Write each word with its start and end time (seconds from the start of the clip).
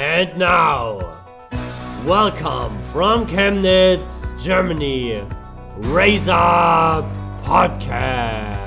And 0.00 0.38
now, 0.38 1.00
welcome 2.06 2.78
from 2.92 3.26
Chemnitz, 3.26 4.32
Germany, 4.40 5.24
Up 6.28 7.04
Podcast. 7.42 8.60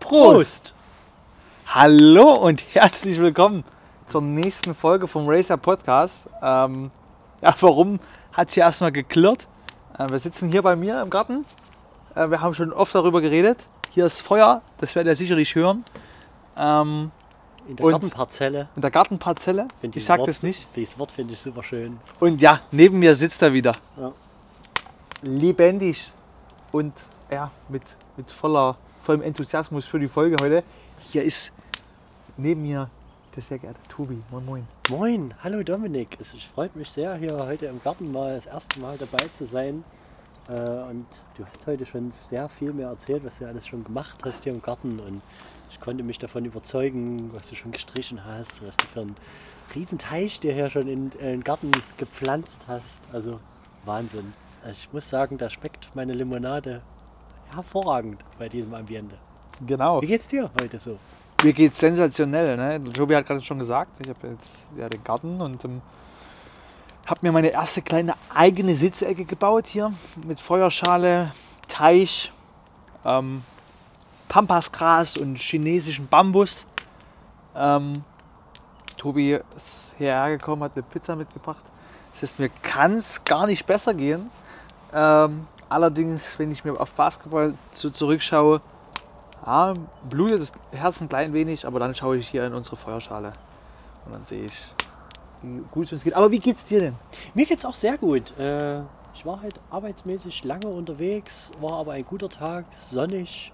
Prost! 0.00 0.72
Hallo 1.66 2.32
und 2.36 2.64
herzlich 2.72 3.20
willkommen 3.20 3.64
zur 4.06 4.22
nächsten 4.22 4.74
Folge 4.74 5.06
vom 5.08 5.28
Racer 5.28 5.58
Podcast. 5.58 6.26
Ähm, 6.42 6.90
ja, 7.42 7.54
warum 7.60 8.00
hat 8.32 8.48
es 8.48 8.54
hier 8.54 8.62
erstmal 8.62 8.92
geklirrt? 8.92 9.46
Äh, 9.98 10.10
wir 10.10 10.18
sitzen 10.18 10.50
hier 10.50 10.62
bei 10.62 10.76
mir 10.76 11.00
im 11.02 11.10
Garten. 11.10 11.44
Äh, 12.14 12.30
wir 12.30 12.40
haben 12.40 12.54
schon 12.54 12.72
oft 12.72 12.94
darüber 12.94 13.20
geredet. 13.20 13.66
Hier 13.90 14.06
ist 14.06 14.20
Feuer, 14.22 14.62
das 14.78 14.94
werdet 14.94 15.12
ihr 15.12 15.16
sicherlich 15.16 15.54
hören. 15.54 15.84
Ähm, 16.56 17.10
In 17.68 17.76
der 17.76 17.86
Gartenparzelle. 17.90 18.68
in 18.74 18.82
der 18.82 18.90
Gartenparzelle. 18.90 19.68
Find 19.80 19.96
Ich 19.96 20.04
sag 20.04 20.18
Wort- 20.20 20.28
das 20.28 20.42
nicht. 20.42 20.68
Dieses 20.74 20.98
Wort 20.98 21.10
finde 21.12 21.32
ich 21.34 21.40
super 21.40 21.62
schön. 21.62 21.98
Und 22.20 22.40
ja, 22.40 22.60
neben 22.70 22.98
mir 22.98 23.14
sitzt 23.14 23.40
er 23.42 23.52
wieder. 23.52 23.74
Ja. 23.96 24.12
Lebendig 25.22 26.10
und 26.72 26.92
ja, 27.30 27.50
mit, 27.68 27.82
mit 28.16 28.30
voller, 28.30 28.76
vollem 29.02 29.22
Enthusiasmus 29.22 29.86
für 29.86 29.98
die 29.98 30.08
Folge 30.08 30.36
heute. 30.42 30.62
Hier 30.98 31.22
ist 31.22 31.52
neben 32.36 32.62
mir 32.62 32.90
der 33.34 33.42
sehr 33.42 33.58
geehrte 33.58 33.80
Tobi. 33.88 34.22
Moin, 34.30 34.44
moin. 34.44 34.68
Moin, 34.90 35.34
hallo 35.42 35.62
Dominik. 35.62 36.16
Es 36.20 36.34
freut 36.54 36.76
mich 36.76 36.90
sehr, 36.90 37.14
hier 37.16 37.36
heute 37.38 37.66
im 37.66 37.82
Garten 37.82 38.12
mal 38.12 38.34
das 38.34 38.46
erste 38.46 38.80
Mal 38.80 38.96
dabei 38.98 39.24
zu 39.32 39.44
sein. 39.44 39.82
Äh, 40.48 40.52
Und 40.90 41.06
du 41.36 41.44
hast 41.46 41.66
heute 41.66 41.86
schon 41.86 42.12
sehr 42.22 42.48
viel 42.48 42.72
mehr 42.72 42.88
erzählt, 42.88 43.24
was 43.24 43.38
du 43.38 43.46
alles 43.46 43.66
schon 43.66 43.84
gemacht 43.84 44.20
hast 44.24 44.44
hier 44.44 44.52
im 44.52 44.62
Garten. 44.62 45.00
Und 45.00 45.22
ich 45.70 45.80
konnte 45.80 46.04
mich 46.04 46.18
davon 46.18 46.44
überzeugen, 46.44 47.30
was 47.32 47.48
du 47.48 47.56
schon 47.56 47.72
gestrichen 47.72 48.24
hast, 48.24 48.64
was 48.66 48.76
du 48.76 48.86
für 48.86 49.00
einen 49.00 49.14
riesen 49.74 49.98
Teich 49.98 50.40
dir 50.40 50.52
hier 50.52 50.70
schon 50.70 50.88
in, 50.88 51.10
in 51.12 51.26
den 51.26 51.44
Garten 51.44 51.70
gepflanzt 51.96 52.66
hast. 52.68 53.00
Also 53.12 53.40
Wahnsinn. 53.84 54.32
Also 54.62 54.76
ich 54.80 54.92
muss 54.92 55.08
sagen, 55.08 55.36
da 55.38 55.50
schmeckt 55.50 55.90
meine 55.94 56.12
Limonade 56.12 56.80
hervorragend 57.54 58.24
bei 58.38 58.48
diesem 58.48 58.74
Ambiente. 58.74 59.16
Genau. 59.66 60.00
Wie 60.02 60.06
geht's 60.06 60.28
dir 60.28 60.50
heute 60.60 60.78
so? 60.78 60.98
Mir 61.42 61.52
geht's 61.52 61.78
sensationell. 61.78 62.56
Ne? 62.56 62.82
Tobi 62.92 63.14
hat 63.14 63.26
gerade 63.26 63.42
schon 63.42 63.58
gesagt, 63.58 63.98
ich 64.00 64.08
habe 64.08 64.28
jetzt 64.28 64.66
ja 64.76 64.88
den 64.88 65.04
Garten 65.04 65.40
und 65.40 65.64
ähm, 65.64 65.82
habe 67.06 67.20
mir 67.22 67.32
meine 67.32 67.48
erste 67.48 67.82
kleine 67.82 68.14
eigene 68.34 68.74
Sitzecke 68.74 69.24
gebaut 69.24 69.66
hier 69.66 69.92
mit 70.26 70.40
Feuerschale, 70.40 71.32
Teich, 71.68 72.32
ähm, 73.04 73.42
Pampasgras 74.28 75.18
und 75.18 75.36
chinesischen 75.36 76.08
Bambus. 76.08 76.66
Ähm, 77.54 78.04
Tobi 78.96 79.38
ist 79.56 79.94
hierher 79.98 80.38
gekommen, 80.38 80.62
hat 80.62 80.72
eine 80.74 80.82
Pizza 80.82 81.14
mitgebracht. 81.14 81.62
Das 82.12 82.22
heißt, 82.22 82.38
mir 82.38 82.48
kann 82.62 82.94
es 82.94 83.22
gar 83.24 83.46
nicht 83.46 83.66
besser 83.66 83.92
gehen. 83.92 84.30
Ähm, 84.92 85.46
allerdings, 85.68 86.38
wenn 86.38 86.50
ich 86.52 86.64
mir 86.64 86.80
auf 86.80 86.92
Basketball 86.92 87.54
so 87.72 87.90
zurückschaue, 87.90 88.60
ja, 89.44 89.74
blutet 90.08 90.40
das 90.40 90.52
Herz 90.72 91.00
ein 91.00 91.08
klein 91.08 91.34
wenig, 91.34 91.66
aber 91.66 91.80
dann 91.80 91.94
schaue 91.94 92.16
ich 92.16 92.28
hier 92.28 92.46
in 92.46 92.54
unsere 92.54 92.76
Feuerschale 92.76 93.32
und 94.06 94.14
dann 94.14 94.24
sehe 94.24 94.44
ich, 94.44 94.74
gut 95.70 95.92
es 95.92 96.04
geht. 96.04 96.14
Aber 96.14 96.30
wie 96.30 96.38
geht's 96.38 96.66
dir 96.66 96.80
denn? 96.80 96.94
Mir 97.34 97.46
geht's 97.46 97.64
auch 97.64 97.74
sehr 97.74 97.98
gut. 97.98 98.36
Äh, 98.38 98.80
ich 99.14 99.24
war 99.24 99.40
halt 99.40 99.60
arbeitsmäßig 99.70 100.44
lange 100.44 100.66
unterwegs, 100.66 101.50
war 101.60 101.74
aber 101.74 101.92
ein 101.92 102.04
guter 102.04 102.28
Tag, 102.28 102.64
sonnig. 102.80 103.52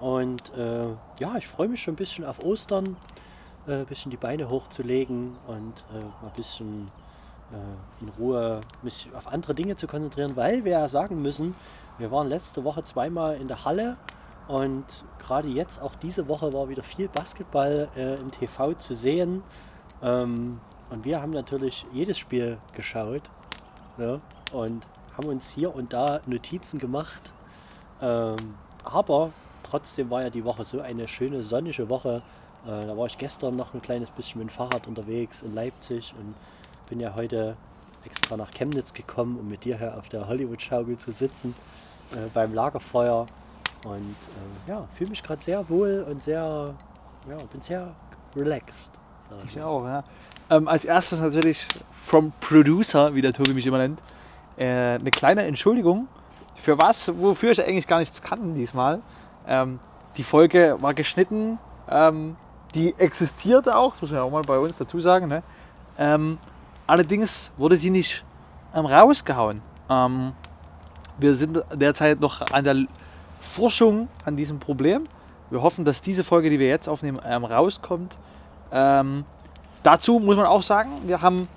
Und 0.00 0.52
äh, 0.56 0.86
ja, 1.18 1.36
ich 1.36 1.46
freue 1.46 1.68
mich 1.68 1.82
schon 1.82 1.94
ein 1.94 1.96
bisschen 1.96 2.24
auf 2.24 2.42
Ostern, 2.44 2.96
äh, 3.66 3.80
ein 3.80 3.86
bisschen 3.86 4.10
die 4.10 4.16
Beine 4.16 4.48
hochzulegen 4.48 5.36
und 5.46 5.84
äh, 5.92 6.00
mal 6.00 6.28
ein 6.28 6.32
bisschen 6.36 6.86
äh, 7.52 8.02
in 8.02 8.08
Ruhe 8.18 8.60
mich 8.82 9.08
auf 9.14 9.26
andere 9.26 9.54
Dinge 9.54 9.76
zu 9.76 9.86
konzentrieren, 9.86 10.36
weil 10.36 10.64
wir 10.64 10.72
ja 10.72 10.88
sagen 10.88 11.22
müssen, 11.22 11.54
wir 11.98 12.10
waren 12.10 12.28
letzte 12.28 12.64
Woche 12.64 12.82
zweimal 12.82 13.36
in 13.36 13.46
der 13.46 13.64
Halle 13.64 13.96
und 14.48 14.84
gerade 15.18 15.48
jetzt, 15.48 15.80
auch 15.80 15.94
diese 15.94 16.28
Woche, 16.28 16.52
war 16.52 16.68
wieder 16.68 16.82
viel 16.82 17.08
Basketball 17.08 17.88
äh, 17.96 18.14
im 18.14 18.30
TV 18.30 18.74
zu 18.74 18.94
sehen. 18.94 19.42
Ähm, 20.02 20.60
und 20.90 21.04
wir 21.04 21.20
haben 21.20 21.32
natürlich 21.32 21.86
jedes 21.92 22.18
Spiel 22.18 22.58
geschaut 22.74 23.22
ne? 23.96 24.20
und 24.52 24.86
haben 25.16 25.28
uns 25.28 25.50
hier 25.50 25.74
und 25.74 25.92
da 25.92 26.20
Notizen 26.26 26.78
gemacht. 26.78 27.32
Ähm, 28.00 28.36
aber 28.84 29.30
trotzdem 29.62 30.10
war 30.10 30.22
ja 30.22 30.30
die 30.30 30.44
Woche 30.44 30.64
so 30.64 30.80
eine 30.80 31.08
schöne 31.08 31.42
sonnige 31.42 31.88
Woche. 31.88 32.22
Äh, 32.66 32.86
da 32.86 32.96
war 32.96 33.06
ich 33.06 33.18
gestern 33.18 33.56
noch 33.56 33.74
ein 33.74 33.82
kleines 33.82 34.10
bisschen 34.10 34.40
mit 34.40 34.50
dem 34.50 34.52
Fahrrad 34.52 34.86
unterwegs 34.86 35.42
in 35.42 35.54
Leipzig 35.54 36.14
und 36.18 36.34
bin 36.88 37.00
ja 37.00 37.14
heute 37.14 37.56
extra 38.04 38.36
nach 38.36 38.50
Chemnitz 38.50 38.92
gekommen, 38.92 39.38
um 39.38 39.48
mit 39.48 39.64
dir 39.64 39.78
hier 39.78 39.96
auf 39.96 40.08
der 40.08 40.28
Hollywood-Schaukel 40.28 40.98
zu 40.98 41.12
sitzen 41.12 41.54
äh, 42.12 42.28
beim 42.32 42.52
Lagerfeuer. 42.52 43.26
Und 43.86 44.00
äh, 44.00 44.70
ja, 44.70 44.86
fühle 44.94 45.10
mich 45.10 45.22
gerade 45.22 45.42
sehr 45.42 45.68
wohl 45.68 46.06
und 46.08 46.22
sehr, 46.22 46.74
ja, 47.28 47.36
bin 47.52 47.60
sehr 47.60 47.94
relaxed. 48.36 48.92
Ich 49.46 49.60
auch, 49.62 49.84
ja. 49.84 50.04
Ähm, 50.50 50.68
als 50.68 50.84
erstes 50.84 51.20
natürlich 51.20 51.66
from 51.92 52.32
Producer, 52.40 53.14
wie 53.14 53.22
der 53.22 53.32
Tobi 53.32 53.54
mich 53.54 53.66
immer 53.66 53.78
nennt, 53.78 54.00
äh, 54.56 54.98
eine 54.98 55.10
kleine 55.10 55.44
Entschuldigung 55.44 56.06
für 56.56 56.78
was, 56.78 57.12
wofür 57.20 57.52
ich 57.52 57.62
eigentlich 57.62 57.86
gar 57.86 57.98
nichts 57.98 58.22
kann 58.22 58.54
diesmal. 58.54 59.00
Ähm, 59.46 59.78
die 60.16 60.24
Folge 60.24 60.76
war 60.80 60.94
geschnitten, 60.94 61.58
ähm, 61.88 62.36
die 62.74 62.94
existierte 62.98 63.76
auch, 63.76 64.00
muss 64.00 64.10
man 64.10 64.18
ja 64.18 64.24
auch 64.24 64.30
mal 64.30 64.42
bei 64.42 64.58
uns 64.58 64.78
dazu 64.78 65.00
sagen. 65.00 65.28
Ne? 65.28 65.42
Ähm, 65.98 66.38
allerdings 66.86 67.50
wurde 67.56 67.76
sie 67.76 67.90
nicht 67.90 68.24
ähm, 68.74 68.86
rausgehauen. 68.86 69.60
Ähm, 69.88 70.32
wir 71.18 71.34
sind 71.34 71.62
derzeit 71.74 72.20
noch 72.20 72.42
an 72.52 72.64
der 72.64 72.86
Forschung 73.40 74.08
an 74.24 74.36
diesem 74.36 74.58
Problem. 74.58 75.04
Wir 75.50 75.62
hoffen, 75.62 75.84
dass 75.84 76.02
diese 76.02 76.24
Folge, 76.24 76.50
die 76.50 76.58
wir 76.58 76.66
jetzt 76.66 76.88
aufnehmen, 76.88 77.18
rauskommt. 77.18 78.18
Ähm, 78.74 79.24
dazu 79.84 80.18
muss 80.18 80.36
man 80.36 80.46
auch 80.46 80.62
sagen, 80.62 80.90
wir 81.06 81.22
haben, 81.22 81.48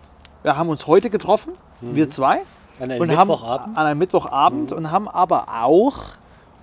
wir 0.44 0.56
haben 0.56 0.70
uns 0.70 0.86
heute 0.86 1.10
getroffen, 1.10 1.54
wir 1.82 2.10
zwei, 2.10 2.42
An 2.80 2.92
einem 2.92 3.02
und 3.02 3.18
haben 3.18 3.28
Mittwochabend. 3.28 3.78
an 3.78 3.86
einem 3.86 4.00
Mittwochabend 4.00 4.72
und 4.72 4.92
haben 4.92 5.08
aber 5.08 5.48
auch 5.64 6.04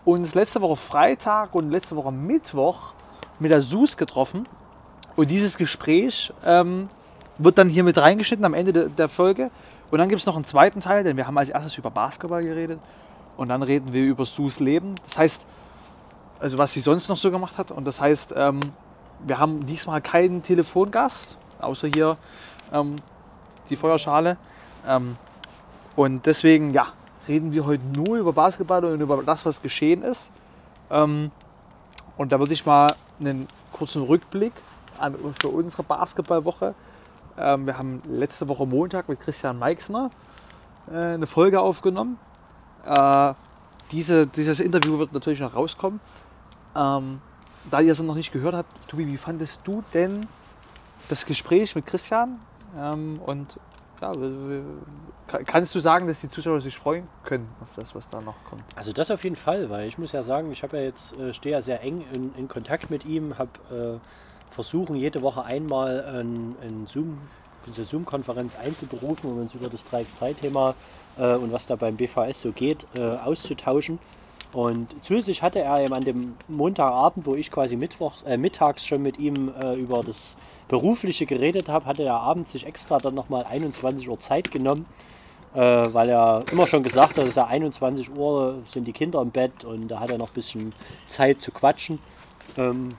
uns 0.05 0.35
letzte 0.35 0.61
Woche 0.61 0.77
Freitag 0.77 1.55
und 1.55 1.73
letzte 1.73 1.97
Woche 1.97 2.13
Mittwoch 2.13 2.93
mit 3.41 3.51
der 3.51 3.63
SUS 3.63 3.97
getroffen. 3.97 4.45
Und 5.17 5.29
dieses 5.31 5.57
Gespräch 5.57 6.33
ähm, 6.45 6.89
wird 7.39 7.59
dann 7.59 7.69
hier 7.69 7.85
mit 7.85 7.99
reingeschnitten 7.99 8.45
am 8.45 8.55
Ende 8.55 8.73
der, 8.73 8.89
der 8.89 9.09
Folge. 9.09 9.51
Und 9.91 9.99
dann 9.99 10.09
gibt 10.09 10.21
es 10.21 10.27
noch 10.27 10.37
einen 10.37 10.45
zweiten 10.45 10.81
Teil, 10.81 11.05
denn 11.05 11.17
wir 11.17 11.27
haben 11.27 11.37
als 11.39 11.49
erstes 11.49 11.77
über 11.79 11.91
Basketball 11.91 12.43
geredet. 12.43 12.81
Und 13.37 13.49
dann 13.49 13.63
reden 13.63 13.93
wir 13.93 14.05
über 14.05 14.25
Sus 14.25 14.61
Leben. 14.61 14.95
Das 15.07 15.19
heißt, 15.19 15.45
also 16.41 16.59
was 16.59 16.73
sie 16.73 16.81
sonst 16.81 17.09
noch 17.09 17.17
so 17.17 17.31
gemacht 17.31 17.59
hat. 17.59 17.71
Und 17.71 17.87
das 17.87 18.01
heißt, 18.01 18.35
ähm, 18.37 18.61
wir 19.21 19.39
haben 19.39 19.67
diesmal 19.67 20.01
keinen 20.01 20.43
Telefongast, 20.43 21.39
außer 21.61 21.89
hier 21.89 22.17
ähm, 22.73 22.97
die 23.71 23.77
Feuerschale. 23.77 24.37
Ähm, 24.87 25.17
und 25.97 26.27
deswegen, 26.27 26.73
ja, 26.73 26.89
reden 27.29 27.53
wir 27.53 27.67
heute 27.67 27.85
nur 27.85 28.17
über 28.19 28.33
Basketball 28.33 28.85
und 28.85 29.01
über 29.01 29.23
das, 29.23 29.47
was 29.47 29.63
geschehen 29.63 30.03
ist. 30.03 30.31
Ähm, 30.91 31.31
und 32.17 32.33
da 32.33 32.39
würde 32.39 32.53
ich 32.53 32.67
mal 32.67 32.95
einen 33.21 33.47
kurzen 33.73 34.03
Rückblick 34.03 34.53
an, 34.99 35.17
für 35.41 35.49
unsere 35.49 35.83
Basketballwoche. 35.83 36.75
Ähm, 37.39 37.67
wir 37.67 37.79
haben 37.79 38.03
letzte 38.09 38.49
Woche 38.49 38.67
Montag 38.67 39.09
mit 39.09 39.21
Christian 39.21 39.59
Meixner 39.59 40.11
äh, 40.91 41.15
eine 41.15 41.27
Folge 41.27 41.61
aufgenommen. 41.61 42.19
Äh, 42.85 43.35
diese, 43.91 44.27
dieses 44.27 44.61
Interview 44.61 44.99
wird 44.99 45.13
natürlich 45.13 45.41
noch 45.41 45.55
rauskommen. 45.55 46.01
Ähm, 46.77 47.21
da 47.71 47.81
ihr 47.81 47.93
es 47.93 48.01
noch 48.01 48.15
nicht 48.15 48.33
gehört 48.33 48.55
habt, 48.55 48.89
Tobi, 48.89 49.07
wie 49.07 49.17
fandest 49.17 49.61
du 49.65 49.83
denn 49.93 50.21
das 51.09 51.27
Gespräch 51.27 51.75
mit 51.75 51.87
Christian? 51.87 52.39
Ähm, 52.79 53.15
und 53.27 53.59
ja, 54.01 54.13
kannst 55.45 55.75
du 55.75 55.81
sagen, 55.81 56.07
dass 56.07 56.21
die 56.21 56.29
Zuschauer 56.29 56.61
sich 56.61 56.77
freuen 56.77 57.07
können 57.25 57.49
auf 57.61 57.69
das, 57.77 57.95
was 57.95 58.09
da 58.09 58.21
noch 58.21 58.35
kommt? 58.49 58.63
Also 58.77 58.93
das 58.93 59.11
auf 59.11 59.25
jeden 59.25 59.37
Fall, 59.37 59.71
weil 59.71 59.89
ich 59.89 59.99
muss 59.99 60.13
ja 60.13 60.23
sagen, 60.23 60.51
ich 60.53 60.63
habe 60.63 60.77
ja 60.77 60.83
jetzt 60.83 61.17
äh, 61.19 61.33
stehe 61.33 61.55
ja 61.55 61.63
sehr 61.63 61.81
eng 61.83 62.05
in, 62.13 62.35
in 62.37 62.49
Kontakt 62.49 62.91
mit 62.91 63.07
ihm, 63.07 63.39
habe 63.39 64.01
äh, 64.01 64.55
versuchen 64.55 64.97
jede 64.97 65.23
Woche 65.23 65.45
einmal 65.45 66.05
ein, 66.05 66.57
ein 66.63 66.87
Zoom, 66.87 67.19
eine 67.67 67.85
Zoom-Konferenz 67.85 68.57
einzuberufen, 68.57 69.31
um 69.31 69.41
uns 69.41 69.55
über 69.55 69.69
das 69.69 69.85
3x3-Thema 69.87 70.75
äh, 71.17 71.35
und 71.35 71.53
was 71.53 71.67
da 71.67 71.77
beim 71.77 71.97
BVS 71.97 72.43
so 72.43 72.53
geht, 72.53 72.87
äh, 72.97 73.03
auszutauschen. 73.03 73.99
Und 74.55 75.05
zusätzlich 75.05 75.43
hatte 75.43 75.59
er 75.59 75.83
eben 75.83 75.93
an 75.93 76.05
dem 76.05 76.37
Montagabend, 76.47 77.27
wo 77.27 77.35
ich 77.35 77.51
quasi 77.51 77.75
Mittwoch, 77.75 78.13
äh, 78.25 78.37
mittags 78.37 78.87
schon 78.87 79.03
mit 79.03 79.19
ihm 79.19 79.53
äh, 79.61 79.75
über 79.75 80.03
das 80.05 80.37
Berufliche 80.69 81.27
geredet 81.27 81.69
habe, 81.69 81.87
hatte 81.87 82.05
er 82.05 82.15
abends 82.15 82.53
sich 82.53 82.65
extra 82.65 82.99
dann 82.99 83.15
nochmal 83.15 83.45
21 83.45 84.09
Uhr 84.09 84.21
Zeit 84.21 84.53
genommen, 84.53 84.87
äh, 85.55 85.59
weil 85.59 86.09
er 86.09 86.43
immer 86.53 86.69
schon 86.69 86.85
gesagt 86.85 87.17
hat, 87.17 87.25
es 87.25 87.31
ist 87.31 87.37
ja 87.37 87.47
21 87.47 88.17
Uhr, 88.17 88.61
sind 88.73 88.87
die 88.87 88.93
Kinder 88.93 89.21
im 89.23 89.31
Bett 89.31 89.65
und 89.65 89.89
da 89.89 89.99
hat 89.99 90.11
er 90.11 90.19
noch 90.19 90.29
ein 90.29 90.35
bisschen 90.35 90.73
Zeit 91.09 91.43
zu 91.43 91.51
quatschen. 91.51 91.99
Ähm, 92.57 92.91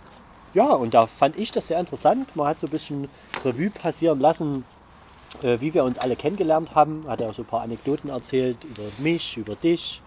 ja, 0.53 0.67
und 0.73 0.93
da 0.93 1.07
fand 1.07 1.37
ich 1.37 1.53
das 1.53 1.67
sehr 1.67 1.79
interessant. 1.79 2.35
Man 2.35 2.47
hat 2.47 2.59
so 2.59 2.67
ein 2.67 2.71
bisschen 2.71 3.07
Revue 3.45 3.69
passieren 3.69 4.19
lassen, 4.19 4.65
äh, 5.41 5.57
wie 5.61 5.73
wir 5.73 5.85
uns 5.85 5.99
alle 5.99 6.17
kennengelernt 6.17 6.75
haben. 6.75 7.05
Hat 7.07 7.21
er 7.21 7.29
auch 7.29 7.33
so 7.33 7.43
ein 7.43 7.47
paar 7.47 7.61
Anekdoten 7.61 8.09
erzählt 8.09 8.57
über 8.65 8.83
mich, 8.97 9.37
über 9.37 9.55
dich 9.55 10.01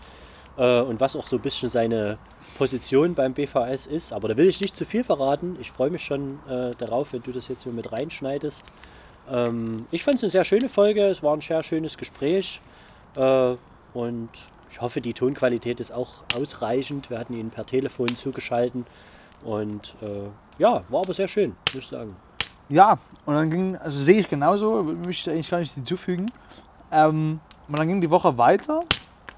äh, 0.58 0.80
und 0.80 1.00
was 1.00 1.16
auch 1.16 1.24
so 1.24 1.36
ein 1.36 1.42
bisschen 1.42 1.70
seine 1.70 2.18
Position 2.58 3.14
beim 3.14 3.32
BVS 3.32 3.86
ist. 3.86 4.12
Aber 4.12 4.28
da 4.28 4.36
will 4.36 4.48
ich 4.48 4.60
nicht 4.60 4.76
zu 4.76 4.84
viel 4.84 5.04
verraten. 5.04 5.56
Ich 5.60 5.70
freue 5.70 5.90
mich 5.90 6.04
schon 6.04 6.40
äh, 6.48 6.72
darauf, 6.76 7.12
wenn 7.12 7.22
du 7.22 7.32
das 7.32 7.48
jetzt 7.48 7.62
hier 7.62 7.72
mit 7.72 7.90
reinschneidest. 7.92 8.66
Ähm, 9.30 9.86
ich 9.90 10.02
fand 10.02 10.16
es 10.16 10.24
eine 10.24 10.30
sehr 10.30 10.44
schöne 10.44 10.68
Folge. 10.68 11.06
Es 11.06 11.22
war 11.22 11.34
ein 11.34 11.40
sehr 11.40 11.62
schönes 11.62 11.96
Gespräch. 11.96 12.60
Äh, 13.16 13.54
und 13.94 14.28
ich 14.70 14.80
hoffe, 14.80 15.00
die 15.00 15.14
Tonqualität 15.14 15.80
ist 15.80 15.92
auch 15.92 16.24
ausreichend. 16.36 17.08
Wir 17.10 17.18
hatten 17.18 17.34
ihn 17.34 17.50
per 17.50 17.64
Telefon 17.64 18.08
zugeschaltet. 18.08 18.84
Und 19.44 19.94
äh, 20.02 20.28
ja, 20.58 20.82
war 20.88 21.00
aber 21.00 21.14
sehr 21.14 21.28
schön, 21.28 21.54
muss 21.72 21.84
ich 21.84 21.88
sagen. 21.88 22.14
Ja, 22.68 22.98
und 23.24 23.34
dann 23.34 23.50
ging, 23.50 23.76
also 23.76 23.98
sehe 23.98 24.20
ich 24.20 24.28
genauso, 24.28 24.82
möchte 24.82 25.30
ich 25.30 25.30
eigentlich 25.30 25.50
gar 25.50 25.60
nicht 25.60 25.74
hinzufügen. 25.74 26.26
Ähm, 26.92 27.40
und 27.68 27.78
dann 27.78 27.88
ging 27.88 28.00
die 28.00 28.10
Woche 28.10 28.36
weiter. 28.36 28.82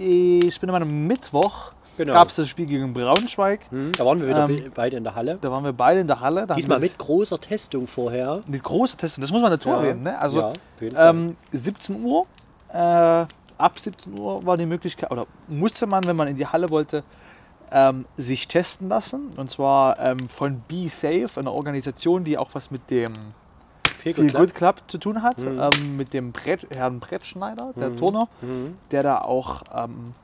Ich 0.03 0.59
bin 0.61 0.71
am 0.71 1.07
Mittwoch, 1.07 1.73
Genau. 1.99 2.15
gab 2.15 2.29
es 2.29 2.37
das 2.37 2.49
Spiel 2.49 2.65
gegen 2.65 2.95
Braunschweig. 2.95 3.61
Hm, 3.71 3.93
da 3.99 4.07
waren 4.07 4.19
wir 4.21 4.29
wieder 4.29 4.45
Ähm, 4.49 4.57
be- 4.57 4.71
beide 4.75 4.97
in 4.97 5.05
der 5.05 5.15
Halle. 5.15 5.37
Da 5.39 5.51
waren 5.53 5.63
wir 5.63 5.75
beide 5.75 6.01
in 6.01 6.07
der 6.07 6.21
Halle. 6.21 6.47
Diesmal 6.57 6.79
mit 6.81 6.97
großer 6.97 7.39
Testung 7.39 7.87
vorher. 7.87 8.43
Mit 8.47 8.63
großer 8.63 8.97
Testung, 8.97 9.21
das 9.21 9.31
muss 9.31 9.43
man 9.43 9.51
dazu 9.51 9.69
Ja. 9.69 9.77
erwähnen. 9.77 10.03
Ne? 10.05 10.19
Also 10.19 10.41
ja, 10.81 11.11
ähm, 11.11 11.37
17 11.53 12.03
Uhr, 12.03 12.25
äh, 12.73 12.77
ab 12.79 13.79
17 13.79 14.19
Uhr 14.19 14.47
war 14.47 14.57
die 14.57 14.65
Möglichkeit, 14.65 15.11
oder 15.11 15.27
musste 15.49 15.87
man, 15.87 16.07
wenn 16.07 16.17
man 16.17 16.29
in 16.29 16.37
die 16.37 16.47
Halle 16.47 16.71
wollte, 16.71 17.05
ähm, 17.71 18.07
sich 18.17 18.49
testen 18.49 18.89
lassen. 18.89 19.33
Und 19.37 19.51
zwar 19.51 19.99
ähm, 20.01 20.31
von 20.31 20.63
Be 20.67 20.89
Safe, 20.89 21.29
einer 21.37 21.53
Organisation, 21.53 22.25
die 22.25 22.39
auch 22.39 22.49
was 22.55 22.71
mit 22.71 22.89
dem 22.91 23.13
Viel. 24.01 24.33
Good 24.33 24.55
Club 24.55 24.83
zu 24.87 24.99
tun 24.99 25.23
hat. 25.23 25.39
Mhm. 25.39 25.61
Ähm, 25.61 25.97
mit 25.97 26.13
dem 26.15 26.33
Brett, 26.33 26.67
Herrn 26.75 27.01
Brettschneider, 27.01 27.73
der 27.77 27.91
Mhm. 27.91 27.97
Turner, 27.97 28.29
Mhm. 28.41 28.77
der 28.91 29.03
da 29.03 29.19
auch 29.21 29.63
ähm, 29.75 30.15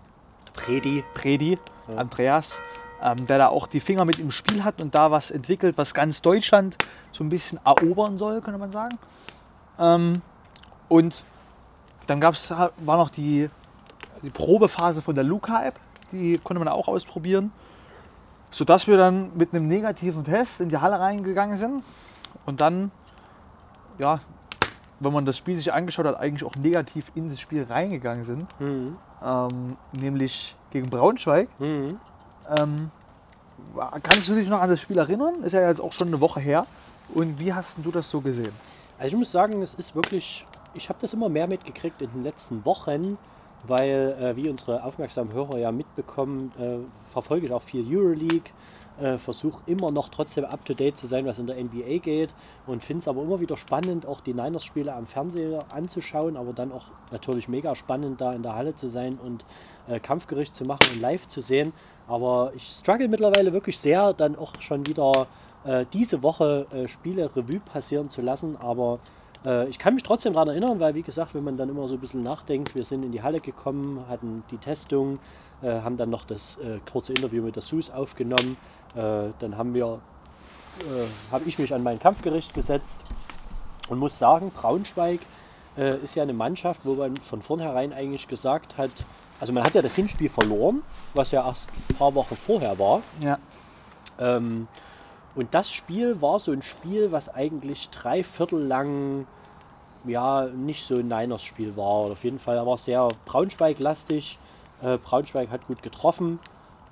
Predi. 0.54 1.04
Predi, 1.14 1.58
Ja. 1.88 1.96
Andreas, 1.98 2.58
ähm, 3.02 3.26
der 3.26 3.38
da 3.38 3.48
auch 3.48 3.66
die 3.66 3.80
Finger 3.80 4.04
mit 4.04 4.18
im 4.18 4.30
Spiel 4.30 4.64
hat 4.64 4.82
und 4.82 4.94
da 4.94 5.10
was 5.10 5.30
entwickelt, 5.30 5.76
was 5.78 5.92
ganz 5.94 6.22
Deutschland 6.22 6.76
so 7.12 7.22
ein 7.24 7.28
bisschen 7.28 7.58
erobern 7.64 8.16
soll, 8.18 8.40
könnte 8.40 8.58
man 8.58 8.72
sagen. 8.72 8.96
Ähm, 9.78 10.14
und 10.88 11.22
dann 12.06 12.20
gab's, 12.20 12.50
war 12.50 12.96
noch 12.96 13.10
die, 13.10 13.48
die 14.22 14.30
Probephase 14.30 15.02
von 15.02 15.14
der 15.14 15.24
Luca-App, 15.24 15.74
die 16.12 16.38
konnte 16.42 16.58
man 16.58 16.68
auch 16.68 16.88
ausprobieren, 16.88 17.52
sodass 18.50 18.86
wir 18.86 18.96
dann 18.96 19.30
mit 19.36 19.52
einem 19.52 19.68
negativen 19.68 20.24
Test 20.24 20.60
in 20.60 20.68
die 20.70 20.78
Halle 20.78 20.98
reingegangen 20.98 21.58
sind 21.58 21.84
und 22.46 22.60
dann, 22.60 22.90
ja, 23.98 24.20
wenn 25.00 25.12
man 25.12 25.26
das 25.26 25.36
Spiel 25.36 25.56
sich 25.56 25.72
angeschaut 25.72 26.06
hat, 26.06 26.18
eigentlich 26.18 26.44
auch 26.44 26.56
negativ 26.56 27.10
in 27.14 27.28
das 27.28 27.38
Spiel 27.40 27.64
reingegangen 27.64 28.24
sind 28.24 28.46
Mhm. 28.60 28.96
ähm, 29.24 29.76
nämlich 29.92 30.56
gegen 30.70 30.88
Braunschweig. 30.88 31.48
Mhm. 31.58 31.98
Ähm, 32.58 32.90
kannst 34.02 34.28
du 34.28 34.34
dich 34.34 34.48
noch 34.48 34.60
an 34.60 34.70
das 34.70 34.80
Spiel 34.80 34.98
erinnern? 34.98 35.34
Ist 35.42 35.52
ja 35.52 35.68
jetzt 35.68 35.80
auch 35.80 35.92
schon 35.92 36.08
eine 36.08 36.20
Woche 36.20 36.40
her. 36.40 36.66
Und 37.14 37.38
wie 37.38 37.52
hast 37.52 37.78
du 37.82 37.90
das 37.90 38.10
so 38.10 38.20
gesehen? 38.20 38.52
Also 38.98 39.08
ich 39.14 39.18
muss 39.18 39.30
sagen, 39.32 39.60
es 39.62 39.74
ist 39.74 39.94
wirklich, 39.94 40.46
ich 40.74 40.88
habe 40.88 40.98
das 41.00 41.12
immer 41.12 41.28
mehr 41.28 41.46
mitgekriegt 41.46 42.00
in 42.02 42.10
den 42.10 42.22
letzten 42.22 42.64
Wochen, 42.64 43.18
weil, 43.66 44.16
äh, 44.20 44.36
wie 44.36 44.48
unsere 44.48 44.82
aufmerksamen 44.82 45.32
Hörer 45.32 45.58
ja 45.58 45.72
mitbekommen, 45.72 46.52
äh, 46.58 46.78
verfolge 47.12 47.46
ich 47.46 47.52
auch 47.52 47.62
viel 47.62 47.84
Euroleague, 47.86 48.50
äh, 49.00 49.18
versuche 49.18 49.60
immer 49.66 49.90
noch 49.90 50.08
trotzdem 50.08 50.44
up-to-date 50.44 50.96
zu 50.96 51.06
sein, 51.06 51.26
was 51.26 51.38
in 51.38 51.46
der 51.46 51.56
NBA 51.56 51.98
geht 51.98 52.34
und 52.66 52.82
finde 52.82 53.00
es 53.00 53.08
aber 53.08 53.22
immer 53.22 53.40
wieder 53.40 53.56
spannend, 53.56 54.06
auch 54.06 54.20
die 54.20 54.34
Niners-Spiele 54.34 54.94
am 54.94 55.06
Fernseher 55.06 55.60
anzuschauen, 55.74 56.36
aber 56.36 56.52
dann 56.52 56.72
auch 56.72 56.86
natürlich 57.12 57.48
mega 57.48 57.74
spannend, 57.74 58.20
da 58.20 58.32
in 58.32 58.42
der 58.42 58.54
Halle 58.54 58.74
zu 58.74 58.88
sein 58.88 59.18
und 59.22 59.44
äh, 59.88 60.00
Kampfgericht 60.00 60.54
zu 60.54 60.64
machen 60.64 60.86
und 60.92 61.00
live 61.00 61.26
zu 61.28 61.40
sehen. 61.40 61.72
Aber 62.08 62.52
ich 62.54 62.68
struggle 62.68 63.08
mittlerweile 63.08 63.52
wirklich 63.52 63.78
sehr, 63.78 64.12
dann 64.12 64.36
auch 64.36 64.52
schon 64.60 64.86
wieder 64.86 65.26
äh, 65.64 65.84
diese 65.92 66.22
Woche 66.22 66.66
äh, 66.72 66.88
Spiele 66.88 67.30
Revue 67.34 67.60
passieren 67.60 68.08
zu 68.08 68.22
lassen. 68.22 68.56
Aber 68.60 69.00
äh, 69.44 69.68
ich 69.68 69.78
kann 69.78 69.94
mich 69.94 70.02
trotzdem 70.02 70.32
daran 70.32 70.48
erinnern, 70.48 70.80
weil 70.80 70.94
wie 70.94 71.02
gesagt, 71.02 71.34
wenn 71.34 71.44
man 71.44 71.56
dann 71.56 71.68
immer 71.68 71.88
so 71.88 71.94
ein 71.94 72.00
bisschen 72.00 72.22
nachdenkt, 72.22 72.74
wir 72.74 72.84
sind 72.84 73.02
in 73.02 73.12
die 73.12 73.22
Halle 73.22 73.40
gekommen, 73.40 74.04
hatten 74.08 74.44
die 74.50 74.58
Testung, 74.58 75.18
äh, 75.62 75.80
haben 75.80 75.96
dann 75.96 76.10
noch 76.10 76.24
das 76.24 76.56
äh, 76.58 76.78
kurze 76.90 77.12
Interview 77.12 77.42
mit 77.42 77.56
der 77.56 77.62
SUS 77.62 77.90
aufgenommen. 77.90 78.56
Äh, 78.96 79.32
dann 79.38 79.58
haben 79.58 79.74
wir, 79.74 80.00
äh, 80.80 81.30
habe 81.30 81.44
ich 81.44 81.58
mich 81.58 81.74
an 81.74 81.82
mein 81.82 81.98
Kampfgericht 81.98 82.54
gesetzt 82.54 83.02
und 83.88 83.98
muss 83.98 84.18
sagen, 84.18 84.50
Braunschweig 84.50 85.20
äh, 85.76 85.98
ist 85.98 86.14
ja 86.14 86.22
eine 86.22 86.32
Mannschaft, 86.32 86.80
wo 86.84 86.94
man 86.94 87.16
von 87.16 87.42
vornherein 87.42 87.92
eigentlich 87.92 88.26
gesagt 88.26 88.78
hat, 88.78 88.90
also 89.38 89.52
man 89.52 89.64
hat 89.64 89.74
ja 89.74 89.82
das 89.82 89.94
Hinspiel 89.94 90.30
verloren, 90.30 90.82
was 91.12 91.30
ja 91.30 91.46
erst 91.46 91.68
ein 91.90 91.96
paar 91.96 92.14
Wochen 92.14 92.36
vorher 92.36 92.78
war. 92.78 93.02
Ja. 93.22 93.38
Ähm, 94.18 94.66
und 95.34 95.52
das 95.52 95.70
Spiel 95.70 96.22
war 96.22 96.38
so 96.38 96.52
ein 96.52 96.62
Spiel, 96.62 97.12
was 97.12 97.28
eigentlich 97.28 97.90
drei 97.90 98.22
Viertel 98.22 98.60
lang 98.60 99.26
ja 100.06 100.46
nicht 100.46 100.86
so 100.86 100.94
ein 100.94 101.08
Niners-Spiel 101.08 101.76
war. 101.76 102.10
Auf 102.10 102.24
jeden 102.24 102.38
Fall 102.38 102.64
war 102.64 102.76
es 102.76 102.86
sehr 102.86 103.06
Braunschweig-lastig. 103.26 104.38
Äh, 104.82 104.96
Braunschweig 104.96 105.50
hat 105.50 105.66
gut 105.66 105.82
getroffen 105.82 106.38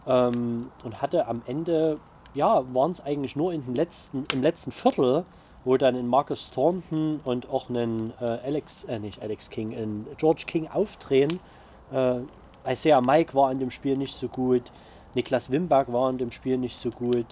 ähm, 0.06 0.71
und 0.85 1.03
hatte 1.03 1.27
am 1.27 1.43
Ende, 1.47 1.99
ja, 2.35 2.65
waren 2.75 2.93
es 2.93 3.01
eigentlich 3.01 3.37
nur 3.37 3.53
in 3.53 3.65
den 3.65 3.75
letzten, 3.75 4.25
im 4.33 4.43
letzten 4.43 4.73
Viertel, 4.73 5.25
wo 5.65 5.77
dann 5.77 5.97
ein 5.97 6.06
Marcus 6.06 6.51
Thornton 6.51 7.21
und 7.25 7.49
auch 7.49 7.69
ein 7.71 8.12
äh, 8.21 8.25
Alex, 8.25 8.85
äh, 8.85 8.99
nicht 8.99 9.23
Alex 9.23 9.51
King, 9.51 9.73
ein 9.73 10.06
George 10.19 10.45
King 10.47 10.69
aufdrehen. 10.69 11.41
Äh, 11.93 12.21
Isaiah 12.67 13.01
Mike 13.01 13.35
war 13.35 13.51
in 13.51 13.58
dem 13.58 13.70
Spiel 13.70 13.96
nicht 13.96 14.15
so 14.15 14.29
gut. 14.29 14.70
Niklas 15.15 15.51
Wimbach 15.51 15.87
war 15.89 16.11
in 16.11 16.19
dem 16.19 16.31
Spiel 16.31 16.58
nicht 16.58 16.77
so 16.77 16.91
gut. 16.91 17.27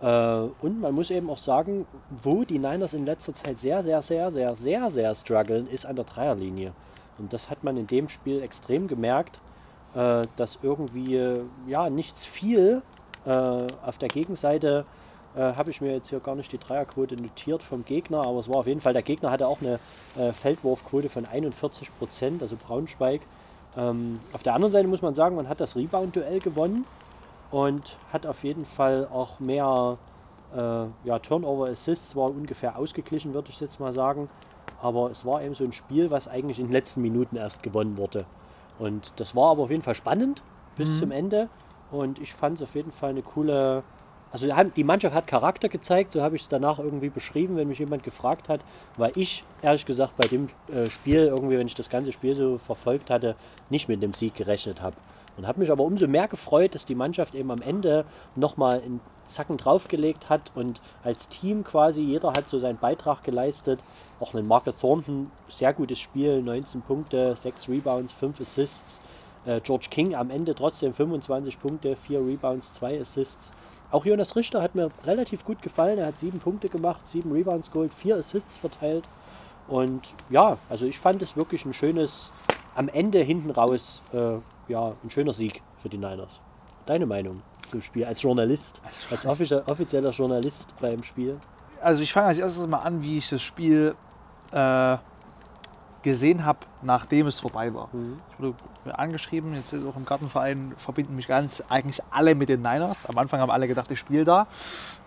Äh, 0.00 0.06
und 0.06 0.80
man 0.80 0.94
muss 0.94 1.10
eben 1.10 1.28
auch 1.30 1.38
sagen, 1.38 1.86
wo 2.22 2.44
die 2.44 2.58
Niners 2.58 2.94
in 2.94 3.04
letzter 3.04 3.34
Zeit 3.34 3.60
sehr, 3.60 3.82
sehr, 3.82 4.02
sehr, 4.02 4.30
sehr, 4.30 4.56
sehr, 4.56 4.90
sehr 4.90 5.14
strugglen, 5.14 5.68
ist 5.68 5.86
an 5.86 5.96
der 5.96 6.04
Dreierlinie. 6.04 6.72
Und 7.18 7.32
das 7.32 7.50
hat 7.50 7.64
man 7.64 7.76
in 7.76 7.86
dem 7.86 8.08
Spiel 8.08 8.42
extrem 8.42 8.86
gemerkt, 8.86 9.40
äh, 9.94 10.22
dass 10.36 10.58
irgendwie 10.62 11.16
äh, 11.16 11.42
ja 11.66 11.90
nichts 11.90 12.24
fiel. 12.24 12.82
Äh, 13.26 13.30
auf 13.30 13.98
der 13.98 14.08
Gegenseite 14.08 14.84
äh, 15.36 15.40
habe 15.54 15.70
ich 15.70 15.80
mir 15.80 15.92
jetzt 15.92 16.08
hier 16.08 16.20
gar 16.20 16.34
nicht 16.34 16.50
die 16.52 16.58
Dreierquote 16.58 17.16
notiert 17.16 17.62
vom 17.62 17.84
Gegner, 17.84 18.26
aber 18.26 18.40
es 18.40 18.48
war 18.48 18.56
auf 18.56 18.66
jeden 18.66 18.80
Fall, 18.80 18.92
der 18.92 19.02
Gegner 19.02 19.30
hatte 19.30 19.46
auch 19.46 19.60
eine 19.60 19.78
äh, 20.16 20.32
Feldwurfquote 20.32 21.08
von 21.08 21.26
41 21.26 21.96
Prozent, 21.98 22.42
also 22.42 22.56
Braunschweig. 22.56 23.20
Ähm, 23.76 24.20
auf 24.32 24.42
der 24.42 24.54
anderen 24.54 24.72
Seite 24.72 24.88
muss 24.88 25.02
man 25.02 25.14
sagen, 25.14 25.36
man 25.36 25.48
hat 25.48 25.60
das 25.60 25.76
Rebound-Duell 25.76 26.40
gewonnen 26.40 26.84
und 27.50 27.96
hat 28.12 28.26
auf 28.26 28.42
jeden 28.44 28.64
Fall 28.64 29.06
auch 29.12 29.40
mehr 29.40 29.98
äh, 30.54 30.84
ja, 31.04 31.18
Turnover-Assists, 31.18 32.16
war 32.16 32.30
ungefähr 32.30 32.78
ausgeglichen, 32.78 33.34
würde 33.34 33.50
ich 33.50 33.60
jetzt 33.60 33.80
mal 33.80 33.92
sagen. 33.92 34.28
Aber 34.80 35.10
es 35.10 35.24
war 35.24 35.42
eben 35.42 35.54
so 35.54 35.64
ein 35.64 35.72
Spiel, 35.72 36.10
was 36.10 36.28
eigentlich 36.28 36.58
in 36.58 36.66
den 36.66 36.72
letzten 36.72 37.02
Minuten 37.02 37.36
erst 37.36 37.62
gewonnen 37.62 37.96
wurde. 37.96 38.24
Und 38.78 39.12
das 39.16 39.34
war 39.34 39.50
aber 39.50 39.64
auf 39.64 39.70
jeden 39.70 39.82
Fall 39.82 39.94
spannend 39.94 40.42
bis 40.76 40.98
zum 40.98 41.10
Ende. 41.10 41.48
Und 41.90 42.18
ich 42.18 42.32
fand 42.32 42.58
es 42.58 42.62
auf 42.62 42.74
jeden 42.74 42.92
Fall 42.92 43.10
eine 43.10 43.22
coole. 43.22 43.82
Also 44.30 44.46
die 44.76 44.84
Mannschaft 44.84 45.14
hat 45.14 45.26
Charakter 45.26 45.70
gezeigt, 45.70 46.12
so 46.12 46.20
habe 46.20 46.36
ich 46.36 46.42
es 46.42 46.48
danach 46.48 46.78
irgendwie 46.78 47.08
beschrieben, 47.08 47.56
wenn 47.56 47.66
mich 47.66 47.78
jemand 47.78 48.02
gefragt 48.02 48.50
hat, 48.50 48.60
weil 48.98 49.10
ich 49.14 49.42
ehrlich 49.62 49.86
gesagt 49.86 50.16
bei 50.16 50.28
dem 50.28 50.50
äh, 50.70 50.90
Spiel 50.90 51.24
irgendwie, 51.24 51.58
wenn 51.58 51.66
ich 51.66 51.74
das 51.74 51.88
ganze 51.88 52.12
Spiel 52.12 52.34
so 52.34 52.58
verfolgt 52.58 53.08
hatte, 53.08 53.36
nicht 53.70 53.88
mit 53.88 54.02
dem 54.02 54.12
Sieg 54.12 54.34
gerechnet 54.34 54.82
habe. 54.82 54.96
Und 55.38 55.46
habe 55.46 55.60
mich 55.60 55.70
aber 55.70 55.84
umso 55.84 56.08
mehr 56.08 56.26
gefreut, 56.26 56.74
dass 56.74 56.84
die 56.84 56.96
Mannschaft 56.96 57.36
eben 57.36 57.50
am 57.52 57.62
Ende 57.62 58.04
nochmal 58.34 58.82
einen 58.82 59.00
Zacken 59.24 59.56
draufgelegt 59.56 60.28
hat 60.28 60.50
und 60.56 60.80
als 61.04 61.28
Team 61.28 61.62
quasi, 61.62 62.02
jeder 62.02 62.30
hat 62.30 62.48
so 62.48 62.58
seinen 62.58 62.78
Beitrag 62.78 63.22
geleistet. 63.22 63.78
Auch 64.18 64.34
ein 64.34 64.48
Marcus 64.48 64.76
Thornton, 64.76 65.30
sehr 65.48 65.72
gutes 65.72 66.00
Spiel, 66.00 66.42
19 66.42 66.82
Punkte, 66.82 67.36
6 67.36 67.68
Rebounds, 67.68 68.12
5 68.12 68.40
Assists. 68.40 69.00
Äh, 69.46 69.60
George 69.60 69.86
King 69.90 70.16
am 70.16 70.30
Ende 70.30 70.56
trotzdem 70.56 70.92
25 70.92 71.60
Punkte, 71.60 71.94
4 71.94 72.18
Rebounds, 72.18 72.72
2 72.72 73.00
Assists. 73.00 73.52
Auch 73.92 74.04
Jonas 74.04 74.34
Richter 74.34 74.60
hat 74.60 74.74
mir 74.74 74.90
relativ 75.06 75.44
gut 75.44 75.62
gefallen. 75.62 75.98
Er 75.98 76.06
hat 76.06 76.18
7 76.18 76.40
Punkte 76.40 76.68
gemacht, 76.68 77.06
7 77.06 77.30
Rebounds 77.30 77.70
geholt, 77.70 77.94
4 77.94 78.16
Assists 78.16 78.58
verteilt. 78.58 79.04
Und 79.68 80.02
ja, 80.30 80.58
also 80.68 80.84
ich 80.84 80.98
fand 80.98 81.22
es 81.22 81.36
wirklich 81.36 81.64
ein 81.64 81.74
schönes, 81.74 82.32
am 82.74 82.88
Ende 82.88 83.20
hinten 83.20 83.50
raus, 83.50 84.02
äh, 84.12 84.38
ja, 84.68 84.92
ein 85.02 85.10
schöner 85.10 85.32
Sieg 85.32 85.62
für 85.78 85.88
die 85.88 85.98
Niners. 85.98 86.40
Deine 86.86 87.06
Meinung 87.06 87.42
zum 87.70 87.82
Spiel 87.82 88.04
als 88.04 88.22
Journalist, 88.22 88.80
Als 88.86 89.06
als 89.10 89.26
offizie- 89.26 89.62
offizieller 89.70 90.10
Journalist 90.10 90.72
beim 90.80 91.02
Spiel? 91.02 91.38
Also 91.82 92.00
ich 92.02 92.12
fange 92.12 92.28
als 92.28 92.38
erstes 92.38 92.66
mal 92.66 92.78
an, 92.78 93.02
wie 93.02 93.18
ich 93.18 93.28
das 93.28 93.42
Spiel 93.42 93.94
äh, 94.52 94.96
gesehen 96.02 96.44
habe, 96.44 96.60
nachdem 96.82 97.26
es 97.26 97.38
vorbei 97.40 97.72
war. 97.74 97.88
Ich 98.32 98.38
wurde 98.40 98.54
angeschrieben, 98.98 99.54
jetzt 99.54 99.72
ist 99.72 99.84
auch 99.84 99.96
im 99.96 100.04
Gartenverein 100.04 100.72
verbinden 100.76 101.14
mich 101.16 101.28
ganz 101.28 101.62
eigentlich 101.68 102.00
alle 102.10 102.34
mit 102.34 102.48
den 102.48 102.62
Niners. 102.62 103.04
Am 103.06 103.18
Anfang 103.18 103.40
haben 103.40 103.50
alle 103.50 103.68
gedacht, 103.68 103.90
ich 103.90 103.98
spiele 103.98 104.24
da. 104.24 104.46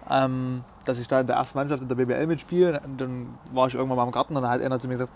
Ähm, 0.10 0.62
dass 0.86 0.98
ich 1.00 1.08
da 1.08 1.22
in 1.22 1.28
der 1.28 1.38
ersten 1.38 1.58
Mannschaft 1.58 1.82
in 1.82 1.88
der 1.88 1.96
BBL 1.96 2.28
mitspiele. 2.28 2.82
Und 2.84 3.00
dann 3.00 3.38
war 3.54 3.68
ich 3.68 3.74
irgendwann 3.76 3.98
mal 3.98 4.04
im 4.06 4.12
Garten 4.12 4.36
und 4.36 4.42
dann 4.44 4.52
hat 4.52 4.62
einer 4.62 4.80
zu 4.80 4.88
mir 4.88 4.96
gesagt, 4.96 5.12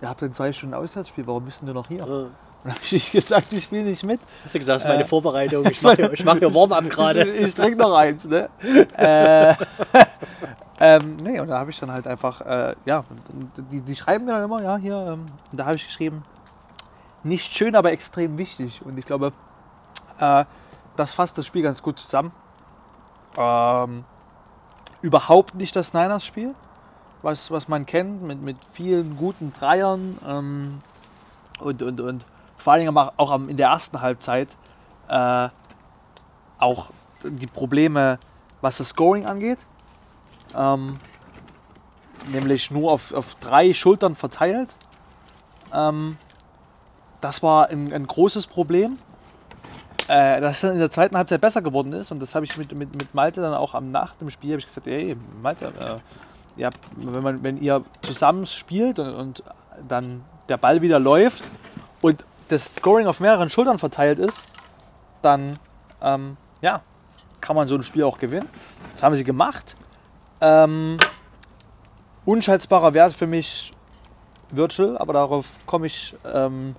ihr 0.00 0.08
habt 0.08 0.22
ein 0.22 0.32
zwei 0.32 0.52
Stunden 0.52 0.74
Auswärtsspiel, 0.74 1.26
warum 1.26 1.44
bist 1.44 1.60
denn 1.60 1.66
du 1.68 1.74
noch 1.74 1.86
hier? 1.88 2.06
Ja. 2.06 2.26
Und 2.62 2.70
dann 2.70 2.74
habe 2.74 2.94
ich 2.94 3.10
gesagt, 3.10 3.52
ich 3.52 3.64
spiele 3.64 3.84
nicht 3.84 4.04
mit. 4.04 4.20
Hast 4.44 4.54
du 4.54 4.58
gesagt, 4.58 4.76
das 4.76 4.82
ist 4.84 4.88
meine 4.88 5.02
Äh, 5.02 5.06
Vorbereitung, 5.06 5.66
ich 5.66 5.80
mache 5.82 6.10
ich 6.12 6.24
mach 6.24 6.36
hier 6.36 6.54
Warm-up 6.54 6.90
gerade. 6.90 7.24
Ich, 7.24 7.48
ich 7.48 7.54
trinke 7.54 7.78
noch 7.78 7.94
eins, 7.94 8.26
ne? 8.26 8.50
äh, 8.96 9.54
ähm, 10.80 11.16
nee, 11.22 11.40
und 11.40 11.48
da 11.48 11.58
habe 11.58 11.70
ich 11.70 11.80
dann 11.80 11.90
halt 11.90 12.06
einfach, 12.06 12.42
äh, 12.42 12.74
ja, 12.84 13.02
die, 13.70 13.80
die 13.80 13.96
schreiben 13.96 14.26
mir 14.26 14.32
dann 14.32 14.44
immer, 14.44 14.62
ja, 14.62 14.76
hier, 14.76 14.94
ähm, 14.94 15.24
und 15.50 15.58
da 15.58 15.64
habe 15.64 15.76
ich 15.76 15.86
geschrieben, 15.86 16.22
nicht 17.22 17.56
schön, 17.56 17.74
aber 17.76 17.92
extrem 17.92 18.36
wichtig. 18.36 18.82
Und 18.84 18.98
ich 18.98 19.06
glaube, 19.06 19.32
äh, 20.18 20.44
das 20.96 21.14
fasst 21.14 21.38
das 21.38 21.46
Spiel 21.46 21.62
ganz 21.62 21.82
gut 21.82 21.98
zusammen. 21.98 22.32
Ähm, 23.38 24.04
überhaupt 25.00 25.54
nicht 25.54 25.74
das 25.76 25.94
Niners-Spiel, 25.94 26.54
was, 27.22 27.50
was 27.50 27.68
man 27.68 27.86
kennt, 27.86 28.22
mit, 28.22 28.42
mit 28.42 28.58
vielen 28.72 29.16
guten 29.16 29.52
Dreiern 29.52 30.18
ähm, 30.26 30.82
und, 31.58 31.82
und, 31.82 32.00
und 32.00 32.26
vor 32.60 32.72
allen 32.72 32.84
Dingen 32.84 32.96
auch, 32.96 33.34
in 33.48 33.56
der 33.56 33.68
ersten 33.68 34.00
Halbzeit 34.00 34.56
äh, 35.08 35.48
auch 36.58 36.90
die 37.24 37.46
Probleme, 37.46 38.18
was 38.60 38.78
das 38.78 38.88
Scoring 38.90 39.26
angeht. 39.26 39.58
Ähm, 40.56 40.98
nämlich 42.28 42.70
nur 42.70 42.92
auf, 42.92 43.12
auf 43.12 43.34
drei 43.36 43.72
Schultern 43.72 44.14
verteilt. 44.14 44.74
Ähm, 45.72 46.16
das 47.20 47.42
war 47.42 47.68
ein, 47.68 47.92
ein 47.92 48.06
großes 48.06 48.46
Problem. 48.46 48.98
Äh, 50.08 50.40
das 50.40 50.60
dann 50.60 50.72
in 50.72 50.78
der 50.80 50.90
zweiten 50.90 51.16
Halbzeit 51.16 51.40
besser 51.40 51.62
geworden 51.62 51.92
ist. 51.92 52.10
Und 52.10 52.20
das 52.20 52.34
habe 52.34 52.44
ich 52.44 52.56
mit, 52.56 52.72
mit, 52.74 52.94
mit 52.96 53.14
Malte 53.14 53.40
dann 53.40 53.54
auch 53.54 53.74
am 53.74 53.90
nach 53.90 54.16
dem 54.16 54.30
Spiel 54.30 54.58
ich 54.58 54.66
gesagt, 54.66 54.86
ey, 54.86 55.16
Malte, 55.40 55.66
äh, 55.66 56.60
ja, 56.60 56.70
wenn, 56.96 57.22
man, 57.22 57.42
wenn 57.42 57.62
ihr 57.62 57.84
zusammen 58.02 58.44
spielt 58.46 58.98
und, 58.98 59.14
und 59.14 59.44
dann 59.86 60.24
der 60.48 60.56
Ball 60.56 60.82
wieder 60.82 60.98
läuft 60.98 61.44
und 62.00 62.24
das 62.50 62.66
Scoring 62.66 63.06
auf 63.06 63.20
mehreren 63.20 63.50
Schultern 63.50 63.78
verteilt 63.78 64.18
ist, 64.18 64.48
dann 65.22 65.58
ähm, 66.02 66.36
ja, 66.60 66.82
kann 67.40 67.56
man 67.56 67.68
so 67.68 67.74
ein 67.74 67.82
Spiel 67.82 68.04
auch 68.04 68.18
gewinnen. 68.18 68.48
Das 68.92 69.02
haben 69.02 69.14
sie 69.14 69.24
gemacht. 69.24 69.76
Ähm, 70.40 70.98
unschätzbarer 72.24 72.94
Wert 72.94 73.14
für 73.14 73.26
mich 73.26 73.70
Virtual, 74.50 74.98
aber 74.98 75.12
darauf 75.12 75.46
komme 75.66 75.86
ich 75.86 76.14
ähm, 76.24 76.74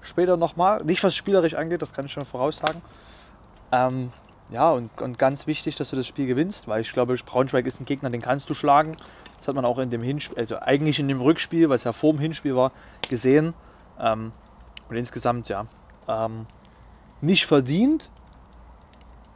später 0.00 0.36
nochmal. 0.36 0.84
Nicht 0.84 1.02
was 1.02 1.14
spielerisch 1.16 1.54
angeht, 1.54 1.82
das 1.82 1.92
kann 1.92 2.06
ich 2.06 2.12
schon 2.12 2.24
voraussagen. 2.24 2.80
Ähm, 3.72 4.10
ja, 4.50 4.70
und, 4.70 4.90
und 5.00 5.18
ganz 5.18 5.46
wichtig, 5.46 5.76
dass 5.76 5.90
du 5.90 5.96
das 5.96 6.06
Spiel 6.06 6.26
gewinnst, 6.26 6.68
weil 6.68 6.80
ich 6.80 6.92
glaube, 6.92 7.14
Braunschweig 7.14 7.66
ist 7.66 7.80
ein 7.80 7.84
Gegner, 7.84 8.10
den 8.10 8.20
kannst 8.20 8.50
du 8.50 8.54
schlagen. 8.54 8.96
Das 9.38 9.48
hat 9.48 9.54
man 9.54 9.64
auch 9.64 9.78
in 9.78 9.90
dem 9.90 10.02
Hinspiel, 10.02 10.38
also 10.38 10.58
eigentlich 10.58 10.98
in 10.98 11.08
dem 11.08 11.20
Rückspiel, 11.20 11.68
was 11.68 11.84
ja 11.84 11.92
vor 11.92 12.10
dem 12.12 12.20
Hinspiel 12.20 12.54
war, 12.56 12.72
gesehen. 13.08 13.54
Ähm, 13.98 14.32
und 14.90 14.96
insgesamt, 14.96 15.48
ja, 15.48 15.66
ähm, 16.08 16.46
nicht 17.20 17.46
verdient, 17.46 18.10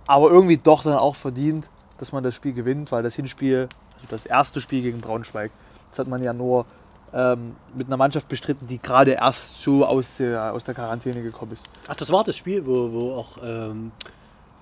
aber 0.06 0.30
irgendwie 0.30 0.56
doch 0.56 0.82
dann 0.82 0.94
auch 0.94 1.14
verdient, 1.14 1.68
dass 1.99 2.12
man 2.12 2.23
das 2.23 2.34
Spiel 2.34 2.52
gewinnt, 2.52 2.92
weil 2.92 3.02
das 3.02 3.14
Hinspiel, 3.14 3.68
also 3.94 4.06
das 4.11 4.26
erste 4.26 4.61
Spiel 4.61 4.82
gegen 4.82 4.99
Braunschweig, 5.00 5.50
das 5.90 6.00
hat 6.00 6.08
man 6.08 6.23
ja 6.23 6.32
nur 6.32 6.66
ähm, 7.12 7.54
mit 7.75 7.87
einer 7.87 7.96
Mannschaft 7.96 8.28
bestritten, 8.28 8.66
die 8.66 8.78
gerade 8.78 9.12
erst 9.12 9.62
so 9.62 9.87
aus 9.87 10.16
der, 10.18 10.52
aus 10.52 10.64
der 10.64 10.75
Quarantäne 10.75 11.23
gekommen 11.23 11.52
ist. 11.52 11.66
Ach, 11.88 11.94
das 11.94 12.11
war 12.11 12.25
das 12.25 12.37
Spiel, 12.37 12.66
wo, 12.66 12.92
wo 12.92 13.12
auch 13.14 13.38
ähm, 13.42 13.92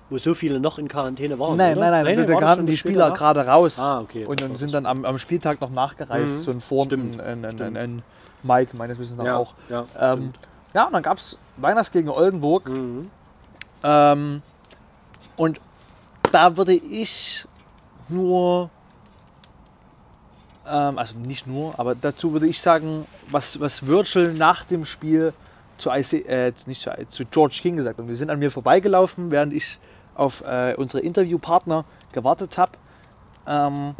wo 0.09 0.17
so 0.19 0.35
viele 0.35 0.59
noch 0.59 0.77
in 0.77 0.87
Quarantäne 0.87 1.39
waren. 1.39 1.57
nein, 1.57 1.75
oder? 1.77 1.89
nein, 1.89 2.03
nein, 2.05 2.27
da 2.27 2.33
war 2.33 2.41
das 2.41 2.49
kamen 2.55 2.67
die 2.67 2.77
Spieler 2.77 3.05
danach? 3.05 3.17
gerade 3.17 3.47
raus 3.47 3.79
Ah, 3.79 3.99
okay. 4.01 4.25
und, 4.25 4.43
und 4.43 4.57
sind 4.57 4.73
dann 4.73 4.85
am, 4.85 5.05
am 5.05 5.17
Spieltag 5.17 5.59
noch 5.61 5.71
nachgereist, 5.71 6.33
Mhm. 6.33 6.39
so 6.39 6.51
ein 6.51 6.61
Form, 6.61 6.85
Stimmt, 6.87 7.19
ein, 7.19 7.43
ein, 7.45 7.77
ein, 7.77 8.03
Mike 8.43 8.77
meines 8.77 8.99
Wissens 8.99 9.17
nach 9.17 9.25
ja, 9.25 9.37
auch. 9.37 9.53
Ja, 9.69 9.85
Ähm, 9.99 10.11
stimmt. 10.13 10.39
Ja, 10.73 10.85
und 10.85 10.93
dann 10.93 11.03
gab 11.03 11.17
es 11.17 11.37
Weihnachts 11.57 11.91
gegen 11.91 12.09
Oldenburg. 12.09 12.67
Mhm. 12.67 13.09
Ähm, 13.83 14.41
und 15.35 15.59
da 16.31 16.57
würde 16.57 16.73
ich 16.73 17.45
nur, 18.09 18.69
ähm, 20.67 20.97
also 20.97 21.17
nicht 21.17 21.47
nur, 21.47 21.77
aber 21.79 21.95
dazu 21.95 22.33
würde 22.33 22.47
ich 22.47 22.61
sagen, 22.61 23.05
was, 23.29 23.59
was 23.59 23.85
Virgil 23.85 24.33
nach 24.33 24.63
dem 24.63 24.85
Spiel 24.85 25.33
zu, 25.77 25.91
IC, 25.91 26.27
äh, 26.27 26.53
nicht 26.65 26.81
zu, 26.81 26.91
zu 27.07 27.25
George 27.25 27.59
King 27.61 27.77
gesagt 27.77 27.97
hat. 27.97 28.03
Und 28.03 28.09
wir 28.09 28.15
sind 28.15 28.29
an 28.29 28.39
mir 28.39 28.51
vorbeigelaufen, 28.51 29.31
während 29.31 29.53
ich 29.53 29.79
auf 30.15 30.41
äh, 30.41 30.75
unsere 30.77 31.03
Interviewpartner 31.03 31.85
gewartet 32.11 32.57
habe. 32.57 32.73
Ähm, 33.47 33.95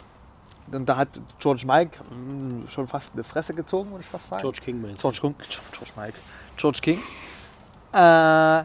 und 0.72 0.88
da 0.88 0.96
hat 0.96 1.10
George 1.40 1.66
Mike 1.68 2.00
mh, 2.10 2.70
schon 2.70 2.88
fast 2.88 3.14
eine 3.14 3.24
Fresse 3.24 3.54
gezogen, 3.54 3.92
würde 3.92 4.02
ich 4.02 4.10
fast 4.10 4.30
sagen. 4.30 4.42
George 4.42 4.62
King 4.64 4.82
meinst 4.82 5.04
du? 5.04 5.12
George, 5.12 5.20
King, 5.22 5.36
George 5.72 5.92
Mike. 5.98 6.18
George 6.58 6.80
King. 6.82 7.00
Äh, 7.94 8.64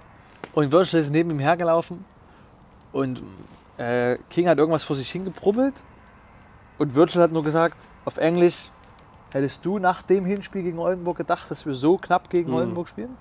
und 0.54 0.72
Virgil 0.72 1.00
ist 1.00 1.10
neben 1.10 1.30
ihm 1.30 1.38
hergelaufen 1.38 2.04
und 2.92 3.22
äh, 3.76 4.16
King 4.30 4.48
hat 4.48 4.58
irgendwas 4.58 4.82
vor 4.84 4.96
sich 4.96 5.10
hingebrummelt 5.10 5.74
und 6.78 6.94
Virgil 6.94 7.20
hat 7.22 7.32
nur 7.32 7.44
gesagt, 7.44 7.76
auf 8.04 8.16
Englisch, 8.16 8.70
hättest 9.32 9.64
du 9.64 9.78
nach 9.78 10.00
dem 10.02 10.24
Hinspiel 10.24 10.62
gegen 10.62 10.78
Oldenburg 10.78 11.18
gedacht, 11.18 11.50
dass 11.50 11.66
wir 11.66 11.74
so 11.74 11.98
knapp 11.98 12.30
gegen 12.30 12.50
Mhm. 12.50 12.56
Oldenburg 12.56 12.88
spielen? 12.88 13.16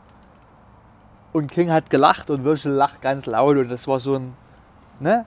Und 1.34 1.52
King 1.52 1.72
hat 1.72 1.90
gelacht 1.90 2.30
und 2.30 2.46
Virgil 2.46 2.72
lacht 2.72 3.02
ganz 3.02 3.26
laut 3.26 3.58
und 3.58 3.68
das 3.70 3.88
war 3.88 4.00
so 4.00 4.16
ein 4.16 4.34
ne, 5.02 5.26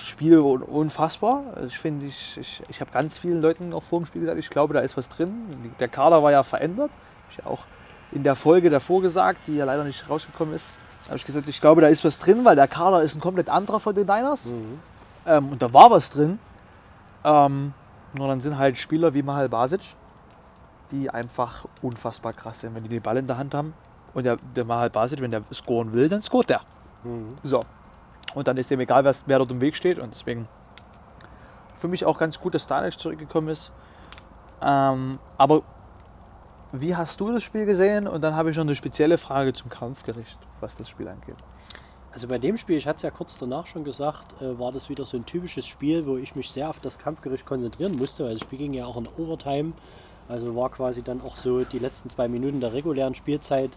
Spiel 0.00 0.38
un- 0.38 0.62
unfassbar. 0.62 1.42
Also 1.54 1.66
ich 1.66 1.78
finde, 1.78 2.06
ich, 2.06 2.38
ich, 2.38 2.62
ich 2.68 2.80
habe 2.80 2.92
ganz 2.92 3.18
vielen 3.18 3.42
Leuten 3.42 3.72
auch 3.74 3.82
vor 3.82 3.98
dem 3.98 4.06
Spiel 4.06 4.20
gesagt, 4.22 4.38
ich 4.38 4.48
glaube, 4.48 4.72
da 4.72 4.80
ist 4.80 4.96
was 4.96 5.08
drin. 5.08 5.34
Der 5.80 5.88
Kader 5.88 6.22
war 6.22 6.30
ja 6.30 6.44
verändert. 6.44 6.90
Ich 7.30 7.44
auch 7.44 7.64
in 8.12 8.22
der 8.22 8.34
Folge 8.34 8.70
davor 8.70 9.02
gesagt, 9.02 9.46
die 9.46 9.56
ja 9.56 9.64
leider 9.64 9.84
nicht 9.84 10.08
rausgekommen 10.08 10.54
ist, 10.54 10.74
habe 11.06 11.16
ich 11.16 11.24
gesagt, 11.24 11.48
ich 11.48 11.60
glaube, 11.60 11.80
da 11.80 11.88
ist 11.88 12.04
was 12.04 12.18
drin, 12.18 12.44
weil 12.44 12.56
der 12.56 12.68
Kader 12.68 13.02
ist 13.02 13.14
ein 13.14 13.20
komplett 13.20 13.48
anderer 13.48 13.80
von 13.80 13.94
den 13.94 14.06
Niners. 14.06 14.46
Mhm. 14.46 14.80
Ähm, 15.26 15.48
und 15.50 15.62
da 15.62 15.72
war 15.72 15.90
was 15.90 16.10
drin. 16.10 16.38
Ähm, 17.24 17.72
nur 18.12 18.28
dann 18.28 18.40
sind 18.40 18.58
halt 18.58 18.78
Spieler 18.78 19.14
wie 19.14 19.22
Mahal 19.22 19.48
Basic, 19.48 19.80
die 20.90 21.10
einfach 21.10 21.64
unfassbar 21.82 22.32
krass 22.32 22.60
sind, 22.60 22.74
wenn 22.74 22.82
die 22.82 22.88
den 22.88 23.02
Ball 23.02 23.16
in 23.16 23.26
der 23.26 23.38
Hand 23.38 23.54
haben. 23.54 23.74
Und 24.14 24.24
der, 24.24 24.36
der 24.54 24.64
Mahal 24.64 24.90
Basic, 24.90 25.20
wenn 25.20 25.30
der 25.30 25.42
scoren 25.52 25.92
will, 25.92 26.08
dann 26.08 26.22
scoret 26.22 26.50
der. 26.50 26.60
Mhm. 27.04 27.28
So. 27.42 27.60
Und 28.34 28.48
dann 28.48 28.56
ist 28.56 28.70
dem 28.70 28.80
egal, 28.80 29.04
wer, 29.04 29.14
wer 29.26 29.38
dort 29.38 29.50
im 29.50 29.60
Weg 29.60 29.76
steht. 29.76 29.98
Und 29.98 30.12
deswegen 30.12 30.48
für 31.78 31.88
mich 31.88 32.04
auch 32.04 32.18
ganz 32.18 32.40
gut, 32.40 32.54
dass 32.54 32.64
Stanic 32.64 32.98
zurückgekommen 32.98 33.48
ist. 33.48 33.70
Ähm, 34.62 35.18
aber 35.36 35.62
wie 36.72 36.96
hast 36.96 37.20
du 37.20 37.32
das 37.32 37.42
Spiel 37.42 37.66
gesehen? 37.66 38.08
Und 38.08 38.22
dann 38.22 38.34
habe 38.34 38.50
ich 38.50 38.56
noch 38.56 38.64
eine 38.64 38.74
spezielle 38.74 39.18
Frage 39.18 39.52
zum 39.52 39.70
Kampfgericht, 39.70 40.38
was 40.60 40.76
das 40.76 40.88
Spiel 40.88 41.08
angeht. 41.08 41.36
Also 42.12 42.28
bei 42.28 42.38
dem 42.38 42.56
Spiel, 42.56 42.76
ich 42.78 42.86
hatte 42.86 42.96
es 42.96 43.02
ja 43.02 43.10
kurz 43.10 43.38
danach 43.38 43.66
schon 43.66 43.84
gesagt, 43.84 44.40
äh, 44.40 44.58
war 44.58 44.72
das 44.72 44.88
wieder 44.88 45.04
so 45.04 45.18
ein 45.18 45.26
typisches 45.26 45.66
Spiel, 45.66 46.06
wo 46.06 46.16
ich 46.16 46.34
mich 46.34 46.50
sehr 46.50 46.70
auf 46.70 46.80
das 46.80 46.98
Kampfgericht 46.98 47.44
konzentrieren 47.44 47.94
musste, 47.96 48.24
weil 48.24 48.32
das 48.32 48.40
Spiel 48.40 48.58
ging 48.58 48.72
ja 48.72 48.86
auch 48.86 48.96
in 48.96 49.06
Overtime. 49.18 49.72
Also 50.28 50.56
war 50.56 50.70
quasi 50.70 51.02
dann 51.02 51.20
auch 51.20 51.36
so 51.36 51.64
die 51.64 51.78
letzten 51.78 52.08
zwei 52.08 52.26
Minuten 52.26 52.60
der 52.60 52.72
regulären 52.72 53.14
Spielzeit, 53.14 53.70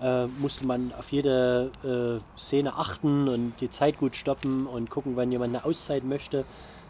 äh, 0.00 0.26
musste 0.26 0.66
man 0.66 0.92
auf 0.98 1.10
jede 1.10 1.70
äh, 1.82 2.38
Szene 2.38 2.74
achten 2.74 3.28
und 3.28 3.54
die 3.60 3.70
Zeit 3.70 3.96
gut 3.96 4.14
stoppen 4.14 4.66
und 4.66 4.90
gucken, 4.90 5.16
wann 5.16 5.32
jemand 5.32 5.54
eine 5.54 5.64
Auszeit 5.64 6.04
möchte. 6.04 6.44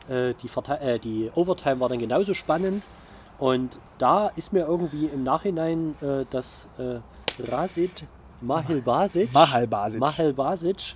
Äh, 0.09 0.35
die, 0.43 0.49
Verte 0.49 0.81
äh, 0.81 0.99
die 0.99 1.31
Overtime 1.35 1.79
war 1.81 1.89
dann 1.89 2.01
genauso 2.01 2.35
spannend. 2.35 2.85
Und 3.39 3.79
da 3.99 4.29
ist 4.37 4.53
mir 4.53 4.67
irgendwie 4.67 5.07
im 5.07 5.23
Nachhinein 5.23 5.95
äh, 6.01 6.25
das 6.31 6.69
äh, 6.79 7.01
Rasid 7.51 8.05
Mahil 8.41 8.81
Basic, 8.81 9.33
Mahal 9.33 9.67
Basic. 9.67 10.01
Mahel 10.01 10.33
Basic, 10.33 10.95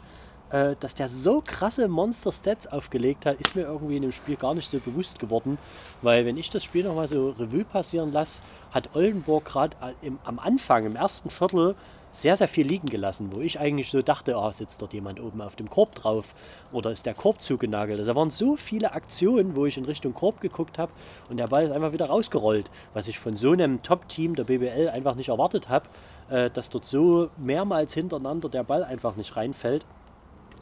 äh, 0.50 0.74
dass 0.80 0.94
der 0.94 1.08
so 1.08 1.42
krasse 1.44 1.88
Monster-Stats 1.88 2.66
aufgelegt 2.66 3.26
hat, 3.26 3.40
ist 3.40 3.56
mir 3.56 3.62
irgendwie 3.62 3.96
in 3.96 4.02
dem 4.02 4.12
Spiel 4.12 4.36
gar 4.36 4.54
nicht 4.54 4.70
so 4.70 4.78
bewusst 4.78 5.18
geworden. 5.18 5.58
Weil 6.02 6.26
wenn 6.26 6.36
ich 6.36 6.50
das 6.50 6.64
Spiel 6.64 6.84
nochmal 6.84 7.08
so 7.08 7.30
Revue 7.30 7.64
passieren 7.64 8.10
lasse, 8.10 8.42
hat 8.70 8.94
Oldenburg 8.94 9.44
gerade 9.44 9.76
am 10.24 10.38
Anfang, 10.38 10.86
im 10.86 10.96
ersten 10.96 11.30
Viertel, 11.30 11.74
sehr, 12.10 12.36
sehr 12.36 12.48
viel 12.48 12.66
liegen 12.66 12.88
gelassen, 12.88 13.30
wo 13.32 13.40
ich 13.40 13.60
eigentlich 13.60 13.90
so 13.90 14.02
dachte, 14.02 14.36
ah, 14.36 14.52
sitzt 14.52 14.82
dort 14.82 14.92
jemand 14.92 15.20
oben 15.20 15.40
auf 15.40 15.56
dem 15.56 15.70
Korb 15.70 15.94
drauf 15.94 16.34
oder 16.72 16.90
ist 16.90 17.06
der 17.06 17.14
Korb 17.14 17.40
zugenagelt. 17.40 17.98
Also 17.98 18.12
da 18.12 18.18
waren 18.18 18.30
so 18.30 18.56
viele 18.56 18.92
Aktionen, 18.92 19.54
wo 19.54 19.66
ich 19.66 19.76
in 19.76 19.84
Richtung 19.84 20.14
Korb 20.14 20.40
geguckt 20.40 20.78
habe 20.78 20.92
und 21.28 21.36
der 21.36 21.46
Ball 21.46 21.64
ist 21.64 21.72
einfach 21.72 21.92
wieder 21.92 22.06
rausgerollt, 22.06 22.70
was 22.94 23.08
ich 23.08 23.18
von 23.18 23.36
so 23.36 23.52
einem 23.52 23.82
Top-Team 23.82 24.34
der 24.34 24.44
BBL 24.44 24.88
einfach 24.88 25.14
nicht 25.14 25.28
erwartet 25.28 25.68
habe, 25.68 25.88
äh, 26.30 26.50
dass 26.50 26.70
dort 26.70 26.84
so 26.84 27.30
mehrmals 27.36 27.94
hintereinander 27.94 28.48
der 28.48 28.64
Ball 28.64 28.84
einfach 28.84 29.16
nicht 29.16 29.36
reinfällt. 29.36 29.86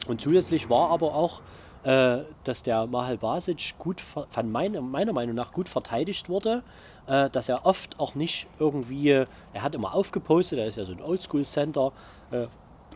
Und 0.07 0.21
zusätzlich 0.21 0.69
war 0.69 0.89
aber 0.89 1.15
auch, 1.15 1.41
äh, 1.83 2.19
dass 2.43 2.63
der 2.63 2.87
Mahal 2.87 3.17
Basic 3.17 3.75
gut, 3.77 4.01
von 4.01 4.51
meine, 4.51 4.81
meiner 4.81 5.13
Meinung 5.13 5.35
nach 5.35 5.51
gut 5.51 5.69
verteidigt 5.69 6.29
wurde. 6.29 6.63
Äh, 7.09 7.29
dass 7.29 7.49
er 7.49 7.65
oft 7.65 7.99
auch 7.99 8.15
nicht 8.15 8.47
irgendwie, 8.59 9.09
äh, 9.09 9.25
er 9.53 9.63
hat 9.63 9.75
immer 9.75 9.93
aufgepostet, 9.93 10.59
er 10.59 10.67
ist 10.67 10.77
ja 10.77 10.83
so 10.85 10.93
ein 10.93 11.01
Oldschool-Center, 11.01 11.91
äh, 12.31 12.41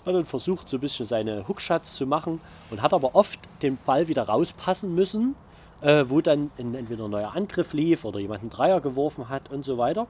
hat 0.05 0.15
dann 0.15 0.25
versucht, 0.25 0.69
so 0.69 0.77
ein 0.77 0.81
bisschen 0.81 1.05
seine 1.05 1.47
Hookshots 1.47 1.95
zu 1.95 2.05
machen 2.05 2.39
und 2.69 2.81
hat 2.81 2.93
aber 2.93 3.15
oft 3.15 3.39
den 3.61 3.77
Ball 3.85 4.07
wieder 4.07 4.23
rauspassen 4.23 4.93
müssen, 4.93 5.35
äh, 5.81 6.05
wo 6.07 6.21
dann 6.21 6.51
entweder 6.57 7.05
ein 7.05 7.11
neuer 7.11 7.35
Angriff 7.35 7.73
lief 7.73 8.05
oder 8.05 8.19
jemand 8.19 8.41
einen 8.41 8.49
Dreier 8.49 8.81
geworfen 8.81 9.29
hat 9.29 9.51
und 9.51 9.65
so 9.65 9.77
weiter. 9.77 10.07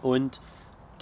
Und 0.00 0.40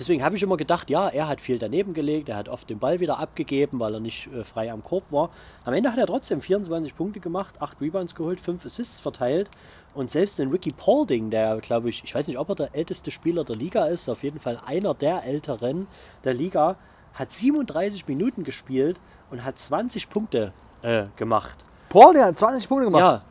deswegen 0.01 0.25
habe 0.25 0.35
ich 0.35 0.43
immer 0.43 0.57
gedacht, 0.57 0.91
ja, 0.91 1.09
er 1.09 1.29
hat 1.29 1.41
viel 1.41 1.59
daneben 1.59 1.95
gelegt, 1.95 2.29
er 2.29 2.37
hat 2.37 2.49
oft 2.49 2.69
den 2.69 2.79
Ball 2.79 3.01
wieder 3.01 3.19
abgegeben, 3.19 3.79
weil 3.79 3.95
er 3.95 4.01
nicht 4.01 4.33
äh, 4.33 4.43
frei 4.43 4.73
am 4.73 4.83
Korb 4.83 5.05
war. 5.11 5.31
Am 5.65 5.75
Ende 5.75 5.93
hat 5.93 5.99
er 5.99 6.07
trotzdem 6.07 6.41
24 6.41 6.97
Punkte 6.97 7.21
gemacht, 7.21 7.61
8 7.61 7.81
Rebounds 7.81 8.15
geholt, 8.15 8.41
5 8.41 8.67
Assists 8.67 8.99
verteilt. 8.99 9.51
Und 9.95 10.11
selbst 10.11 10.39
den 10.39 10.51
Ricky 10.51 10.71
Paulding, 10.71 11.31
der 11.31 11.59
glaube 11.59 11.91
ich, 11.91 12.03
ich 12.03 12.15
weiß 12.15 12.27
nicht, 12.29 12.39
ob 12.39 12.49
er 12.49 12.55
der 12.55 12.75
älteste 12.75 13.11
Spieler 13.11 13.45
der 13.45 13.57
Liga 13.57 13.87
ist, 13.87 14.09
auf 14.09 14.23
jeden 14.23 14.41
Fall 14.41 14.59
einer 14.65 14.95
der 14.95 15.25
älteren 15.25 15.87
der 16.25 16.35
Liga, 16.35 16.77
hat 17.15 17.33
37 17.33 18.09
Minuten 18.09 18.45
gespielt 18.45 19.01
und 19.31 19.45
hat 19.45 19.59
20 19.59 20.09
Punkte 20.09 20.53
äh, 20.83 21.05
gemacht. 21.17 21.65
Paul, 21.89 22.15
der 22.15 22.27
hat 22.27 22.39
20 22.39 22.69
Punkte 22.69 22.87
gemacht. 22.87 23.01
Ja, 23.03 23.23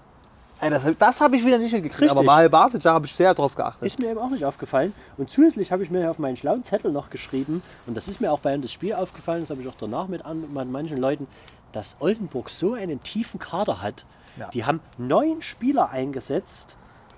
Ey, 0.61 0.69
das 0.69 0.83
das 0.97 1.21
habe 1.21 1.37
ich 1.37 1.45
wieder 1.45 1.57
nicht 1.57 1.71
gekriegt. 1.71 1.93
Richtig. 1.95 2.11
Aber 2.11 2.23
Mahal 2.23 2.49
Bartic, 2.49 2.81
da 2.81 2.93
habe 2.93 3.05
ich 3.05 3.15
sehr 3.15 3.33
drauf 3.33 3.55
geachtet. 3.55 3.85
Ist 3.85 3.99
mir 3.99 4.11
eben 4.11 4.19
auch 4.19 4.29
nicht 4.29 4.43
aufgefallen. 4.43 4.93
Und 5.17 5.29
zusätzlich 5.29 5.71
habe 5.71 5.83
ich 5.83 5.89
mir 5.89 6.09
auf 6.09 6.19
meinen 6.19 6.35
schlauen 6.35 6.63
Zettel 6.63 6.91
noch 6.91 7.09
geschrieben, 7.09 7.61
und 7.87 7.95
das 7.95 8.07
ist 8.07 8.19
mir 8.19 8.31
auch 8.31 8.39
während 8.43 8.63
des 8.63 8.73
Spiels 8.73 8.97
aufgefallen, 8.97 9.41
das 9.41 9.51
habe 9.51 9.61
ich 9.61 9.67
auch 9.67 9.75
danach 9.79 10.07
mit, 10.07 10.25
an, 10.25 10.53
mit 10.53 10.71
manchen 10.71 10.97
Leuten, 10.97 11.27
dass 11.71 11.95
Oldenburg 11.99 12.49
so 12.49 12.73
einen 12.73 13.01
tiefen 13.03 13.39
Kader 13.39 13.81
hat. 13.81 14.05
Ja. 14.37 14.49
Die 14.49 14.65
haben 14.65 14.81
neun 14.97 15.41
Spieler 15.41 15.89
eingesetzt, 15.91 16.75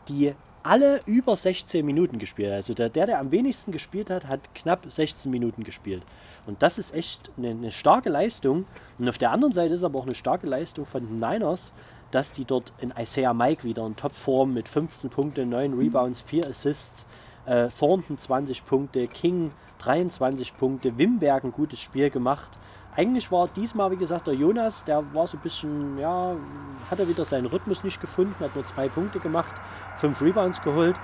die 0.07 0.33
alle 0.63 1.01
über 1.05 1.35
16 1.35 1.85
Minuten 1.85 2.19
gespielt 2.19 2.49
haben. 2.49 2.57
Also 2.57 2.73
der, 2.73 2.89
der, 2.89 3.07
der 3.07 3.19
am 3.19 3.31
wenigsten 3.31 3.71
gespielt 3.71 4.09
hat, 4.09 4.27
hat 4.27 4.53
knapp 4.53 4.85
16 4.87 5.31
Minuten 5.31 5.63
gespielt. 5.63 6.03
Und 6.45 6.61
das 6.61 6.77
ist 6.77 6.93
echt 6.93 7.31
eine, 7.37 7.49
eine 7.49 7.71
starke 7.71 8.09
Leistung. 8.09 8.65
Und 8.99 9.09
auf 9.09 9.17
der 9.17 9.31
anderen 9.31 9.53
Seite 9.53 9.73
ist 9.73 9.83
aber 9.83 9.99
auch 9.99 10.05
eine 10.05 10.15
starke 10.15 10.47
Leistung 10.47 10.85
von 10.85 11.05
den 11.05 11.15
Niners, 11.15 11.73
dass 12.11 12.33
die 12.33 12.45
dort 12.45 12.71
in 12.79 12.93
Isaiah 12.97 13.33
Mike 13.33 13.63
wieder 13.63 13.85
in 13.85 13.95
Topform 13.95 14.53
mit 14.53 14.67
15 14.67 15.09
Punkten, 15.09 15.49
9 15.49 15.73
Rebounds, 15.73 16.21
4 16.21 16.49
Assists, 16.49 17.05
äh, 17.45 17.69
Thornton 17.69 18.17
20 18.17 18.65
Punkte, 18.65 19.07
King 19.07 19.51
23 19.79 20.57
Punkte, 20.57 20.97
Wimberg 20.97 21.43
ein 21.43 21.51
gutes 21.51 21.79
Spiel 21.79 22.09
gemacht. 22.09 22.49
Eigentlich 22.95 23.31
war 23.31 23.47
diesmal, 23.47 23.89
wie 23.91 23.95
gesagt, 23.95 24.27
der 24.27 24.33
Jonas, 24.33 24.83
der 24.83 25.13
war 25.13 25.25
so 25.25 25.37
ein 25.37 25.39
bisschen, 25.41 25.97
ja, 25.97 26.35
hat 26.89 26.99
er 26.99 27.07
wieder 27.07 27.23
seinen 27.23 27.45
Rhythmus 27.45 27.83
nicht 27.83 28.01
gefunden, 28.01 28.35
hat 28.41 28.53
nur 28.53 28.65
zwei 28.65 28.89
Punkte 28.89 29.19
gemacht, 29.19 29.53
fünf 29.97 30.21
Rebounds 30.21 30.61
geholt. 30.61 30.97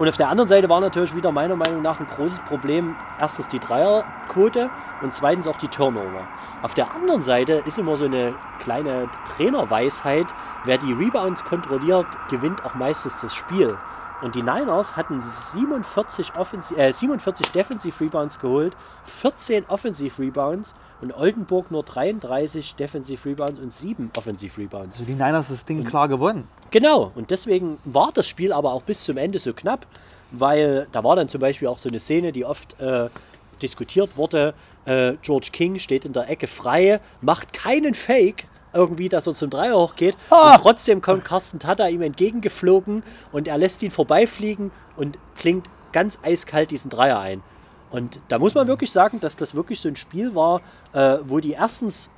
Und 0.00 0.08
auf 0.08 0.16
der 0.16 0.30
anderen 0.30 0.48
Seite 0.48 0.70
war 0.70 0.80
natürlich 0.80 1.14
wieder 1.14 1.30
meiner 1.30 1.56
Meinung 1.56 1.82
nach 1.82 2.00
ein 2.00 2.06
großes 2.06 2.38
Problem, 2.46 2.96
erstens 3.18 3.48
die 3.48 3.58
Dreierquote 3.58 4.70
und 5.02 5.14
zweitens 5.14 5.46
auch 5.46 5.58
die 5.58 5.68
Turnover. 5.68 6.26
Auf 6.62 6.72
der 6.72 6.94
anderen 6.94 7.20
Seite 7.20 7.62
ist 7.66 7.78
immer 7.78 7.98
so 7.98 8.06
eine 8.06 8.32
kleine 8.60 9.10
Trainerweisheit, 9.36 10.28
wer 10.64 10.78
die 10.78 10.94
Rebounds 10.94 11.44
kontrolliert, 11.44 12.06
gewinnt 12.30 12.64
auch 12.64 12.74
meistens 12.74 13.20
das 13.20 13.34
Spiel. 13.34 13.76
Und 14.22 14.36
die 14.36 14.42
Niners 14.42 14.96
hatten 14.96 15.20
47, 15.20 16.32
Offensi 16.34 16.76
äh, 16.76 16.94
47 16.94 17.50
Defensive 17.50 18.02
Rebounds 18.02 18.38
geholt, 18.38 18.74
14 19.04 19.66
Offensive 19.68 20.22
Rebounds 20.22 20.74
und 21.00 21.12
Oldenburg 21.12 21.70
nur 21.70 21.82
33 21.82 22.74
Defensive 22.74 23.28
Rebounds 23.28 23.60
und 23.60 23.72
7 23.72 24.10
Offensive 24.16 24.60
Rebounds. 24.60 24.98
Also 24.98 25.04
die 25.04 25.14
Niners 25.14 25.48
das 25.48 25.64
Ding 25.64 25.84
klar 25.84 26.08
gewonnen. 26.08 26.46
Genau, 26.70 27.12
und 27.14 27.30
deswegen 27.30 27.78
war 27.84 28.10
das 28.12 28.28
Spiel 28.28 28.52
aber 28.52 28.72
auch 28.72 28.82
bis 28.82 29.04
zum 29.04 29.16
Ende 29.16 29.38
so 29.38 29.52
knapp, 29.52 29.86
weil 30.30 30.86
da 30.92 31.02
war 31.02 31.16
dann 31.16 31.28
zum 31.28 31.40
Beispiel 31.40 31.68
auch 31.68 31.78
so 31.78 31.88
eine 31.88 31.98
Szene, 31.98 32.32
die 32.32 32.44
oft 32.44 32.78
äh, 32.80 33.08
diskutiert 33.60 34.16
wurde. 34.16 34.54
Äh, 34.84 35.14
George 35.22 35.48
King 35.52 35.78
steht 35.78 36.04
in 36.04 36.12
der 36.12 36.28
Ecke 36.28 36.46
frei, 36.46 37.00
macht 37.20 37.52
keinen 37.52 37.94
Fake, 37.94 38.46
irgendwie, 38.72 39.08
dass 39.08 39.26
er 39.26 39.34
zum 39.34 39.50
Dreier 39.50 39.76
hochgeht. 39.76 40.16
Ah! 40.30 40.54
Und 40.54 40.62
trotzdem 40.62 41.02
kommt 41.02 41.24
Carsten 41.24 41.58
Tata 41.58 41.88
ihm 41.88 42.02
entgegengeflogen 42.02 43.02
und 43.32 43.48
er 43.48 43.58
lässt 43.58 43.82
ihn 43.82 43.90
vorbeifliegen 43.90 44.70
und 44.96 45.18
klingt 45.36 45.66
ganz 45.92 46.18
eiskalt 46.22 46.70
diesen 46.70 46.90
Dreier 46.90 47.18
ein. 47.18 47.42
Und 47.90 48.20
da 48.28 48.38
muss 48.38 48.54
man 48.54 48.68
wirklich 48.68 48.92
sagen, 48.92 49.18
dass 49.18 49.34
das 49.36 49.54
wirklich 49.54 49.80
so 49.80 49.88
ein 49.88 49.96
Spiel 49.96 50.34
war, 50.34 50.60
äh, 50.92 51.18
wo 51.24 51.40
die 51.40 51.52
erstens 51.52 52.10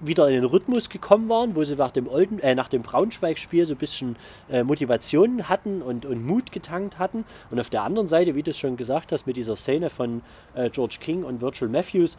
wieder 0.00 0.28
in 0.28 0.34
den 0.34 0.44
Rhythmus 0.44 0.88
gekommen 0.88 1.28
waren, 1.28 1.56
wo 1.56 1.64
sie 1.64 1.74
nach 1.74 1.90
dem, 1.90 2.08
Olden, 2.08 2.38
äh, 2.40 2.54
nach 2.54 2.68
dem 2.68 2.82
Braunschweig-Spiel 2.82 3.66
so 3.66 3.74
ein 3.74 3.78
bisschen 3.78 4.16
äh, 4.50 4.62
Motivation 4.62 5.48
hatten 5.48 5.82
und, 5.82 6.06
und 6.06 6.24
Mut 6.24 6.52
getankt 6.52 6.98
hatten. 6.98 7.24
Und 7.50 7.60
auf 7.60 7.70
der 7.70 7.82
anderen 7.82 8.06
Seite, 8.06 8.34
wie 8.34 8.42
du 8.42 8.50
es 8.50 8.58
schon 8.58 8.76
gesagt 8.76 9.12
hast, 9.12 9.26
mit 9.26 9.36
dieser 9.36 9.56
Szene 9.56 9.90
von 9.90 10.22
äh, 10.54 10.70
George 10.70 10.98
King 11.00 11.24
und 11.24 11.40
Virgil 11.40 11.68
Matthews, 11.68 12.16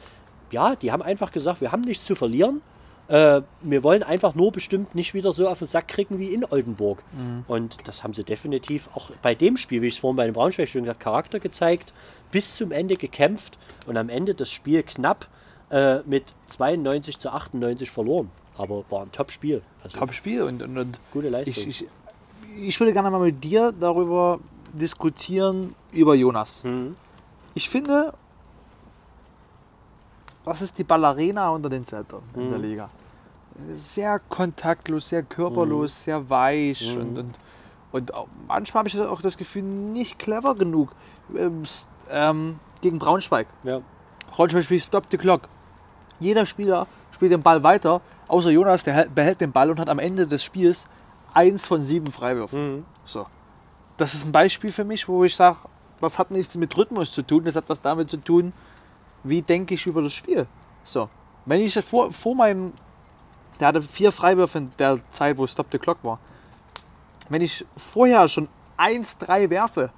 ja, 0.51 0.75
die 0.75 0.91
haben 0.91 1.01
einfach 1.01 1.31
gesagt, 1.31 1.61
wir 1.61 1.71
haben 1.71 1.81
nichts 1.81 2.05
zu 2.05 2.15
verlieren. 2.15 2.61
Äh, 3.07 3.41
wir 3.61 3.83
wollen 3.83 4.03
einfach 4.03 4.35
nur 4.35 4.51
bestimmt 4.51 4.93
nicht 4.93 5.13
wieder 5.13 5.31
so 5.31 5.47
auf 5.47 5.59
den 5.59 5.67
Sack 5.67 5.87
kriegen 5.87 6.19
wie 6.19 6.33
in 6.33 6.43
Oldenburg. 6.45 7.01
Und 7.47 7.87
das 7.87 8.03
haben 8.03 8.13
sie 8.13 8.23
definitiv 8.23 8.89
auch 8.93 9.11
bei 9.21 9.35
dem 9.35 9.57
Spiel, 9.57 9.81
wie 9.81 9.87
ich 9.87 9.95
es 9.95 9.99
vorhin 9.99 10.17
bei 10.17 10.25
dem 10.25 10.33
Braunschweig-Spiel 10.33 10.81
gesagt 10.81 10.99
Charakter 10.99 11.39
gezeigt, 11.39 11.93
bis 12.31 12.55
zum 12.55 12.71
Ende 12.71 12.95
gekämpft 12.95 13.57
und 13.87 13.97
am 13.97 14.09
Ende 14.09 14.35
das 14.35 14.51
Spiel 14.51 14.83
knapp 14.83 15.27
äh, 15.71 15.99
mit 16.05 16.25
92 16.47 17.19
zu 17.19 17.29
98 17.31 17.89
verloren. 17.91 18.29
Aber 18.57 18.83
war 18.89 19.03
ein 19.03 19.11
Top-Spiel. 19.11 19.61
Also 19.83 19.97
Top-Spiel 19.97 20.43
und, 20.43 20.61
und, 20.61 20.77
und 20.77 20.99
gute 21.11 21.29
Leistung. 21.29 21.53
ich, 21.67 21.81
ich, 21.83 21.87
ich 22.67 22.79
würde 22.79 22.91
gerne 22.93 23.09
mal 23.09 23.19
mit 23.19 23.43
dir 23.43 23.71
darüber 23.71 24.39
diskutieren, 24.73 25.75
über 25.93 26.15
Jonas. 26.15 26.63
Mhm. 26.63 26.95
Ich 27.53 27.69
finde, 27.69 28.13
das 30.45 30.61
ist 30.61 30.77
die 30.77 30.83
Ballerina 30.83 31.49
unter 31.49 31.69
den 31.69 31.85
Centern 31.85 32.21
in 32.35 32.49
der 32.49 32.57
Mhm. 32.57 32.63
Liga. 32.63 32.89
Sehr 33.75 34.19
kontaktlos, 34.19 35.09
sehr 35.09 35.23
körperlos, 35.23 35.91
Mhm. 35.91 36.03
sehr 36.03 36.29
weich 36.29 36.97
und, 36.97 37.17
und, 37.17 37.35
und 37.91 38.13
auch, 38.13 38.27
manchmal 38.47 38.79
habe 38.81 38.89
ich 38.89 38.99
auch 38.99 39.21
das 39.21 39.35
Gefühl, 39.37 39.63
nicht 39.63 40.17
clever 40.17 40.55
genug 40.55 40.91
ähm, 41.35 41.63
ähm, 42.09 42.59
gegen 42.81 42.99
Braunschweig. 42.99 43.47
ja. 43.63 43.81
Braunschweig 44.31 44.63
spielt 44.63 44.83
Stop 44.83 45.05
the 45.09 45.17
Clock. 45.17 45.41
Jeder 46.19 46.45
Spieler 46.45 46.87
spielt 47.11 47.31
den 47.31 47.41
Ball 47.41 47.63
weiter, 47.63 48.01
außer 48.27 48.49
Jonas, 48.49 48.83
der 48.83 48.93
hält- 48.93 49.15
behält 49.15 49.41
den 49.41 49.51
Ball 49.51 49.69
und 49.69 49.79
hat 49.79 49.89
am 49.89 49.99
Ende 49.99 50.27
des 50.27 50.43
Spiels 50.43 50.87
eins 51.33 51.67
von 51.67 51.83
sieben 51.83 52.11
Freiwürfen. 52.11 52.77
Mhm. 52.77 52.85
So. 53.05 53.25
Das 53.97 54.13
ist 54.13 54.25
ein 54.25 54.31
Beispiel 54.31 54.71
für 54.71 54.83
mich, 54.85 55.07
wo 55.07 55.23
ich 55.23 55.35
sage, 55.35 55.57
das 55.99 56.17
hat 56.17 56.31
nichts 56.31 56.55
mit 56.55 56.75
Rhythmus 56.77 57.11
zu 57.11 57.21
tun, 57.21 57.43
das 57.43 57.55
hat 57.55 57.65
was 57.67 57.81
damit 57.81 58.09
zu 58.09 58.17
tun, 58.17 58.53
wie 59.23 59.41
denke 59.41 59.73
ich 59.73 59.85
über 59.85 60.01
das 60.01 60.13
Spiel. 60.13 60.47
So. 60.83 61.09
Wenn 61.45 61.61
ich 61.61 61.73
vor, 61.83 62.11
vor 62.11 62.35
meinem, 62.35 62.73
der 63.59 63.67
hatte 63.67 63.81
vier 63.81 64.11
Freiwürfe 64.11 64.59
in 64.59 64.69
der 64.79 64.99
Zeit, 65.11 65.37
wo 65.37 65.45
Stop 65.47 65.67
the 65.71 65.77
Clock 65.77 65.97
war. 66.03 66.19
Wenn 67.27 67.41
ich 67.41 67.65
vorher 67.75 68.27
schon 68.29 68.47
1-3 68.77 69.49
werfe, 69.49 69.91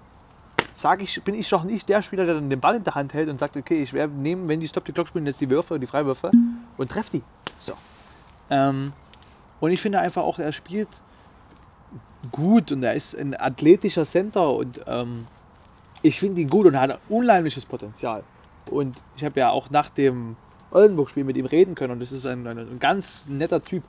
sage 0.81 1.03
ich, 1.03 1.21
bin 1.23 1.35
ich 1.35 1.49
doch 1.49 1.63
nicht 1.63 1.87
der 1.87 2.01
Spieler, 2.01 2.25
der 2.25 2.35
dann 2.35 2.49
den 2.49 2.59
Ball 2.59 2.75
in 2.75 2.83
der 2.83 2.95
Hand 2.95 3.13
hält 3.13 3.29
und 3.29 3.39
sagt, 3.39 3.55
okay, 3.55 3.81
ich 3.81 3.93
werde 3.93 4.13
nehmen, 4.13 4.47
wenn 4.47 4.59
die 4.59 4.67
Stop 4.67 4.85
the 4.85 4.91
Clock 4.91 5.07
spielen, 5.07 5.25
jetzt 5.25 5.39
die 5.39 5.49
Würfe, 5.49 5.79
die 5.79 5.85
Freiwürfe 5.85 6.31
und 6.77 6.91
treffe 6.91 7.11
die. 7.13 7.23
So. 7.59 7.73
Ähm, 8.49 8.91
und 9.59 9.71
ich 9.71 9.79
finde 9.79 9.99
einfach 9.99 10.23
auch, 10.23 10.39
er 10.39 10.51
spielt 10.51 10.89
gut 12.31 12.71
und 12.71 12.83
er 12.83 12.93
ist 12.93 13.15
ein 13.15 13.39
athletischer 13.39 14.05
Center 14.05 14.53
und 14.53 14.81
ähm, 14.87 15.27
ich 16.01 16.19
finde 16.19 16.41
ihn 16.41 16.49
gut 16.49 16.65
und 16.65 16.73
er 16.73 16.81
hat 16.81 16.91
ein 16.91 16.97
unheimliches 17.09 17.65
Potenzial. 17.65 18.23
Und 18.69 18.95
ich 19.15 19.23
habe 19.23 19.39
ja 19.39 19.49
auch 19.51 19.69
nach 19.69 19.89
dem 19.89 20.35
Oldenburg-Spiel 20.71 21.23
mit 21.23 21.37
ihm 21.37 21.45
reden 21.45 21.75
können 21.75 21.93
und 21.93 21.99
das 21.99 22.11
ist 22.11 22.25
ein, 22.25 22.45
ein, 22.47 22.57
ein 22.57 22.79
ganz 22.79 23.27
netter 23.27 23.63
Typ. 23.63 23.83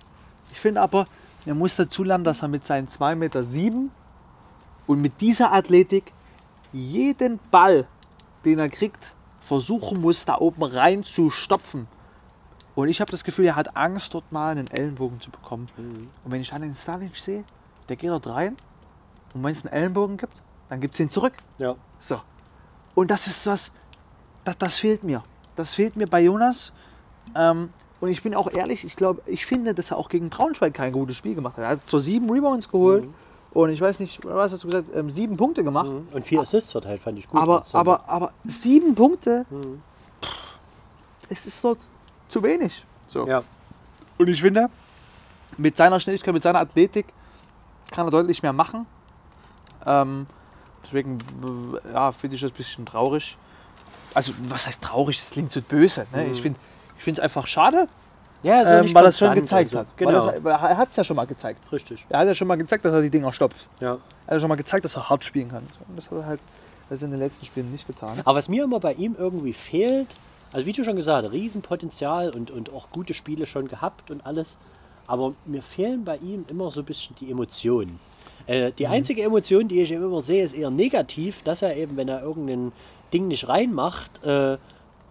Ich 0.51 0.61
finde 0.61 0.81
aber, 0.81 1.07
er 1.47 1.55
muss 1.55 1.77
dazu 1.77 2.05
lernen, 2.05 2.25
dass 2.25 2.43
er 2.43 2.49
mit 2.49 2.65
seinen 2.65 2.89
2,7 2.89 3.15
Meter 3.17 3.43
und 4.87 5.01
mit 5.01 5.21
dieser 5.21 5.53
Athletik 5.53 6.13
jeden 6.73 7.39
Ball, 7.51 7.87
den 8.45 8.59
er 8.59 8.69
kriegt, 8.69 9.15
versuchen 9.41 10.01
muss, 10.01 10.25
da 10.25 10.39
oben 10.39 10.63
rein 10.63 11.03
zu 11.03 11.31
stopfen. 11.31 11.89
Und 12.75 12.89
ich 12.89 13.01
habe 13.01 13.11
das 13.11 13.25
Gefühl, 13.25 13.47
er 13.47 13.57
hat 13.57 13.77
Angst, 13.77 14.15
dort 14.15 14.33
mal 14.33 14.51
einen 14.51 14.71
Ellenbogen 14.71 15.21
zu 15.21 15.31
bekommen. 15.31 15.69
Mhm. 15.77 16.09
Und 16.25 16.31
wenn 16.31 16.41
ich 16.41 16.51
dann 16.51 16.63
den 16.63 16.75
Stalic 16.75 17.17
sehe, 17.17 17.45
der 17.89 17.97
geht 17.97 18.11
dort 18.11 18.27
rein 18.27 18.57
und 19.35 19.45
wenn 19.45 19.53
es 19.53 19.65
einen 19.65 19.75
Ellenbogen 19.75 20.17
gibt, 20.17 20.43
dann 20.69 20.81
gibt 20.81 20.95
es 20.95 21.01
ihn 21.01 21.11
zurück. 21.11 21.35
ja. 21.59 21.75
So. 21.99 22.21
Und 22.95 23.11
das 23.11 23.27
ist 23.27 23.47
was, 23.47 23.73
das, 24.45 24.59
das 24.59 24.79
fehlt 24.79 25.03
mir. 25.03 25.23
Das 25.57 25.73
fehlt 25.75 25.97
mir 25.97 26.07
bei 26.07 26.21
Jonas. 26.21 26.73
Ähm, 27.35 27.71
und 28.01 28.09
ich 28.11 28.23
bin 28.23 28.35
auch 28.35 28.51
ehrlich, 28.51 28.85
ich 28.85 28.97
glaube, 28.97 29.23
ich 29.27 29.47
finde, 29.47 29.75
dass 29.75 29.93
er 29.93 29.97
auch 29.97 30.09
gegen 30.09 30.29
Braunschweig 30.29 30.75
kein 30.75 30.93
gutes 30.93 31.17
Spiel 31.17 31.35
gemacht 31.35 31.57
hat. 31.57 31.65
Er 31.65 31.69
hat 31.71 31.89
zwar 31.89 32.01
sieben 32.01 32.31
Rebounds 32.31 32.69
geholt 32.69 33.05
und 33.55 33.71
ich 33.71 33.81
weiß 33.81 34.01
nicht, 34.01 34.25
was 34.25 34.53
hast 34.53 34.65
du 34.65 34.69
gesagt, 34.69 34.89
ähm, 34.95 35.11
sieben 35.11 35.37
Punkte 35.37 35.63
gemacht. 35.65 35.89
Mhm. 35.91 36.09
Und 36.13 36.25
vier 36.25 36.41
Assists 36.41 36.73
verteilt, 36.73 37.01
fand 37.01 37.19
ich 37.19 37.29
gut. 37.29 37.41
Aber, 37.41 37.63
aber, 37.73 38.09
aber 38.09 38.33
sieben 38.45 38.95
Punkte, 38.95 39.45
Mhm. 39.51 39.83
es 41.29 41.47
ist 41.47 41.63
dort 41.63 41.79
zu 42.29 42.43
wenig. 42.43 42.85
So. 43.09 43.27
Ja. 43.27 43.43
Und 44.19 44.29
ich 44.29 44.41
finde, 44.41 44.69
mit 45.59 45.77
seiner 45.77 46.01
Schnelligkeit, 46.01 46.33
mit 46.35 46.43
seiner 46.43 46.61
Athletik 46.61 47.07
kann 47.91 48.07
er 48.07 48.11
deutlich 48.11 48.43
mehr 48.43 48.53
machen. 48.53 48.87
Ähm, 49.87 50.27
Deswegen 50.85 51.19
ja, 51.93 52.13
finde 52.13 52.35
ich 52.37 52.43
das 52.43 52.51
ein 52.51 52.57
bisschen 52.57 52.85
traurig. 52.87 53.37
Also, 54.15 54.33
was 54.49 54.67
heißt 54.67 54.83
traurig? 54.83 55.19
Das 55.19 55.31
klingt 55.31 55.53
so 55.53 55.63
böse. 55.63 56.07
Ne? 56.13 56.27
Ich 56.27 56.43
finde 56.43 56.59
es 57.07 57.21
einfach 57.21 57.47
schade, 57.47 57.89
Ja, 58.43 58.65
so 58.65 58.73
ähm, 58.73 58.95
weil 58.95 59.05
er 59.05 59.09
es 59.11 59.19
schon 59.19 59.35
gezeigt 59.35 59.75
also, 59.75 59.79
hat. 59.79 59.97
Genau. 59.97 60.33
weil 60.43 60.53
er 60.53 60.77
hat 60.77 60.91
es 60.91 60.97
ja 60.97 61.05
schon 61.05 61.17
mal 61.17 61.27
gezeigt. 61.27 61.61
Richtig. 61.73 62.05
Er 62.09 62.21
hat 62.21 62.27
ja 62.27 62.35
schon 62.35 62.49
mal 62.49 62.57
gezeigt, 62.57 62.85
dass 62.85 62.93
er 62.93 63.03
die 63.03 63.11
Dinger 63.11 63.33
stopft. 63.33 63.69
Ja. 63.81 63.93
Er 63.93 63.95
hat 63.95 64.33
ja 64.33 64.41
schon 64.41 64.49
mal 64.49 64.57
gezeigt, 64.57 64.85
dass 64.85 64.97
er 64.97 65.09
hart 65.09 65.25
spielen 65.25 65.51
kann. 65.51 65.63
Und 65.89 65.97
das 65.97 66.11
hat 66.11 66.19
er 66.19 66.27
halt 66.27 66.41
das 66.91 67.03
in 67.03 67.11
den 67.11 67.21
letzten 67.21 67.45
Spielen 67.47 67.71
nicht 67.71 67.87
getan. 67.87 68.21
Aber 68.25 68.37
was 68.37 68.49
mir 68.49 68.65
immer 68.65 68.81
bei 68.81 68.93
ihm 68.95 69.15
irgendwie 69.19 69.53
fehlt, 69.53 70.09
also 70.53 70.67
wie 70.67 70.73
du 70.73 70.85
schon 70.85 70.97
gesagt 70.97 71.27
hast, 71.27 71.33
Riesenpotenzial 71.33 72.31
und, 72.31 72.51
und 72.51 72.73
auch 72.73 72.91
gute 72.91 73.15
Spiele 73.15 73.47
schon 73.47 73.69
gehabt 73.69 74.11
und 74.11 74.27
alles. 74.27 74.59
Aber 75.07 75.35
mir 75.47 75.63
fehlen 75.63 76.05
bei 76.05 76.17
ihm 76.19 76.45
immer 76.49 76.71
so 76.71 76.81
ein 76.81 76.87
bisschen 76.87 77.17
die 77.21 77.31
Emotionen. 77.31 77.99
Äh, 78.47 78.73
die 78.73 78.87
einzige 78.87 79.23
Emotion, 79.23 79.69
die 79.69 79.81
ich 79.81 79.93
eben 79.93 80.05
immer 80.05 80.23
sehe, 80.23 80.45
ist 80.45 80.55
eher 80.55 80.71
negativ, 80.71 81.43
dass 81.43 81.63
er 81.63 81.77
eben, 81.77 81.97
wenn 81.97 82.09
er 82.09 82.23
irgendein 82.23 82.73
Ding 83.13 83.29
nicht 83.29 83.49
reinmacht, 83.49 84.25
äh, 84.25 84.57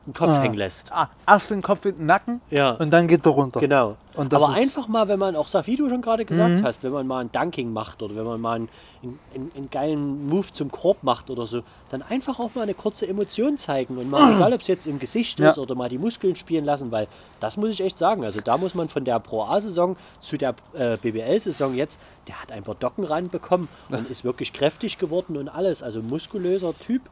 den 0.06 0.14
Kopf 0.14 0.30
Ah. 0.32 0.42
hängen 0.42 0.56
lässt. 0.56 0.92
Ah, 0.92 1.10
erst 1.28 1.52
den 1.52 1.62
Kopf 1.62 1.86
in 1.86 1.96
den 1.98 2.06
Nacken 2.08 2.42
Ja. 2.50 2.72
und 2.72 2.90
dann 2.92 3.08
geht 3.08 3.24
er 3.26 3.32
runter. 3.32 3.60
Genau. 3.60 3.98
Aber 4.18 4.48
Mhm. 4.50 4.54
einfach 4.56 4.88
mal, 4.88 5.08
wenn 5.08 5.20
man 5.20 5.36
auch 5.36 5.48
sagt, 5.48 5.68
wie 5.68 5.78
du 5.78 5.88
schon 5.90 6.02
gerade 6.02 6.26
gesagt 6.26 6.64
hast, 6.64 6.84
wenn 6.84 6.92
man 6.92 7.06
mal 7.08 7.20
ein 7.20 7.32
Dunking 7.32 7.72
macht 7.72 8.02
oder 8.02 8.16
wenn 8.16 8.26
man 8.26 8.42
mal 8.42 8.56
einen, 8.56 8.70
einen, 9.04 9.52
einen, 9.56 9.70
geilen 9.70 10.28
Move 10.28 10.52
zum 10.52 10.72
Korb 10.72 11.04
macht 11.04 11.30
oder 11.30 11.46
so, 11.46 11.62
dann 11.92 12.02
einfach 12.02 12.40
auch 12.40 12.54
mal 12.56 12.64
eine 12.64 12.74
kurze 12.74 13.08
Emotion 13.08 13.58
zeigen 13.58 13.98
und 13.98 14.10
mal, 14.10 14.36
egal 14.36 14.54
ob 14.54 14.62
es 14.62 14.68
jetzt 14.68 14.86
im 14.88 14.98
Gesicht 15.00 15.40
Ja. 15.40 15.50
ist 15.50 15.58
oder 15.60 15.76
mal 15.76 15.88
die 15.88 15.98
Muskeln 16.00 16.36
spielen 16.36 16.66
lassen, 16.66 16.92
weil 16.92 17.08
das 17.40 17.56
muss 17.58 17.70
ich 17.70 17.82
echt 17.82 17.98
sagen. 17.98 18.26
Also 18.26 18.42
da 18.42 18.58
muss 18.58 18.74
man 18.76 18.90
von 18.90 19.06
der 19.06 19.20
Pro 19.20 19.44
A-Saison 19.44 19.96
zu 20.20 20.36
der 20.38 20.56
äh, 20.74 20.98
BBL-Saison 20.98 21.74
jetzt, 21.76 22.00
der 22.28 22.42
hat 22.42 22.52
einfach 22.52 22.74
Docken 22.76 23.04
ranbekommen 23.04 23.68
und 23.90 24.10
ist 24.10 24.24
wirklich 24.24 24.52
kräftig 24.52 24.98
geworden 24.98 25.38
und 25.38 25.48
alles. 25.48 25.84
Also 25.84 26.02
muskulöser 26.02 26.74
Typ 26.80 27.04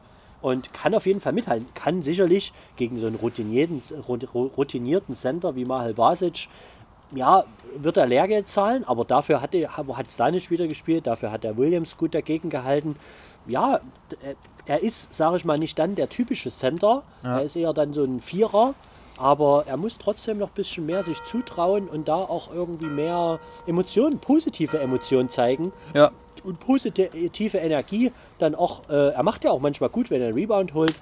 und 0.42 0.72
kann 0.72 0.94
auf 0.94 1.06
jeden 1.06 1.20
Fall 1.20 1.32
mithalten. 1.32 1.66
Kann 1.74 2.02
sicherlich 2.02 2.52
gegen 2.76 2.98
so 2.98 3.06
einen 3.06 3.16
routinierten, 3.16 3.80
routinierten 4.34 5.14
Center 5.14 5.54
wie 5.56 5.64
Mahal 5.64 5.94
Basic, 5.94 6.48
ja, 7.14 7.44
wird 7.76 7.96
er 7.96 8.06
Lehrgeld 8.06 8.48
zahlen, 8.48 8.84
aber 8.84 9.04
dafür 9.04 9.40
hat, 9.42 9.54
er- 9.54 9.76
hat 9.76 10.12
Stanic 10.12 10.50
wieder 10.50 10.66
gespielt, 10.68 11.06
dafür 11.06 11.32
hat 11.32 11.42
der 11.44 11.56
Williams 11.56 11.96
gut 11.96 12.14
dagegen 12.14 12.50
gehalten. 12.50 12.96
Ja, 13.46 13.80
äh, 14.22 14.34
er 14.66 14.82
ist, 14.82 15.12
sage 15.14 15.36
ich 15.36 15.44
mal, 15.44 15.58
nicht 15.58 15.78
dann 15.78 15.94
der 15.96 16.08
typische 16.08 16.50
Center, 16.50 17.02
er 17.22 17.42
ist 17.42 17.56
eher 17.56 17.72
dann 17.72 17.92
so 17.92 18.04
ein 18.04 18.20
Vierer, 18.20 18.74
aber 19.18 19.64
er 19.66 19.76
muss 19.76 19.98
trotzdem 19.98 20.38
noch 20.38 20.48
ein 20.48 20.54
bisschen 20.54 20.86
mehr 20.86 21.02
sich 21.02 21.20
zutrauen 21.24 21.88
und 21.88 22.06
da 22.08 22.14
auch 22.14 22.54
irgendwie 22.54 22.86
mehr 22.86 23.40
Emotionen, 23.66 24.18
positive 24.20 24.78
Emotionen 24.78 25.28
zeigen, 25.28 25.72
Ja. 25.94 26.10
Und 26.44 26.58
positive 26.60 27.58
Energie 27.58 28.12
dann 28.38 28.54
auch, 28.54 28.88
äh, 28.88 29.10
er 29.10 29.22
macht 29.22 29.44
ja 29.44 29.50
auch 29.50 29.60
manchmal 29.60 29.90
gut, 29.90 30.10
wenn 30.10 30.20
er 30.20 30.28
einen 30.28 30.36
Rebound 30.36 30.74
holt, 30.74 30.94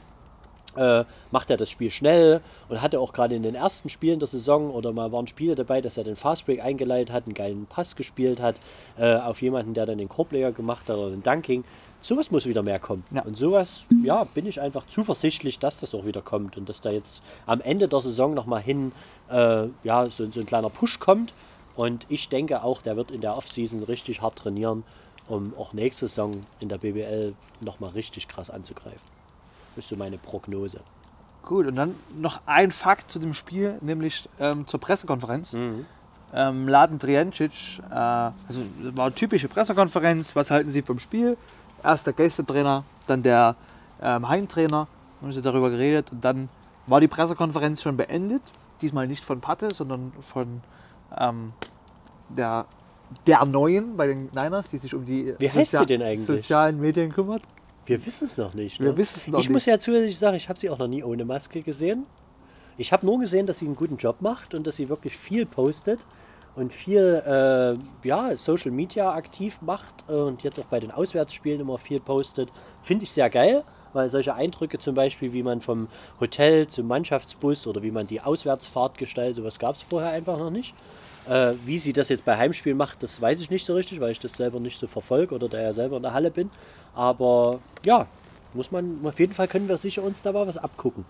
äh, 0.76 1.04
macht 1.30 1.50
er 1.50 1.56
das 1.56 1.70
Spiel 1.70 1.90
schnell 1.90 2.40
und 2.68 2.80
hatte 2.80 3.00
auch 3.00 3.12
gerade 3.12 3.34
in 3.34 3.42
den 3.42 3.54
ersten 3.54 3.88
Spielen 3.88 4.18
der 4.18 4.28
Saison 4.28 4.70
oder 4.70 4.92
mal 4.92 5.10
waren 5.12 5.26
Spiele 5.26 5.54
dabei, 5.54 5.80
dass 5.80 5.96
er 5.96 6.04
den 6.04 6.16
Fastbreak 6.16 6.62
eingeleitet 6.62 7.12
hat, 7.12 7.24
einen 7.24 7.34
geilen 7.34 7.66
Pass 7.66 7.96
gespielt 7.96 8.40
hat, 8.40 8.60
äh, 8.98 9.16
auf 9.16 9.42
jemanden, 9.42 9.74
der 9.74 9.86
dann 9.86 9.98
den 9.98 10.08
Korbleger 10.08 10.52
gemacht 10.52 10.88
hat 10.88 10.96
oder 10.96 11.10
den 11.10 11.22
Dunking. 11.22 11.64
Sowas 12.00 12.30
muss 12.30 12.46
wieder 12.46 12.62
mehr 12.62 12.78
kommen. 12.78 13.02
Ja. 13.12 13.22
Und 13.22 13.36
sowas, 13.36 13.86
ja, 14.04 14.22
bin 14.22 14.46
ich 14.46 14.60
einfach 14.60 14.86
zuversichtlich, 14.86 15.58
dass 15.58 15.80
das 15.80 15.94
auch 15.94 16.04
wieder 16.04 16.22
kommt 16.22 16.56
und 16.56 16.68
dass 16.68 16.80
da 16.80 16.90
jetzt 16.90 17.22
am 17.46 17.60
Ende 17.60 17.88
der 17.88 18.00
Saison 18.00 18.34
nochmal 18.34 18.62
hin, 18.62 18.92
äh, 19.30 19.66
ja, 19.82 20.08
so, 20.08 20.30
so 20.30 20.40
ein 20.40 20.46
kleiner 20.46 20.70
Push 20.70 21.00
kommt. 21.00 21.32
Und 21.74 22.06
ich 22.08 22.28
denke 22.28 22.62
auch, 22.62 22.82
der 22.82 22.96
wird 22.96 23.10
in 23.10 23.20
der 23.20 23.36
Offseason 23.36 23.82
richtig 23.84 24.22
hart 24.22 24.36
trainieren, 24.36 24.84
um 25.28 25.52
auch 25.56 25.72
nächste 25.72 26.08
Saison 26.08 26.44
in 26.60 26.68
der 26.68 26.78
BBL 26.78 27.34
nochmal 27.60 27.90
richtig 27.90 28.28
krass 28.28 28.50
anzugreifen. 28.50 29.00
Das 29.74 29.84
ist 29.84 29.90
so 29.90 29.96
meine 29.96 30.18
Prognose. 30.18 30.80
Gut, 31.42 31.66
und 31.66 31.76
dann 31.76 31.94
noch 32.16 32.40
ein 32.46 32.70
Fakt 32.70 33.10
zu 33.10 33.18
dem 33.18 33.34
Spiel, 33.34 33.78
nämlich 33.80 34.28
ähm, 34.38 34.66
zur 34.66 34.80
Pressekonferenz. 34.80 35.52
Ähm, 36.34 36.68
Laden 36.68 36.98
Trijancic, 36.98 37.78
äh, 37.90 37.94
also 37.94 38.62
das 38.82 38.96
war 38.96 39.06
eine 39.06 39.14
typische 39.14 39.48
Pressekonferenz, 39.48 40.36
was 40.36 40.50
halten 40.50 40.70
Sie 40.72 40.82
vom 40.82 40.98
Spiel? 40.98 41.38
Erst 41.82 42.06
der 42.06 42.12
Gästetrainer, 42.12 42.84
dann 43.06 43.22
der 43.22 43.56
ähm, 44.02 44.28
Heimtrainer, 44.28 44.88
haben 45.20 45.32
sie 45.32 45.42
darüber 45.42 45.70
geredet 45.70 46.12
und 46.12 46.24
dann 46.24 46.48
war 46.86 47.00
die 47.00 47.08
Pressekonferenz 47.08 47.82
schon 47.82 47.96
beendet. 47.96 48.42
Diesmal 48.80 49.06
nicht 49.06 49.24
von 49.24 49.40
Patte, 49.40 49.68
sondern 49.74 50.12
von 50.20 50.62
ähm, 51.16 51.52
der, 52.28 52.66
der 53.26 53.44
Neuen 53.44 53.96
bei 53.96 54.08
den 54.08 54.28
Niners, 54.34 54.70
die 54.70 54.76
sich 54.78 54.94
um 54.94 55.04
die 55.04 55.34
sozialen 56.36 56.80
Medien 56.80 57.12
kümmert. 57.12 57.42
Wir 57.86 58.04
wissen 58.04 58.24
es 58.26 58.36
noch 58.36 58.52
nicht. 58.54 58.80
Wir 58.80 58.90
Ne? 58.90 58.96
wissen 58.98 59.18
es 59.18 59.28
noch 59.28 59.40
ich 59.40 59.48
muss 59.48 59.66
nicht. 59.66 59.72
ja 59.74 59.78
zusätzlich 59.78 60.18
sagen, 60.18 60.36
ich 60.36 60.48
habe 60.48 60.58
sie 60.58 60.68
auch 60.68 60.78
noch 60.78 60.88
nie 60.88 61.02
ohne 61.02 61.24
Maske 61.24 61.60
gesehen. 61.60 62.06
Ich 62.76 62.92
habe 62.92 63.04
nur 63.06 63.18
gesehen, 63.18 63.46
dass 63.46 63.58
sie 63.58 63.66
einen 63.66 63.76
guten 63.76 63.96
Job 63.96 64.16
macht 64.20 64.54
und 64.54 64.66
dass 64.66 64.76
sie 64.76 64.88
wirklich 64.88 65.16
viel 65.16 65.46
postet 65.46 66.00
und 66.54 66.72
viel 66.72 67.22
äh, 67.26 68.06
ja, 68.06 68.36
Social 68.36 68.70
Media 68.70 69.12
aktiv 69.14 69.58
macht 69.62 70.08
und 70.08 70.42
jetzt 70.42 70.60
auch 70.60 70.64
bei 70.66 70.80
den 70.80 70.90
Auswärtsspielen 70.90 71.60
immer 71.60 71.78
viel 71.78 71.98
postet. 72.00 72.50
Finde 72.82 73.04
ich 73.04 73.12
sehr 73.12 73.30
geil, 73.30 73.64
weil 73.94 74.08
solche 74.10 74.34
Eindrücke 74.34 74.78
zum 74.78 74.94
Beispiel, 74.94 75.32
wie 75.32 75.42
man 75.42 75.60
vom 75.60 75.88
Hotel 76.20 76.66
zum 76.66 76.86
Mannschaftsbus 76.88 77.66
oder 77.66 77.82
wie 77.82 77.90
man 77.90 78.06
die 78.06 78.20
Auswärtsfahrt 78.20 78.98
gestaltet, 78.98 79.36
sowas 79.36 79.58
gab 79.58 79.74
es 79.76 79.82
vorher 79.82 80.10
einfach 80.10 80.38
noch 80.38 80.50
nicht. 80.50 80.74
Äh, 81.28 81.54
wie 81.66 81.78
sie 81.78 81.92
das 81.92 82.08
jetzt 82.08 82.24
bei 82.24 82.36
Heimspielen 82.36 82.76
macht, 82.78 83.02
das 83.02 83.20
weiß 83.20 83.40
ich 83.40 83.50
nicht 83.50 83.64
so 83.64 83.74
richtig, 83.74 84.00
weil 84.00 84.12
ich 84.12 84.18
das 84.18 84.32
selber 84.32 84.60
nicht 84.60 84.78
so 84.78 84.86
verfolge 84.86 85.34
oder 85.34 85.48
da 85.48 85.60
ja 85.60 85.72
selber 85.72 85.96
in 85.98 86.02
der 86.02 86.12
Halle 86.14 86.30
bin. 86.30 86.50
Aber 86.94 87.58
ja, 87.84 88.06
muss 88.54 88.70
man, 88.70 88.98
auf 89.04 89.18
jeden 89.20 89.34
Fall 89.34 89.46
können 89.48 89.68
wir 89.68 89.76
sicher 89.76 90.02
uns 90.02 90.22
da 90.22 90.32
mal 90.32 90.46
was 90.46 90.56
abgucken. 90.56 91.04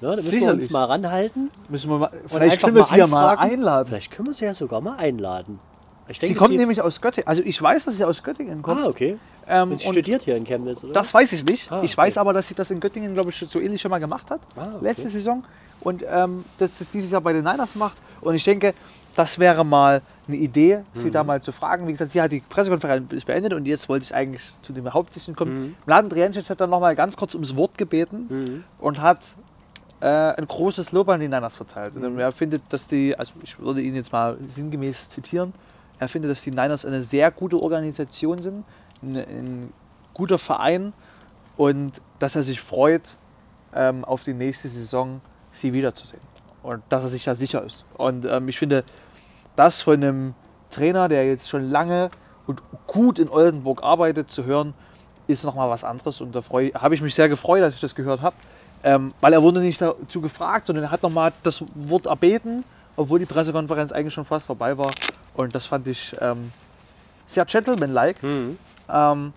Ja, 0.00 0.10
da 0.10 0.16
müssen 0.16 0.24
wir 0.32 0.38
uns 0.38 0.46
Sicherlich. 0.64 0.70
mal 0.70 0.84
ranhalten. 0.86 1.50
Müssen 1.68 1.90
wir 1.90 1.98
mal, 1.98 2.10
vielleicht 2.26 2.60
können 2.62 2.74
wir 2.74 2.84
sie 2.84 2.96
ja 2.96 3.06
mal 3.06 3.36
einladen. 3.36 3.88
Vielleicht 3.88 4.10
können 4.10 4.28
wir 4.28 4.34
sie 4.34 4.46
ja 4.46 4.54
sogar 4.54 4.80
mal 4.80 4.96
einladen. 4.96 5.58
Ich 6.08 6.16
Sie 6.18 6.26
denke, 6.26 6.38
kommt 6.38 6.56
nämlich 6.56 6.80
aus 6.80 7.00
Göttingen. 7.00 7.28
Also 7.28 7.42
ich 7.44 7.60
weiß, 7.60 7.84
dass 7.84 7.96
sie 7.96 8.04
aus 8.04 8.22
Göttingen 8.22 8.62
kommt. 8.62 8.82
Ah, 8.82 8.88
okay. 8.88 9.18
Ähm, 9.46 9.72
Und 9.72 9.80
sie 9.80 9.88
studiert 9.88 10.22
hier 10.22 10.36
in 10.36 10.44
Chemnitz, 10.44 10.82
oder? 10.82 10.92
das 10.94 11.12
weiß 11.12 11.32
ich 11.34 11.44
nicht. 11.44 11.70
Ah, 11.70 11.82
Ich 11.84 11.92
okay. 11.92 11.98
weiß 11.98 12.18
aber, 12.18 12.32
dass 12.32 12.48
sie 12.48 12.54
das 12.54 12.70
in 12.70 12.80
Göttingen, 12.80 13.12
glaube 13.14 13.30
ich, 13.30 13.36
so 13.46 13.60
ähnlich 13.60 13.80
schon 13.80 13.90
mal 13.90 13.98
gemacht 13.98 14.30
hat. 14.30 14.40
Ah, 14.56 14.62
okay. 14.62 14.84
Letzte 14.84 15.08
Saison. 15.10 15.44
Und 15.82 16.02
ähm, 16.08 16.44
dass 16.58 16.78
das 16.78 16.90
dieses 16.90 17.10
Jahr 17.10 17.20
bei 17.20 17.32
den 17.32 17.44
Niners 17.44 17.74
macht. 17.74 17.96
Und 18.22 18.34
ich 18.34 18.42
denke, 18.44 18.74
das 19.16 19.38
wäre 19.38 19.64
mal 19.64 20.02
eine 20.28 20.36
Idee, 20.36 20.80
sie 20.94 21.06
Mhm. 21.06 21.12
da 21.12 21.24
mal 21.24 21.42
zu 21.42 21.52
fragen. 21.52 21.86
Wie 21.88 21.92
gesagt, 21.92 22.14
hat 22.14 22.32
die 22.32 22.40
Pressekonferenz 22.40 23.12
ist 23.12 23.26
beendet 23.26 23.52
und 23.52 23.66
jetzt 23.66 23.88
wollte 23.88 24.04
ich 24.04 24.14
eigentlich 24.14 24.42
zu 24.62 24.72
dem 24.72 24.92
Hauptsächlichen 24.92 25.34
kommen. 25.36 25.60
Mhm. 25.60 25.74
Mladen 25.86 26.08
Drijancic 26.10 26.48
hat 26.48 26.60
dann 26.60 26.70
noch 26.70 26.80
mal 26.80 26.94
ganz 26.94 27.16
kurz 27.16 27.34
ums 27.34 27.56
Wort 27.56 27.76
gebeten 27.76 28.26
Mhm. 28.28 28.64
und 28.78 29.00
hat 29.00 29.34
äh, 30.02 30.06
ein 30.06 30.46
großes 30.46 30.92
Lob 30.92 31.10
an 31.10 31.20
die 31.20 31.28
Niners 31.28 31.56
verteilt. 31.56 31.94
Mhm. 31.94 32.04
Und 32.04 32.18
er 32.18 32.32
findet, 32.32 32.62
dass 32.72 32.86
die, 32.88 33.14
also 33.18 33.34
ich 33.42 33.58
würde 33.58 33.82
ihn 33.82 33.94
jetzt 33.94 34.12
mal 34.12 34.38
sinngemäß 34.48 35.10
zitieren, 35.10 35.52
er 35.98 36.08
findet, 36.08 36.30
dass 36.30 36.40
die 36.40 36.50
Niners 36.50 36.86
eine 36.86 37.02
sehr 37.02 37.30
gute 37.30 37.58
Organisation 37.62 38.40
sind, 38.40 38.64
ein, 39.02 39.16
ein 39.16 39.72
guter 40.14 40.38
Verein 40.38 40.94
und 41.58 42.00
dass 42.18 42.34
er 42.34 42.42
sich 42.42 42.60
freut, 42.62 43.14
ähm, 43.74 44.02
auf 44.06 44.24
die 44.24 44.32
nächste 44.32 44.68
Saison 44.68 45.20
sie 45.52 45.72
wiederzusehen. 45.74 46.22
Und 46.62 46.82
dass 46.88 47.04
er 47.04 47.08
sich 47.08 47.26
ja 47.26 47.34
sicher 47.34 47.64
ist. 47.64 47.84
Und 47.94 48.26
ähm, 48.26 48.48
ich 48.48 48.58
finde, 48.58 48.84
das 49.56 49.82
von 49.82 49.94
einem 49.94 50.34
Trainer, 50.70 51.08
der 51.08 51.26
jetzt 51.26 51.48
schon 51.48 51.70
lange 51.70 52.10
und 52.46 52.62
gut 52.86 53.18
in 53.18 53.28
Oldenburg 53.28 53.82
arbeitet, 53.82 54.30
zu 54.30 54.44
hören, 54.44 54.74
ist 55.26 55.44
nochmal 55.44 55.70
was 55.70 55.84
anderes. 55.84 56.20
Und 56.20 56.34
da 56.34 56.42
habe 56.74 56.94
ich 56.94 57.02
mich 57.02 57.14
sehr 57.14 57.28
gefreut, 57.28 57.62
als 57.62 57.74
ich 57.74 57.80
das 57.80 57.94
gehört 57.94 58.22
habe. 58.22 58.36
Ähm, 58.82 59.12
weil 59.20 59.32
er 59.32 59.42
wurde 59.42 59.60
nicht 59.60 59.80
dazu 59.80 60.20
gefragt, 60.20 60.66
sondern 60.66 60.84
er 60.84 60.90
hat 60.90 61.02
nochmal 61.02 61.32
das 61.42 61.62
Wort 61.74 62.06
erbeten, 62.06 62.64
obwohl 62.96 63.18
die 63.18 63.26
Pressekonferenz 63.26 63.92
eigentlich 63.92 64.14
schon 64.14 64.24
fast 64.24 64.46
vorbei 64.46 64.76
war. 64.78 64.90
Und 65.34 65.54
das 65.54 65.66
fand 65.66 65.86
ich 65.86 66.14
ähm, 66.20 66.52
sehr 67.26 67.44
gentlemanlike. 67.44 68.26
Mhm. 68.26 68.58
Ähm, 68.88 69.32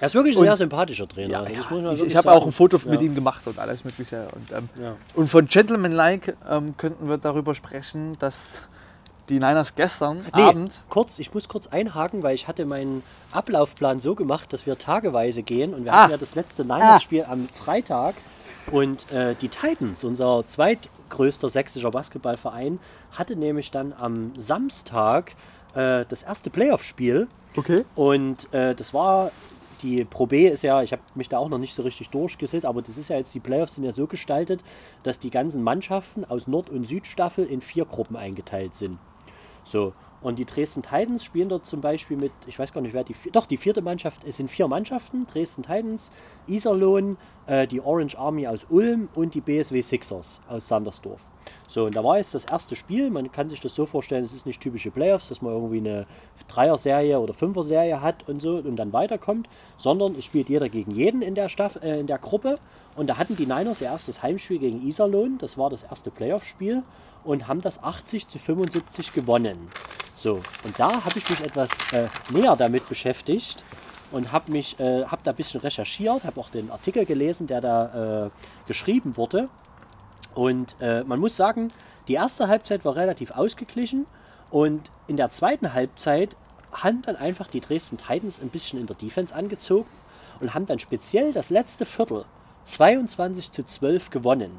Er 0.00 0.06
ist 0.06 0.14
wirklich 0.14 0.36
ein 0.36 0.40
Und- 0.40 0.44
sehr 0.46 0.56
sympathischer 0.56 1.08
Trainer. 1.08 1.32
ja, 1.32 1.40
also 1.40 1.78
ja, 1.80 1.92
ich, 1.92 2.02
ich 2.04 2.16
habe 2.16 2.30
auch 2.30 2.46
ein 2.46 2.52
Foto 2.52 2.78
mit 2.84 3.00
Ja. 3.00 3.06
ihm 3.06 3.14
gemacht 3.14 3.46
und 3.48 3.58
alles 3.58 3.84
Mögliche. 3.84 4.26
Und, 4.34 4.52
ähm, 4.52 4.68
und 5.14 5.28
von 5.28 5.46
Gentlemanlike 5.46 6.36
ähm, 6.48 6.76
könnten 6.76 7.08
wir 7.08 7.18
darüber 7.18 7.54
sprechen, 7.54 8.16
dass 8.20 8.44
die 9.28 9.34
Niners 9.40 9.74
gestern 9.74 10.18
Nee, 10.36 10.42
Abend. 10.42 10.80
kurz, 10.88 11.18
ich 11.18 11.32
muss 11.34 11.48
kurz 11.48 11.66
einhaken, 11.68 12.22
weil 12.22 12.34
ich 12.34 12.46
hatte 12.48 12.64
meinen 12.64 13.02
Ablaufplan 13.32 13.98
so 13.98 14.14
gemacht, 14.14 14.52
dass 14.52 14.66
wir 14.66 14.78
tageweise 14.78 15.42
gehen 15.42 15.74
und 15.74 15.84
wir 15.84 15.92
Ah. 15.92 16.02
hatten 16.02 16.12
ja 16.12 16.16
das 16.18 16.34
letzte 16.34 16.62
Niners-Spiel 16.62 17.24
am 17.28 17.48
Freitag 17.64 18.14
und 18.70 19.10
äh, 19.12 19.34
die 19.40 19.48
Titans, 19.48 20.04
unser 20.04 20.46
zweitgrößter 20.46 21.48
sächsischer 21.48 21.90
Basketballverein, 21.90 22.78
hatte 23.12 23.34
nämlich 23.36 23.70
dann 23.70 23.94
am 23.98 24.32
Samstag 24.38 25.32
äh, 25.74 26.04
das 26.08 26.22
erste 26.22 26.50
Playoff-Spiel 26.50 27.26
Okay. 27.56 27.84
und 27.94 28.52
äh, 28.52 28.74
das 28.74 28.92
war, 28.92 29.30
die 29.82 30.04
Pro 30.04 30.26
B 30.26 30.48
ist 30.48 30.62
ja, 30.62 30.82
ich 30.82 30.92
habe 30.92 31.02
mich 31.14 31.28
da 31.28 31.38
auch 31.38 31.48
noch 31.48 31.58
nicht 31.58 31.74
so 31.74 31.82
richtig 31.82 32.10
durchgesetzt, 32.10 32.64
aber 32.66 32.82
das 32.82 32.96
ist 32.96 33.08
ja 33.08 33.16
jetzt, 33.16 33.34
die 33.34 33.40
Playoffs 33.40 33.74
sind 33.74 33.84
ja 33.84 33.92
so 33.92 34.06
gestaltet, 34.06 34.62
dass 35.02 35.18
die 35.18 35.30
ganzen 35.30 35.62
Mannschaften 35.62 36.24
aus 36.24 36.46
Nord- 36.46 36.70
und 36.70 36.84
Südstaffel 36.86 37.44
in 37.46 37.60
vier 37.60 37.84
Gruppen 37.84 38.16
eingeteilt 38.16 38.74
sind. 38.74 38.98
So, 39.64 39.92
Und 40.22 40.38
die 40.38 40.44
Dresden 40.44 40.82
Titans 40.82 41.24
spielen 41.24 41.48
dort 41.48 41.66
zum 41.66 41.80
Beispiel 41.80 42.16
mit, 42.16 42.32
ich 42.46 42.58
weiß 42.58 42.72
gar 42.72 42.80
nicht, 42.80 42.94
wer 42.94 43.04
die, 43.04 43.14
doch 43.32 43.46
die 43.46 43.56
vierte 43.56 43.82
Mannschaft, 43.82 44.24
es 44.24 44.36
sind 44.36 44.50
vier 44.50 44.68
Mannschaften, 44.68 45.26
Dresden 45.26 45.62
Titans, 45.62 46.12
Iserlohn, 46.46 47.16
äh, 47.46 47.66
die 47.66 47.80
Orange 47.80 48.16
Army 48.16 48.46
aus 48.46 48.66
Ulm 48.70 49.08
und 49.16 49.34
die 49.34 49.40
BSW 49.40 49.82
Sixers 49.82 50.40
aus 50.48 50.68
Sandersdorf. 50.68 51.20
So, 51.72 51.86
und 51.86 51.96
da 51.96 52.04
war 52.04 52.18
jetzt 52.18 52.34
das 52.34 52.44
erste 52.44 52.76
Spiel. 52.76 53.08
Man 53.08 53.32
kann 53.32 53.48
sich 53.48 53.58
das 53.58 53.74
so 53.74 53.86
vorstellen, 53.86 54.24
es 54.24 54.34
ist 54.34 54.44
nicht 54.44 54.60
typische 54.60 54.90
Playoffs, 54.90 55.28
dass 55.28 55.40
man 55.40 55.54
irgendwie 55.54 55.78
eine 55.78 56.04
Dreier-Serie 56.48 57.18
oder 57.18 57.32
Fünfer-Serie 57.32 58.02
hat 58.02 58.28
und 58.28 58.42
so 58.42 58.56
und 58.56 58.76
dann 58.76 58.92
weiterkommt, 58.92 59.48
sondern 59.78 60.14
es 60.14 60.26
spielt 60.26 60.50
jeder 60.50 60.68
gegen 60.68 60.90
jeden 60.90 61.22
in 61.22 61.34
der, 61.34 61.48
Staff 61.48 61.76
äh, 61.82 61.98
in 61.98 62.06
der 62.06 62.18
Gruppe. 62.18 62.56
Und 62.94 63.06
da 63.06 63.16
hatten 63.16 63.36
die 63.36 63.46
Niners 63.46 63.80
ihr 63.80 63.86
erstes 63.86 64.22
Heimspiel 64.22 64.58
gegen 64.58 64.86
Iserlohn, 64.86 65.38
das 65.38 65.56
war 65.56 65.70
das 65.70 65.82
erste 65.84 66.10
Playoff-Spiel 66.10 66.82
und 67.24 67.48
haben 67.48 67.62
das 67.62 67.82
80 67.82 68.28
zu 68.28 68.38
75 68.38 69.14
gewonnen. 69.14 69.70
So, 70.14 70.40
und 70.64 70.78
da 70.78 70.92
habe 70.92 71.16
ich 71.16 71.30
mich 71.30 71.40
etwas 71.40 71.70
äh, 71.94 72.08
näher 72.30 72.54
damit 72.54 72.86
beschäftigt 72.86 73.64
und 74.10 74.30
habe 74.30 74.52
mich, 74.52 74.78
äh, 74.78 75.06
habe 75.06 75.22
da 75.24 75.30
ein 75.30 75.36
bisschen 75.38 75.62
recherchiert, 75.62 76.24
habe 76.24 76.38
auch 76.38 76.50
den 76.50 76.70
Artikel 76.70 77.06
gelesen, 77.06 77.46
der 77.46 77.62
da 77.62 78.26
äh, 78.26 78.30
geschrieben 78.66 79.16
wurde. 79.16 79.48
Und 80.34 80.76
äh, 80.80 81.04
man 81.04 81.20
muss 81.20 81.36
sagen, 81.36 81.68
die 82.08 82.14
erste 82.14 82.48
Halbzeit 82.48 82.84
war 82.84 82.96
relativ 82.96 83.32
ausgeglichen 83.32 84.06
und 84.50 84.90
in 85.06 85.16
der 85.16 85.30
zweiten 85.30 85.72
Halbzeit 85.72 86.36
haben 86.72 87.02
dann 87.02 87.16
einfach 87.16 87.48
die 87.48 87.60
Dresden 87.60 87.98
Titans 87.98 88.40
ein 88.40 88.48
bisschen 88.48 88.78
in 88.78 88.86
der 88.86 88.96
Defense 88.96 89.34
angezogen 89.34 89.88
und 90.40 90.54
haben 90.54 90.66
dann 90.66 90.78
speziell 90.78 91.32
das 91.32 91.50
letzte 91.50 91.84
Viertel 91.84 92.24
22 92.64 93.50
zu 93.50 93.64
12 93.64 94.10
gewonnen. 94.10 94.58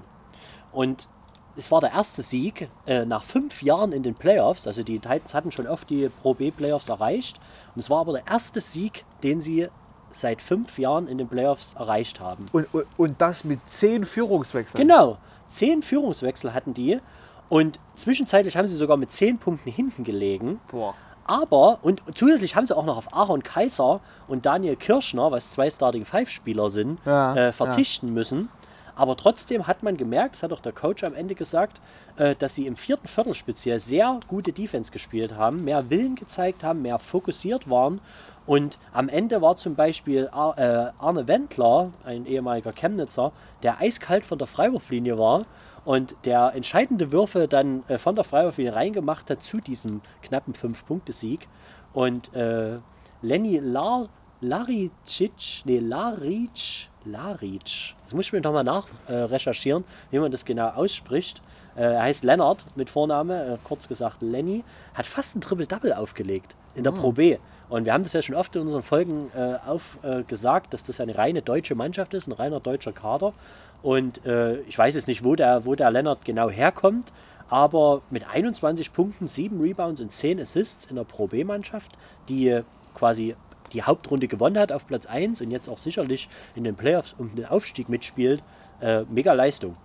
Und 0.71 1.07
es 1.55 1.71
war 1.71 1.81
der 1.81 1.91
erste 1.91 2.21
Sieg 2.21 2.69
äh, 2.87 3.05
nach 3.05 3.23
fünf 3.23 3.61
Jahren 3.61 3.91
in 3.91 4.03
den 4.03 4.15
Playoffs. 4.15 4.67
Also 4.67 4.83
die 4.83 4.99
Titans 4.99 5.33
hatten 5.33 5.51
schon 5.51 5.67
oft 5.67 5.89
die 5.89 6.09
Pro 6.09 6.33
B 6.33 6.51
Playoffs 6.51 6.89
erreicht. 6.89 7.39
Und 7.75 7.79
es 7.79 7.89
war 7.89 7.99
aber 7.99 8.13
der 8.13 8.27
erste 8.27 8.59
Sieg, 8.59 9.05
den 9.23 9.39
sie 9.39 9.67
seit 10.11 10.41
fünf 10.41 10.77
Jahren 10.79 11.07
in 11.07 11.17
den 11.17 11.27
Playoffs 11.27 11.73
erreicht 11.73 12.19
haben. 12.19 12.45
Und, 12.51 12.73
und, 12.73 12.85
und 12.97 13.21
das 13.21 13.43
mit 13.43 13.67
zehn 13.67 14.05
Führungswechseln. 14.05 14.81
Genau. 14.81 15.17
Zehn 15.53 15.81
Führungswechsel 15.81 16.53
hatten 16.53 16.73
die. 16.73 16.99
Und 17.49 17.79
zwischenzeitlich 17.95 18.57
haben 18.57 18.67
sie 18.67 18.75
sogar 18.75 18.97
mit 18.97 19.11
zehn 19.11 19.37
Punkten 19.37 19.69
hinten 19.69 20.03
gelegen. 20.03 20.59
Boah. 20.71 20.95
Aber, 21.25 21.79
und 21.83 22.01
zusätzlich 22.15 22.55
haben 22.55 22.65
sie 22.65 22.75
auch 22.75 22.85
noch 22.85 22.97
auf 22.97 23.13
Aaron 23.13 23.43
Kaiser 23.43 24.01
und 24.27 24.45
Daniel 24.45 24.75
Kirschner, 24.75 25.31
was 25.31 25.51
zwei 25.51 25.69
Starting 25.69 26.03
Five-Spieler 26.03 26.69
sind, 26.69 26.99
Ja, 27.05 27.35
äh, 27.35 27.51
verzichten 27.53 28.13
müssen. 28.13 28.49
Aber 28.95 29.15
trotzdem 29.17 29.65
hat 29.65 29.83
man 29.83 29.97
gemerkt, 29.97 30.35
das 30.35 30.43
hat 30.43 30.53
auch 30.53 30.59
der 30.59 30.71
Coach 30.71 31.03
am 31.03 31.15
Ende 31.15 31.33
gesagt, 31.33 31.81
äh, 32.17 32.35
dass 32.35 32.55
sie 32.55 32.67
im 32.67 32.75
vierten 32.75 33.07
Viertel 33.07 33.33
speziell 33.33 33.79
sehr 33.79 34.19
gute 34.27 34.51
Defense 34.51 34.91
gespielt 34.91 35.35
haben, 35.35 35.63
mehr 35.63 35.89
Willen 35.89 36.15
gezeigt 36.15 36.63
haben, 36.63 36.81
mehr 36.81 36.99
fokussiert 36.99 37.69
waren. 37.69 38.01
Und 38.45 38.77
am 38.91 39.07
Ende 39.09 39.41
war 39.41 39.55
zum 39.55 39.75
Beispiel 39.75 40.25
äh, 40.25 40.31
Arne 40.31 41.27
Wendler, 41.27 41.91
ein 42.03 42.25
ehemaliger 42.25 42.73
Chemnitzer, 42.73 43.31
der 43.61 43.79
eiskalt 43.79 44.25
von 44.25 44.37
der 44.37 44.47
Freiwurflinie 44.47 45.17
war 45.17 45.43
und 45.85 46.15
der 46.25 46.53
entscheidende 46.55 47.11
Würfe 47.11 47.47
dann 47.47 47.83
äh, 47.87 47.97
von 47.97 48.15
der 48.15 48.23
Freiwurflinie 48.23 48.75
reingemacht 48.75 49.29
hat 49.29 49.41
zu 49.41 49.57
diesem 49.57 50.01
knappen 50.21 50.53
5-Punkte-Sieg. 50.53 51.47
Und 51.93 52.33
äh, 52.33 52.79
Lenny 53.21 53.59
Lar 53.59 54.09
Laricic, 54.41 55.63
nee, 55.63 55.79
Laric, 55.79 56.89
Laric, 57.05 57.95
das 58.03 58.13
muss 58.13 58.25
ich 58.25 58.33
mir 58.33 58.41
nochmal 58.41 58.65
nach 58.65 58.87
äh, 59.07 59.31
wie 60.11 60.19
man 60.19 60.31
das 60.31 60.43
genau 60.43 60.67
ausspricht. 60.69 61.41
Äh, 61.75 61.81
er 61.81 62.03
heißt 62.03 62.23
Lennart 62.23 62.65
mit 62.75 62.89
Vorname, 62.89 63.53
äh, 63.53 63.57
kurz 63.63 63.87
gesagt 63.87 64.21
Lenny, 64.21 64.63
hat 64.93 65.05
fast 65.05 65.35
ein 65.35 65.41
Triple-Double 65.41 65.93
aufgelegt 65.93 66.55
in 66.75 66.83
der 66.83 66.91
Pro 66.91 67.11
B. 67.11 67.37
Und 67.69 67.85
wir 67.85 67.93
haben 67.93 68.03
das 68.03 68.13
ja 68.13 68.21
schon 68.21 68.35
oft 68.35 68.55
in 68.55 68.61
unseren 68.63 68.83
Folgen 68.83 69.31
äh, 69.35 69.55
auf, 69.65 69.97
äh, 70.03 70.23
dass 70.69 70.83
das 70.83 70.99
eine 70.99 71.17
reine 71.17 71.41
deutsche 71.41 71.73
Mannschaft 71.73 72.13
ist, 72.13 72.27
ein 72.27 72.33
reiner 72.33 72.59
deutscher 72.59 72.91
Kader. 72.91 73.33
Und 73.81 74.25
äh, 74.25 74.59
ich 74.61 74.77
weiß 74.77 74.93
jetzt 74.93 75.07
nicht, 75.07 75.23
wo 75.23 75.35
der, 75.35 75.65
wo 75.65 75.73
der 75.73 75.89
Lennart 75.89 76.23
genau 76.23 76.51
herkommt, 76.51 77.11
aber 77.49 78.03
mit 78.11 78.29
21 78.29 78.93
Punkten, 78.93 79.27
7 79.27 79.59
Rebounds 79.59 80.01
und 80.01 80.11
10 80.11 80.39
Assists 80.39 80.85
in 80.85 80.97
der 80.97 81.03
Pro 81.03 81.25
B-Mannschaft, 81.25 81.91
die 82.29 82.49
äh, 82.49 82.61
quasi 82.93 83.35
die 83.71 83.81
Hauptrunde 83.81 84.27
gewonnen 84.27 84.59
hat 84.59 84.71
auf 84.71 84.85
Platz 84.85 85.07
1 85.07 85.41
und 85.41 85.49
jetzt 85.49 85.67
auch 85.67 85.79
sicherlich 85.79 86.29
in 86.53 86.63
den 86.63 86.75
Playoffs 86.75 87.15
um 87.17 87.33
den 87.33 87.47
Aufstieg 87.47 87.89
mitspielt, 87.89 88.43
mega 89.09 89.33
Leistung. 89.33 89.75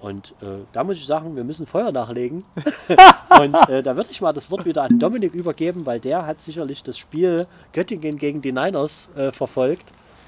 Und 0.00 0.34
äh, 0.42 0.64
da 0.72 0.84
muss 0.84 0.96
ich 0.96 1.06
sagen, 1.06 1.34
wir 1.34 1.42
müssen 1.44 1.66
Feuer 1.66 1.90
nachlegen. 1.90 2.44
und 3.40 3.54
äh, 3.68 3.82
da 3.82 3.96
würde 3.96 4.10
ich 4.10 4.20
mal 4.20 4.32
das 4.32 4.50
Wort 4.50 4.64
wieder 4.64 4.82
an 4.84 4.98
Dominik 4.98 5.34
übergeben, 5.34 5.86
weil 5.86 5.98
der 5.98 6.24
hat 6.24 6.40
sicherlich 6.40 6.82
das 6.82 6.96
Spiel 6.96 7.46
Göttingen 7.72 8.16
gegen 8.16 8.40
die 8.40 8.52
Niners 8.52 9.08
äh, 9.16 9.32
verfolgt, 9.32 9.86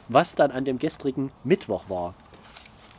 was 0.08 0.34
dann 0.34 0.50
an 0.50 0.64
dem 0.64 0.78
gestrigen 0.78 1.30
Mittwoch 1.44 1.84
war. 1.88 2.14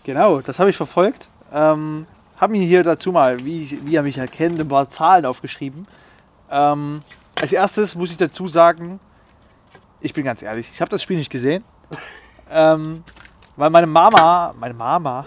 Genau, 0.05 0.39
das 0.39 0.59
habe 0.59 0.69
ich 0.69 0.77
verfolgt. 0.77 1.29
Ähm, 1.51 2.07
habe 2.37 2.53
mir 2.53 2.63
hier 2.63 2.83
dazu 2.83 3.11
mal, 3.11 3.43
wie, 3.43 3.63
ich, 3.63 3.85
wie 3.85 3.95
er 3.95 4.03
mich 4.03 4.17
erkennt, 4.17 4.59
ein 4.59 4.67
paar 4.67 4.89
Zahlen 4.89 5.25
aufgeschrieben. 5.25 5.85
Ähm, 6.49 7.01
als 7.39 7.51
erstes 7.51 7.95
muss 7.95 8.11
ich 8.11 8.17
dazu 8.17 8.47
sagen, 8.47 8.99
ich 9.99 10.13
bin 10.13 10.23
ganz 10.23 10.41
ehrlich, 10.41 10.69
ich 10.71 10.79
habe 10.79 10.89
das 10.89 11.03
Spiel 11.03 11.17
nicht 11.17 11.31
gesehen. 11.31 11.63
Ähm, 12.49 13.03
weil 13.57 13.69
meine 13.69 13.87
Mama, 13.87 14.53
meine 14.57 14.73
Mama 14.73 15.25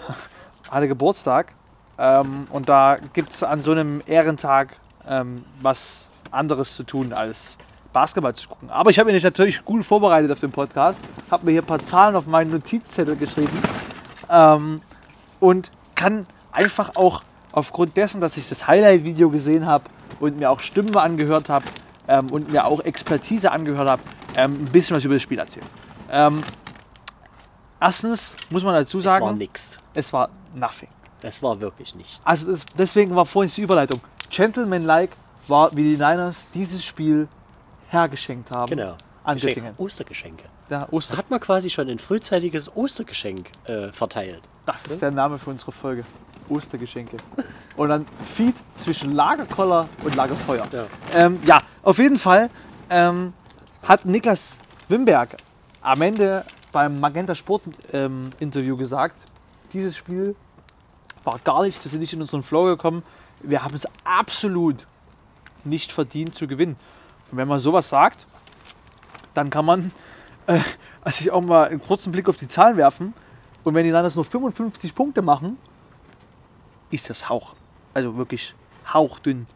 hatte 0.69 0.87
Geburtstag 0.87 1.53
ähm, 1.97 2.47
und 2.51 2.69
da 2.69 2.97
gibt 3.13 3.31
es 3.31 3.43
an 3.43 3.61
so 3.61 3.71
einem 3.71 4.01
Ehrentag 4.05 4.77
ähm, 5.07 5.43
was 5.61 6.09
anderes 6.31 6.75
zu 6.75 6.83
tun 6.83 7.13
als 7.13 7.57
Basketball 7.93 8.33
zu 8.33 8.49
gucken. 8.49 8.69
Aber 8.69 8.89
ich 8.89 8.99
habe 8.99 9.11
mich 9.11 9.23
natürlich 9.23 9.63
gut 9.63 9.85
vorbereitet 9.85 10.31
auf 10.31 10.39
den 10.39 10.51
Podcast, 10.51 10.99
habe 11.31 11.45
mir 11.45 11.51
hier 11.53 11.61
ein 11.61 11.67
paar 11.67 11.83
Zahlen 11.83 12.15
auf 12.15 12.27
meinen 12.27 12.51
Notizzettel 12.51 13.15
geschrieben 13.15 13.57
ähm, 14.29 14.77
und 15.39 15.71
kann 15.95 16.25
einfach 16.51 16.91
auch 16.95 17.21
aufgrund 17.53 17.95
dessen, 17.95 18.19
dass 18.19 18.35
ich 18.35 18.49
das 18.49 18.67
Highlight-Video 18.67 19.29
gesehen 19.29 19.65
habe 19.65 19.85
und 20.19 20.37
mir 20.37 20.51
auch 20.51 20.59
Stimmen 20.59 20.95
angehört 20.97 21.47
habe 21.47 21.65
ähm, 22.07 22.29
und 22.31 22.51
mir 22.51 22.65
auch 22.65 22.81
Expertise 22.81 23.51
angehört 23.51 23.87
habe, 23.87 24.01
ähm, 24.35 24.51
ein 24.51 24.65
bisschen 24.65 24.97
was 24.97 25.05
über 25.05 25.13
das 25.13 25.23
Spiel 25.23 25.39
erzählen. 25.39 25.67
Erstens 27.79 28.37
muss 28.49 28.63
man 28.63 28.73
dazu 28.73 28.99
Es 28.99 29.05
war 29.05 29.19
sagen, 29.19 29.37
nix. 29.37 29.81
es 29.93 30.11
war 30.13 30.29
nothing. 30.53 30.89
Es 31.21 31.41
war 31.41 31.59
wirklich 31.59 31.95
nichts. 31.95 32.21
Also 32.23 32.51
das, 32.51 32.65
deswegen 32.77 33.15
war 33.15 33.25
vorhin 33.25 33.51
die 33.53 33.61
Überleitung. 33.61 33.99
Gentleman-like 34.29 35.11
war, 35.47 35.73
wie 35.75 35.83
die 35.83 35.97
Niners 35.97 36.47
dieses 36.53 36.83
Spiel 36.83 37.27
hergeschenkt 37.89 38.51
haben 38.51 38.69
Genau. 38.69 38.95
an 39.23 39.37
Göttingen. 39.37 39.73
Ostergeschenke. 39.77 40.45
Da 40.69 40.87
Oster, 40.91 41.17
hat 41.17 41.29
man 41.29 41.39
quasi 41.39 41.69
schon 41.69 41.89
ein 41.89 41.99
frühzeitiges 41.99 42.75
Ostergeschenk 42.75 43.51
äh, 43.65 43.91
verteilt. 43.91 44.41
das 44.65 44.85
ist 44.87 45.01
der 45.01 45.11
Name 45.11 45.37
für 45.37 45.51
unsere 45.51 45.71
Folge. 45.71 46.03
Ostergeschenke. 46.49 47.17
Und 47.75 47.89
dann 47.89 48.05
Feed 48.35 48.55
zwischen 48.77 49.13
Lagerkoller 49.13 49.87
und 50.03 50.15
Lagerfeuer. 50.15 50.65
Ja. 50.71 50.85
Ähm, 51.13 51.39
ja, 51.43 51.59
auf 51.81 51.97
jeden 51.97 52.19
Fall 52.19 52.49
ähm, 52.89 53.33
hat 53.83 54.05
Niklas 54.05 54.57
Wimberg 54.87 55.37
am 55.81 56.01
Ende 56.03 56.45
beim 56.75 56.99
Magenta 56.99 57.35
Sport 57.35 57.61
ähm, 57.93 58.31
Interview 58.37 58.75
gesagt, 58.75 59.23
dieses 59.71 59.95
Spiel 59.95 60.35
war 61.23 61.39
gar 61.39 61.63
nichts, 61.63 61.81
wir 61.85 61.89
sind 61.89 62.01
nicht 62.01 62.11
in 62.11 62.19
unseren 62.19 62.43
Flow 62.43 62.65
gekommen, 62.65 63.01
wir 63.39 63.63
haben 63.63 63.73
es 63.73 63.87
absolut 64.03 64.85
nicht 65.63 65.93
verdient 65.93 66.35
zu 66.35 66.47
gewinnen. 66.47 66.75
Und 67.31 67.37
wenn 67.37 67.47
man 67.47 67.59
sowas 67.59 67.87
sagt, 67.87 68.27
dann 69.33 69.49
kann 69.49 69.63
man 69.63 69.93
äh, 70.47 70.59
also 71.01 71.17
sich 71.17 71.31
auch 71.31 71.39
mal 71.39 71.69
einen 71.69 71.81
kurzen 71.81 72.11
Blick 72.11 72.27
auf 72.27 72.35
die 72.35 72.49
Zahlen 72.49 72.75
werfen. 72.75 73.13
Und 73.63 73.73
wenn 73.73 73.85
die 73.85 73.91
Niners 73.91 74.15
nur 74.15 74.25
55 74.25 74.93
Punkte 74.93 75.21
machen, 75.21 75.57
ist 76.91 77.09
das 77.09 77.29
Hauch. 77.29 77.55
Also 77.93 78.17
wirklich 78.17 78.53
hauchdünn 78.93 79.47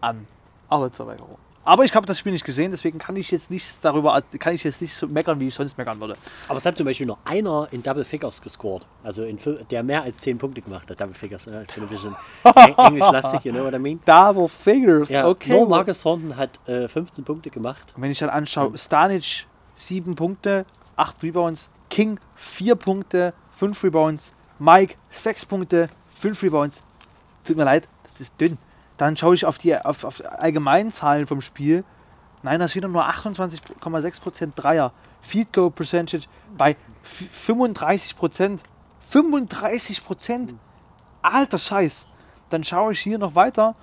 an 0.00 0.28
Arbeitsverweigerung. 0.68 1.38
Aber 1.68 1.84
ich 1.84 1.94
habe 1.94 2.06
das 2.06 2.18
Spiel 2.18 2.32
nicht 2.32 2.46
gesehen, 2.46 2.70
deswegen 2.70 2.98
kann 2.98 3.14
ich 3.16 3.30
jetzt 3.30 3.50
nicht 3.50 3.84
darüber, 3.84 4.22
kann 4.38 4.54
ich 4.54 4.64
jetzt 4.64 4.80
nicht 4.80 4.94
so 4.94 5.06
meckern, 5.06 5.38
wie 5.38 5.48
ich 5.48 5.54
sonst 5.54 5.76
meckern 5.76 6.00
würde. 6.00 6.16
Aber 6.48 6.56
es 6.56 6.64
hat 6.64 6.78
zum 6.78 6.86
Beispiel 6.86 7.06
noch 7.06 7.18
einer 7.26 7.68
in 7.72 7.82
Double 7.82 8.06
Figures 8.06 8.40
gescored. 8.40 8.86
Also 9.04 9.24
in, 9.24 9.38
der 9.70 9.82
mehr 9.82 10.02
als 10.02 10.18
10 10.20 10.38
Punkte 10.38 10.62
gemacht 10.62 10.88
hat. 10.90 10.98
Double 10.98 11.12
Figures. 11.12 11.46
Äh, 11.46 11.66
bisschen 11.90 12.16
eng- 12.44 12.74
englischlastig, 12.74 13.44
you 13.44 13.52
know 13.52 13.64
what 13.64 13.74
I 13.74 13.78
mean? 13.78 14.00
Double 14.06 14.48
Figures, 14.48 15.10
Ja, 15.10 15.28
okay. 15.28 15.50
Nur 15.50 15.68
Marcus 15.68 16.00
Thornton 16.00 16.34
hat 16.38 16.58
äh, 16.66 16.88
15 16.88 17.22
Punkte 17.22 17.50
gemacht. 17.50 17.92
Und 17.94 18.00
wenn 18.00 18.10
ich 18.10 18.18
dann 18.18 18.30
anschaue, 18.30 18.78
Stanic 18.78 19.44
7 19.76 20.14
Punkte, 20.14 20.64
8 20.96 21.22
Rebounds, 21.22 21.68
King 21.90 22.18
4 22.36 22.76
Punkte, 22.76 23.34
5 23.50 23.84
Rebounds, 23.84 24.32
Mike 24.58 24.94
6 25.10 25.44
Punkte, 25.44 25.90
5 26.18 26.42
Rebounds. 26.44 26.82
Tut 27.44 27.58
mir 27.58 27.64
leid, 27.64 27.86
das 28.04 28.22
ist 28.22 28.40
dünn. 28.40 28.56
Dann 28.98 29.16
schaue 29.16 29.34
ich 29.34 29.46
auf 29.46 29.56
die 29.58 29.74
auf, 29.76 30.04
auf 30.04 30.22
allgemeinen 30.24 30.92
Zahlen 30.92 31.26
vom 31.26 31.40
Spiel. 31.40 31.84
Nein, 32.42 32.60
das 32.60 32.72
sind 32.72 32.82
wieder 32.82 32.88
nur 32.88 33.08
28,6% 33.08 34.52
Dreier. 34.54 34.92
Field 35.22 35.52
Goal 35.52 35.70
Percentage 35.70 36.24
bei 36.56 36.76
f- 37.02 37.48
35%. 37.48 38.60
35%? 39.12 40.54
Alter 41.22 41.58
Scheiß. 41.58 42.06
Dann 42.50 42.62
schaue 42.62 42.92
ich 42.92 43.00
hier 43.00 43.18
noch 43.18 43.34
weiter. 43.34 43.74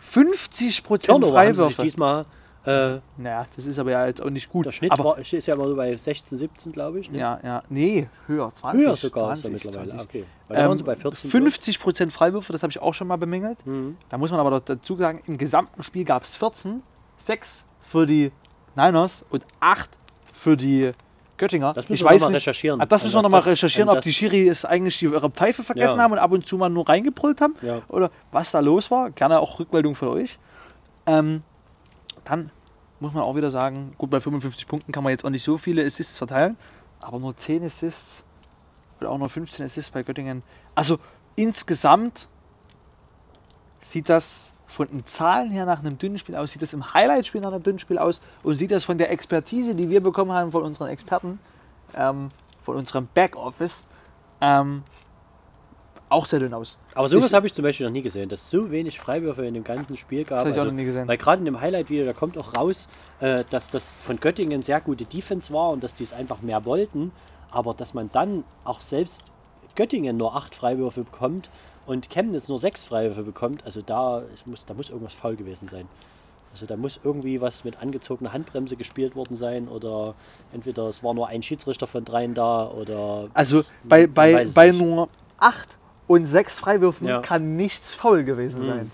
50 0.00 0.82
Prozent 0.84 1.10
Turnover 1.20 1.38
haben 1.40 1.54
sie 1.54 1.62
sich 1.62 1.74
Freiwürfe. 1.76 1.82
diesmal. 1.82 2.26
Äh, 2.68 3.00
Naja, 3.16 3.46
das 3.56 3.64
ist 3.66 3.78
aber 3.78 3.90
ja 3.92 4.06
jetzt 4.06 4.20
auch 4.20 4.28
nicht 4.30 4.50
gut. 4.50 4.66
der 4.66 4.72
Schnitt 4.72 4.92
aber, 4.92 5.04
war, 5.04 5.18
ist 5.18 5.32
ja 5.46 5.54
immer 5.54 5.66
so 5.68 5.74
bei 5.76 5.96
16, 5.96 6.36
17, 6.36 6.72
glaube 6.72 7.00
ich. 7.00 7.10
Ne? 7.10 7.18
Ja, 7.18 7.40
ja. 7.42 7.62
Nee, 7.70 8.08
höher. 8.26 8.52
20. 8.54 8.86
Höher 8.86 8.96
sogar 8.96 9.32
ist 9.32 9.42
20, 9.42 9.64
er 9.64 9.66
mittlerweile. 9.68 9.90
20. 9.90 10.08
Okay. 10.08 10.24
Ähm, 10.50 10.76
sie 10.76 10.84
bei 10.84 10.94
14. 10.94 11.30
50 11.30 11.80
Prozent 11.80 12.12
Freiwürfe, 12.12 12.52
das 12.52 12.62
habe 12.62 12.70
ich 12.70 12.80
auch 12.80 12.92
schon 12.94 13.06
mal 13.08 13.16
bemängelt. 13.16 13.64
Mhm. 13.66 13.96
Da 14.10 14.18
muss 14.18 14.30
man 14.30 14.40
aber 14.40 14.60
dazu 14.60 14.96
sagen, 14.96 15.22
im 15.26 15.38
gesamten 15.38 15.82
Spiel 15.82 16.04
gab 16.04 16.24
es 16.24 16.34
14, 16.36 16.82
6 17.18 17.64
für 17.80 18.06
die 18.06 18.32
Niners 18.76 19.24
und 19.30 19.44
8 19.60 19.88
für 20.34 20.56
die 20.56 20.92
Göttinger. 21.38 21.72
Das 21.72 21.88
müssen 21.88 21.94
ich 21.94 22.00
wir 22.02 22.10
weiß 22.10 22.20
noch 22.20 22.28
mal 22.28 22.32
nicht, 22.32 22.42
recherchieren. 22.46 22.80
Ah, 22.80 22.86
Das 22.86 23.02
müssen 23.02 23.14
wir 23.16 23.22
nochmal 23.22 23.40
recherchieren, 23.42 23.88
ob 23.88 24.02
die 24.02 24.10
das- 24.10 24.14
Schiris 24.16 24.64
eigentlich 24.64 25.02
ihre 25.02 25.30
Pfeife 25.30 25.62
vergessen 25.62 25.96
Ja. 25.96 26.02
haben 26.02 26.12
und 26.12 26.18
ab 26.18 26.32
und 26.32 26.46
zu 26.46 26.58
mal 26.58 26.68
nur 26.68 26.88
reingebrüllt 26.88 27.40
haben. 27.40 27.54
Ja. 27.62 27.80
Oder 27.88 28.10
was 28.32 28.50
da 28.50 28.60
los 28.60 28.90
war. 28.90 29.10
Gerne 29.10 29.38
auch 29.40 29.58
Rückmeldung 29.58 29.94
von 29.94 30.08
euch. 30.08 30.38
Ähm, 31.06 31.42
dann 32.24 32.50
muss 33.00 33.12
man 33.12 33.22
auch 33.22 33.36
wieder 33.36 33.50
sagen, 33.50 33.94
gut, 33.96 34.10
bei 34.10 34.20
55 34.20 34.66
Punkten 34.66 34.92
kann 34.92 35.04
man 35.04 35.10
jetzt 35.10 35.24
auch 35.24 35.30
nicht 35.30 35.42
so 35.42 35.58
viele 35.58 35.84
Assists 35.84 36.18
verteilen, 36.18 36.56
aber 37.00 37.18
nur 37.18 37.36
10 37.36 37.64
Assists 37.64 38.24
oder 39.00 39.10
auch 39.10 39.18
nur 39.18 39.28
15 39.28 39.64
Assists 39.64 39.90
bei 39.90 40.02
Göttingen. 40.02 40.42
Also 40.74 40.98
insgesamt 41.36 42.28
sieht 43.80 44.08
das 44.08 44.54
von 44.66 44.88
den 44.88 45.04
Zahlen 45.06 45.50
her 45.50 45.64
nach 45.64 45.78
einem 45.80 45.96
dünnen 45.96 46.18
Spiel 46.18 46.36
aus, 46.36 46.52
sieht 46.52 46.62
das 46.62 46.72
im 46.72 46.92
Highlight-Spiel 46.92 47.40
nach 47.40 47.52
einem 47.52 47.62
dünnen 47.62 47.78
Spiel 47.78 47.98
aus 47.98 48.20
und 48.42 48.56
sieht 48.56 48.70
das 48.70 48.84
von 48.84 48.98
der 48.98 49.10
Expertise, 49.10 49.74
die 49.74 49.88
wir 49.88 50.02
bekommen 50.02 50.32
haben 50.32 50.52
von 50.52 50.62
unseren 50.62 50.88
Experten, 50.88 51.38
ähm, 51.94 52.28
von 52.64 52.76
unserem 52.76 53.08
Backoffice, 53.14 53.86
ähm, 54.40 54.82
auch 56.10 56.26
sehr 56.26 56.40
dünn 56.40 56.54
aus. 56.54 56.78
Aber 56.94 57.08
sowas 57.08 57.32
habe 57.32 57.46
ich 57.46 57.54
zum 57.54 57.62
Beispiel 57.62 57.86
noch 57.86 57.92
nie 57.92 58.02
gesehen, 58.02 58.28
dass 58.28 58.48
so 58.50 58.70
wenig 58.70 58.98
Freiwürfe 58.98 59.44
in 59.44 59.54
dem 59.54 59.64
ganzen 59.64 59.96
Spiel 59.96 60.24
gab. 60.24 60.38
Das 60.38 60.40
habe 60.40 60.50
ich 60.50 60.56
auch 60.56 60.60
Also, 60.60 60.70
noch 60.72 60.78
nie 60.78 60.84
gesehen. 60.84 61.06
Weil 61.08 61.16
gerade 61.18 61.40
in 61.40 61.44
dem 61.44 61.60
Highlight-Video, 61.60 62.06
da 62.06 62.12
kommt 62.12 62.38
auch 62.38 62.54
raus, 62.56 62.88
äh, 63.20 63.44
dass 63.50 63.70
das 63.70 63.96
von 63.96 64.18
Göttingen 64.20 64.62
sehr 64.62 64.80
gute 64.80 65.04
Defense 65.04 65.52
war 65.52 65.70
und 65.70 65.84
dass 65.84 65.94
die 65.94 66.04
es 66.04 66.12
einfach 66.12 66.40
mehr 66.42 66.64
wollten. 66.64 67.12
Aber 67.50 67.74
dass 67.74 67.94
man 67.94 68.10
dann 68.12 68.44
auch 68.64 68.80
selbst 68.80 69.32
Göttingen 69.74 70.16
nur 70.16 70.34
acht 70.36 70.54
Freiwürfe 70.54 71.04
bekommt 71.04 71.48
und 71.86 72.10
Chemnitz 72.10 72.48
nur 72.48 72.58
sechs 72.58 72.84
Freiwürfe 72.84 73.22
bekommt, 73.22 73.64
also 73.64 73.80
da, 73.80 74.22
es 74.34 74.44
muss, 74.46 74.64
da 74.66 74.74
muss 74.74 74.90
irgendwas 74.90 75.14
faul 75.14 75.36
gewesen 75.36 75.68
sein. 75.68 75.88
Also 76.52 76.66
da 76.66 76.76
muss 76.76 76.98
irgendwie 77.04 77.40
was 77.40 77.64
mit 77.64 77.80
angezogener 77.80 78.32
Handbremse 78.32 78.76
gespielt 78.76 79.14
worden 79.14 79.36
sein 79.36 79.68
oder 79.68 80.14
entweder 80.52 80.88
es 80.88 81.02
war 81.04 81.12
nur 81.14 81.28
ein 81.28 81.42
Schiedsrichter 81.42 81.86
von 81.86 82.04
dreien 82.04 82.34
da 82.34 82.68
oder 82.68 83.28
Also 83.34 83.64
bei, 83.84 84.06
bei, 84.06 84.46
bei 84.54 84.70
nicht. 84.70 84.80
nur 84.82 85.08
8 85.38 85.78
und 86.08 86.26
6 86.26 86.58
Freiwürfen 86.58 87.06
Ja. 87.06 87.20
kann 87.20 87.54
nichts 87.56 87.94
faul 87.94 88.24
gewesen 88.24 88.64
sein. 88.64 88.90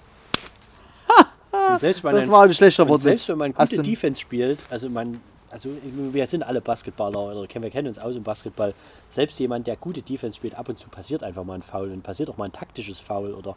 und 1.73 1.81
selbst 1.81 2.05
wenn 2.05 2.15
Das 2.15 2.25
ein- 2.27 2.31
war 2.33 2.43
ein 2.43 2.53
schlechter 2.53 2.87
Wortwitz. 2.89 3.03
selbst 3.05 3.29
wenn 3.31 3.39
man 3.39 3.55
Hast 3.57 3.71
gute 3.71 3.83
du- 3.83 3.89
Defense 3.91 4.21
spielt, 4.21 4.59
also 4.71 4.91
man, 4.91 5.21
also 5.51 5.71
wir 5.83 6.27
sind 6.27 6.43
alle 6.43 6.61
Basketballer 6.61 7.19
oder 7.19 7.47
kennen- 7.47 7.63
wir 7.63 7.71
kennen 7.71 7.89
uns 7.89 7.99
aus 7.99 8.15
im 8.17 8.23
Basketball. 8.23 8.75
Selbst 9.09 9.39
jemand, 9.39 9.67
der 9.67 9.77
gute 9.77 10.03
Defense 10.03 10.37
spielt, 10.37 10.55
ab 10.57 10.69
und 10.69 10.79
zu 10.79 10.89
passiert 10.89 11.23
einfach 11.23 11.45
mal 11.45 11.55
ein 11.55 11.63
Foul 11.63 11.91
und 11.93 12.03
passiert 12.03 12.29
auch 12.29 12.37
mal 12.37 12.47
ein 12.47 12.53
taktisches 12.53 13.01
Foul 13.01 13.33
oder 13.33 13.57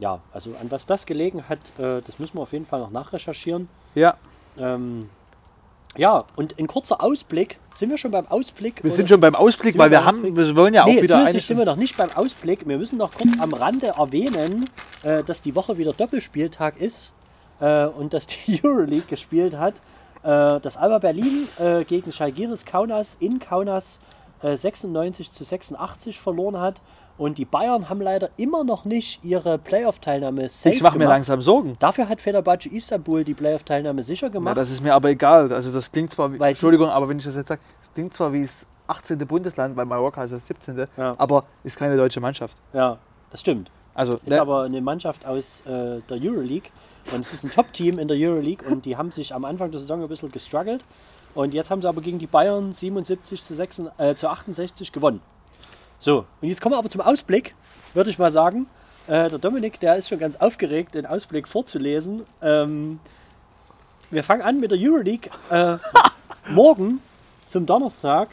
ja, 0.00 0.20
also 0.32 0.50
an 0.60 0.70
was 0.70 0.86
das 0.86 1.06
gelegen 1.06 1.44
hat, 1.48 1.58
äh, 1.78 2.00
das 2.04 2.18
müssen 2.18 2.34
wir 2.36 2.42
auf 2.42 2.52
jeden 2.52 2.66
Fall 2.66 2.80
noch 2.80 2.90
nachrecherchieren. 2.90 3.68
Ja, 3.94 4.16
Ähm, 4.60 5.08
ja, 5.96 6.24
und 6.36 6.58
ein 6.58 6.66
kurzer 6.66 7.02
Ausblick. 7.02 7.58
Sind 7.74 7.90
wir 7.90 7.98
schon 7.98 8.10
beim 8.10 8.26
Ausblick? 8.28 8.84
wir 8.84 8.90
sind 8.90 9.08
schon 9.08 9.20
beim 9.20 9.34
Ausblick, 9.34 9.78
weil 9.78 9.90
wir 9.90 10.04
haben, 10.04 10.36
wir 10.36 10.56
wollen 10.56 10.74
ja 10.74 10.84
auch 10.84 10.86
nee, 10.86 11.02
wieder 11.02 11.18
zusätzlich 11.18 11.46
sind 11.46 11.58
wir 11.58 11.64
noch 11.64 11.76
nicht 11.76 11.96
beim 11.96 12.10
Ausblick. 12.10 12.68
Wir 12.68 12.78
müssen 12.78 12.98
noch 12.98 13.12
kurz 13.12 13.38
am 13.38 13.52
Rande 13.52 13.88
erwähnen, 13.88 14.68
äh, 15.02 15.24
dass 15.24 15.42
die 15.42 15.54
Woche 15.54 15.78
wieder 15.78 15.92
Doppelspieltag 15.92 16.80
ist 16.80 17.14
äh, 17.60 17.86
und 17.86 18.12
dass 18.12 18.26
die 18.26 18.60
Euroleague 18.64 19.06
gespielt 19.08 19.56
hat. 19.56 19.74
Äh, 20.22 20.60
dass 20.60 20.76
Alba 20.76 20.98
Berlin 20.98 21.48
äh, 21.58 21.84
gegen 21.84 22.12
Schalgiris 22.12 22.64
Kaunas 22.64 23.16
in 23.20 23.38
Kaunas 23.38 24.00
äh, 24.42 24.56
96 24.56 25.32
zu 25.32 25.44
86 25.44 26.18
verloren 26.18 26.60
hat. 26.60 26.80
Und 27.18 27.36
die 27.38 27.44
Bayern 27.44 27.88
haben 27.88 28.00
leider 28.00 28.30
immer 28.36 28.62
noch 28.64 28.84
nicht 28.84 29.22
ihre 29.24 29.58
Playoff-Teilnahme 29.58 30.48
safe 30.48 30.74
Ich 30.76 30.82
mache 30.82 30.94
mir 30.94 31.00
gemacht. 31.00 31.16
langsam 31.16 31.42
Sorgen. 31.42 31.76
Dafür 31.80 32.08
hat 32.08 32.20
Fenerbahce 32.20 32.68
Istanbul 32.68 33.24
die 33.24 33.34
Playoff-Teilnahme 33.34 34.02
sicher 34.04 34.28
Ja, 34.28 34.32
gemacht. 34.32 34.56
das 34.56 34.70
ist 34.70 34.80
mir 34.82 34.94
aber 34.94 35.10
egal. 35.10 35.52
Also 35.52 35.72
das 35.72 35.90
klingt 35.90 36.12
zwar, 36.12 36.32
wie, 36.32 36.38
Weil 36.38 36.50
Entschuldigung, 36.50 36.88
aber 36.88 37.08
wenn 37.08 37.18
ich 37.18 37.24
das 37.24 37.34
jetzt 37.36 37.48
sage, 37.48 37.60
es 37.82 37.92
klingt 37.92 38.14
zwar 38.14 38.32
wie 38.32 38.42
das 38.42 38.66
18. 38.86 39.18
Bundesland, 39.26 39.76
weil 39.76 39.84
Mallorca 39.84 40.22
ist 40.24 40.32
das 40.32 40.46
17., 40.46 40.86
Ja. 40.96 41.14
aber 41.18 41.44
ist 41.64 41.76
keine 41.78 41.96
deutsche 41.96 42.20
Mannschaft. 42.20 42.56
ja, 42.72 42.96
das 43.30 43.40
stimmt. 43.40 43.70
Also 43.94 44.14
Ist 44.14 44.28
ne, 44.28 44.40
aber 44.40 44.62
eine 44.62 44.80
Mannschaft 44.80 45.26
aus 45.26 45.60
äh, 45.66 46.00
der 46.08 46.18
Euroleague. 46.22 46.70
Und 47.12 47.18
es 47.20 47.32
ist 47.32 47.44
ein 47.44 47.50
Top-Team 47.50 47.98
in 47.98 48.06
der 48.06 48.16
Euroleague. 48.16 48.64
Und 48.70 48.84
die 48.84 48.96
haben 48.96 49.10
sich 49.10 49.34
am 49.34 49.44
Anfang 49.44 49.72
der 49.72 49.80
Saison 49.80 50.00
ein 50.00 50.08
bisschen 50.08 50.30
gestruggelt. 50.30 50.84
Und 51.34 51.52
jetzt 51.52 51.68
haben 51.70 51.82
sie 51.82 51.88
aber 51.88 52.00
gegen 52.00 52.20
die 52.20 52.28
Bayern 52.28 52.72
77 52.72 53.42
zu, 53.42 53.54
6, 53.54 53.82
äh, 53.98 54.14
zu 54.14 54.28
68 54.28 54.92
gewonnen. 54.92 55.20
So, 55.98 56.26
und 56.40 56.48
jetzt 56.48 56.60
kommen 56.60 56.74
wir 56.74 56.78
aber 56.78 56.88
zum 56.88 57.00
Ausblick, 57.00 57.54
würde 57.94 58.10
ich 58.10 58.18
mal 58.18 58.30
sagen. 58.30 58.66
Äh, 59.06 59.28
der 59.30 59.38
Dominik, 59.38 59.80
der 59.80 59.96
ist 59.96 60.08
schon 60.08 60.18
ganz 60.18 60.36
aufgeregt, 60.36 60.94
den 60.94 61.06
Ausblick 61.06 61.48
vorzulesen. 61.48 62.22
Ähm, 62.42 63.00
wir 64.10 64.22
fangen 64.22 64.42
an 64.42 64.60
mit 64.60 64.70
der 64.70 64.78
Euroleague. 64.80 65.30
Äh, 65.50 65.76
morgen 66.50 67.00
zum 67.46 67.66
Donnerstag 67.66 68.28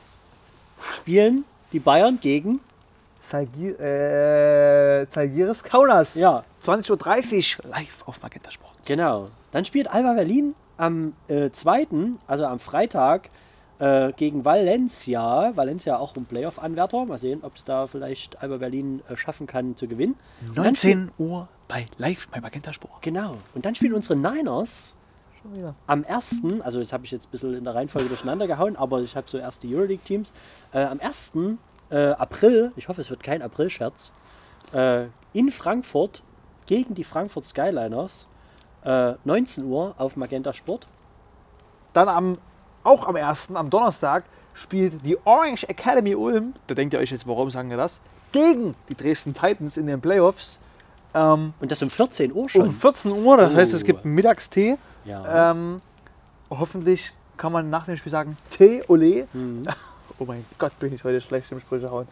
spielen 0.93 1.45
die 1.71 1.79
Bayern 1.79 2.19
gegen 2.19 2.59
Zalgi- 3.21 3.75
äh, 3.79 5.07
Zalgiris 5.09 5.63
Kaunas. 5.63 6.15
Ja. 6.15 6.43
20.30 6.63 7.59
Uhr 7.63 7.69
live 7.71 8.03
auf 8.05 8.21
Magenta 8.21 8.51
Sport. 8.51 8.73
Genau. 8.85 9.29
Dann 9.51 9.65
spielt 9.65 9.91
Alba 9.91 10.13
Berlin 10.13 10.53
am 10.77 11.13
äh, 11.27 11.49
2., 11.49 11.87
also 12.27 12.45
am 12.45 12.59
Freitag, 12.59 13.29
äh, 13.79 14.11
gegen 14.13 14.45
Valencia. 14.45 15.51
Valencia 15.55 15.97
auch 15.97 16.15
ein 16.15 16.25
Playoff-Anwärter. 16.25 17.05
Mal 17.05 17.17
sehen, 17.17 17.39
ob 17.43 17.55
es 17.55 17.63
da 17.63 17.87
vielleicht 17.87 18.41
Alba 18.41 18.57
Berlin 18.57 19.01
äh, 19.09 19.15
schaffen 19.17 19.47
kann 19.47 19.75
zu 19.75 19.87
gewinnen. 19.87 20.15
Und 20.47 20.57
dann 20.57 20.75
spielt- 20.75 20.97
19 20.97 21.11
Uhr 21.17 21.47
bei 21.67 21.85
live 21.97 22.27
bei 22.29 22.39
Magenta 22.41 22.73
Sport. 22.73 23.01
Genau. 23.01 23.37
Und 23.53 23.65
dann 23.65 23.75
spielen 23.75 23.93
unsere 23.93 24.17
Niners 24.17 24.95
am 25.87 26.03
1., 26.07 26.41
also 26.63 26.79
jetzt 26.79 26.91
habe 26.91 27.05
ich 27.05 27.11
jetzt 27.11 27.27
ein 27.27 27.31
bisschen 27.31 27.55
in 27.55 27.63
der 27.63 27.75
Reihenfolge 27.75 28.07
durcheinander 28.07 28.47
gehauen, 28.47 28.75
aber 28.75 29.01
ich 29.01 29.15
habe 29.15 29.29
so 29.29 29.37
erst 29.37 29.63
die 29.63 29.75
Euroleague-Teams. 29.75 30.31
Äh, 30.73 30.83
am 30.83 30.99
1. 30.99 31.33
Äh, 31.91 32.07
April, 32.13 32.71
ich 32.75 32.87
hoffe, 32.87 33.01
es 33.01 33.09
wird 33.09 33.21
kein 33.21 33.41
April-Scherz, 33.43 34.11
äh, 34.73 35.05
in 35.33 35.51
Frankfurt 35.51 36.23
gegen 36.65 36.95
die 36.95 37.03
Frankfurt 37.03 37.45
Skyliners. 37.45 38.27
Äh, 38.83 39.13
19 39.23 39.65
Uhr 39.65 39.93
auf 39.97 40.15
Magenta 40.15 40.53
Sport. 40.53 40.87
Dann 41.93 42.07
am, 42.09 42.33
auch 42.85 43.07
am 43.07 43.15
1., 43.15 43.51
am 43.55 43.69
Donnerstag, 43.69 44.23
spielt 44.53 45.05
die 45.05 45.17
Orange 45.25 45.67
Academy 45.67 46.15
Ulm, 46.15 46.53
da 46.67 46.75
denkt 46.75 46.93
ihr 46.93 46.99
euch 47.01 47.11
jetzt, 47.11 47.27
warum 47.27 47.49
sagen 47.51 47.69
wir 47.69 47.77
das, 47.77 47.99
gegen 48.31 48.73
die 48.89 48.95
Dresden 48.95 49.33
Titans 49.33 49.75
in 49.77 49.87
den 49.87 49.99
Playoffs. 49.99 50.59
Ähm, 51.13 51.53
Und 51.59 51.71
das 51.71 51.81
um 51.81 51.89
14 51.89 52.33
Uhr 52.33 52.47
schon. 52.49 52.61
um 52.67 52.73
14 52.73 53.11
Uhr, 53.11 53.37
das 53.37 53.53
heißt, 53.53 53.73
es 53.73 53.83
Oh. 53.83 53.85
gibt 53.85 54.05
einen 54.05 54.15
Mittagstee. 54.15 54.77
ja. 55.05 55.51
Ähm, 55.51 55.77
hoffentlich 56.49 57.11
kann 57.37 57.51
man 57.51 57.69
nach 57.69 57.85
dem 57.85 57.97
Spiel 57.97 58.11
sagen, 58.11 58.37
Tee, 58.49 58.81
Ole. 58.87 59.27
Mhm. 59.33 59.63
Oh 60.17 60.23
mein 60.23 60.45
Gott, 60.57 60.77
bin 60.79 60.93
ich 60.93 61.03
heute 61.03 61.19
schlecht 61.19 61.51
im 61.51 61.59
Sprüche 61.59 61.89
hauen. 61.91 62.07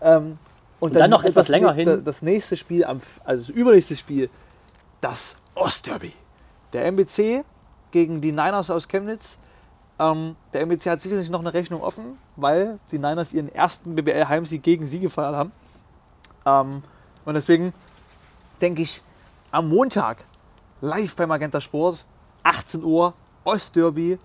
Ähm, 0.00 0.38
Und 0.78 0.94
dann 0.94 1.10
noch 1.10 1.24
etwas 1.24 1.46
das, 1.46 1.48
länger 1.48 1.72
hin. 1.72 2.02
Das 2.04 2.22
nächste 2.22 2.56
Spiel, 2.56 2.84
am, 2.84 3.00
also 3.24 3.48
das 3.48 3.50
übernächste 3.50 3.96
Spiel, 3.96 4.30
das 5.00 5.34
Ostderby. 5.56 6.12
Der 6.72 6.86
MBC 6.86 7.42
gegen 7.90 8.20
die 8.20 8.30
Niners 8.30 8.70
aus 8.70 8.86
Chemnitz. 8.86 9.38
Ähm, 9.98 10.36
der 10.52 10.62
MBC 10.62 10.86
hat 10.90 11.00
sicherlich 11.00 11.28
noch 11.28 11.40
eine 11.40 11.52
Rechnung 11.52 11.82
offen, 11.82 12.18
weil 12.36 12.78
die 12.92 12.98
Niners 12.98 13.32
ihren 13.32 13.52
ersten 13.52 13.94
BBL-Heimsieg 13.94 14.62
gegen 14.62 14.86
sie 14.86 15.00
gefeiert 15.00 15.34
haben. 15.34 15.52
Ähm, 16.46 16.82
und 17.24 17.34
deswegen 17.34 17.72
denke 18.60 18.82
ich, 18.82 19.02
am 19.50 19.68
Montag 19.68 20.18
live 20.80 21.16
bei 21.16 21.26
Magenta 21.26 21.60
Sport, 21.60 22.04
18 22.44 22.84
Uhr, 22.84 23.14
Ostderby. 23.44 24.18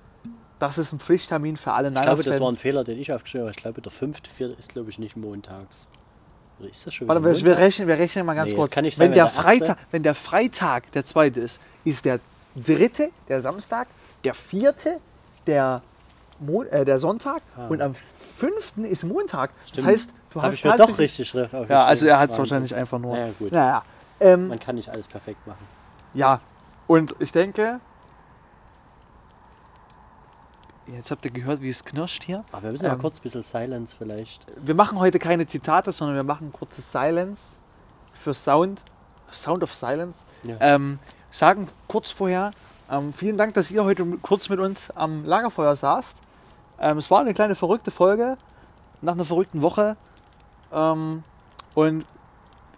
Das 0.60 0.78
ist 0.78 0.94
ein 0.94 1.00
Pflichttermin 1.00 1.58
für 1.58 1.74
alle 1.74 1.90
Ich 1.90 2.02
glaube, 2.02 2.24
das 2.24 2.40
war 2.40 2.50
ein 2.50 2.56
Fehler, 2.56 2.84
den 2.84 3.00
ich 3.00 3.12
aufgeschrieben 3.12 3.48
habe. 3.48 3.52
Ich 3.52 3.58
glaube, 3.58 3.82
der 3.82 3.92
5.4. 3.92 4.58
ist, 4.58 4.74
glaube 4.74 4.90
ich, 4.90 5.00
nicht 5.00 5.18
montags. 5.18 5.88
Oder 6.60 6.70
ist 6.70 6.86
das 6.86 6.94
schon 6.94 7.08
Warte, 7.08 7.24
wir, 7.24 7.46
wir, 7.46 7.58
rechnen, 7.58 7.88
wir 7.88 7.98
rechnen 7.98 8.26
mal 8.26 8.36
ganz 8.36 8.52
Nee, 8.52 8.56
kurz. 8.56 8.70
kann 8.72 8.84
nicht 8.84 8.96
sein, 8.96 9.08
wenn, 9.10 9.16
der 9.16 9.26
der 9.26 9.34
Freitag, 9.34 9.78
wenn 9.92 10.04
der 10.04 10.16
Freitag 10.16 10.92
der 10.92 11.04
zweite 11.04 11.42
ist, 11.42 11.60
ist 11.84 12.06
der 12.06 12.20
dritte 12.56 13.10
der 13.28 13.42
Samstag, 13.42 13.88
der 14.24 14.34
vierte 14.36 15.00
der, 15.48 15.82
Mon 16.40 16.66
äh, 16.68 16.84
der 16.86 17.00
Sonntag 17.00 17.42
Ah. 17.58 17.68
und 17.68 17.82
am 17.82 17.94
fünften 18.38 18.86
ist 18.86 19.04
Montag. 19.04 19.52
Stimmt. 19.66 19.78
Das 19.80 19.86
heißt, 19.86 20.14
du 20.32 20.42
Hab 20.42 20.48
hast 20.50 20.56
ich 20.58 20.64
mir 20.66 20.76
doch 20.76 20.98
richtig 20.98 21.30
schrift 21.30 21.54
Ja, 21.70 21.86
also 21.86 22.06
er 22.08 22.20
hat 22.20 22.30
es 22.32 22.38
wahrscheinlich 22.38 22.74
einfach 22.76 23.00
nur. 23.00 23.18
Ja, 23.18 23.30
gut. 23.38 23.52
Naja, 23.52 23.84
ähm, 24.20 24.48
Man 24.50 24.60
kann 24.60 24.76
nicht 24.76 24.90
alles 24.90 25.08
perfekt 25.08 25.46
machen. 25.48 25.66
ja, 26.14 26.40
und 26.88 27.16
ich 27.20 27.32
denke, 27.32 27.80
jetzt 30.88 31.12
habt 31.12 31.24
ihr 31.26 31.32
gehört, 31.32 31.62
wie 31.62 31.70
es 31.70 31.84
knirscht 31.86 32.24
hier. 32.24 32.44
Aber 32.52 32.64
wir 32.64 32.72
müssen 32.72 32.86
ja 32.86 32.94
Ähm, 32.94 33.00
kurz 33.00 33.20
ein 33.20 33.24
bisschen 33.24 33.44
Silence 33.44 33.96
vielleicht. 33.98 34.46
Wir 34.58 34.76
machen 34.76 35.00
heute 35.00 35.20
keine 35.20 35.46
Zitate, 35.48 35.92
sondern 35.92 36.16
wir 36.18 36.24
machen 36.24 36.52
kurzes 36.52 36.92
Silence 36.92 37.60
für 38.14 38.34
Sound. 38.34 38.84
Sound 39.32 39.64
of 39.64 39.74
Silence. 39.74 40.26
Ja. 40.44 40.58
Ähm, 40.60 41.00
sagen 41.32 41.68
kurz 41.88 42.12
vorher, 42.12 42.52
ähm, 42.94 43.14
vielen 43.14 43.38
Dank, 43.38 43.54
dass 43.54 43.72
ihr 43.72 43.84
heute 43.84 44.06
kurz 44.22 44.50
mit 44.50 44.60
uns 44.60 44.90
am 44.92 45.26
Lagerfeuer 45.26 45.76
saßt. 45.76 46.18
Ähm, 46.80 46.98
es 46.98 47.10
war 47.10 47.22
eine 47.22 47.34
kleine 47.34 47.56
verrückte 47.56 47.92
Folge 47.92 48.38
nach 49.02 49.14
einer 49.14 49.26
verrückten 49.26 49.62
Woche. 49.62 49.98
Ähm, 50.72 51.24
und 51.76 52.06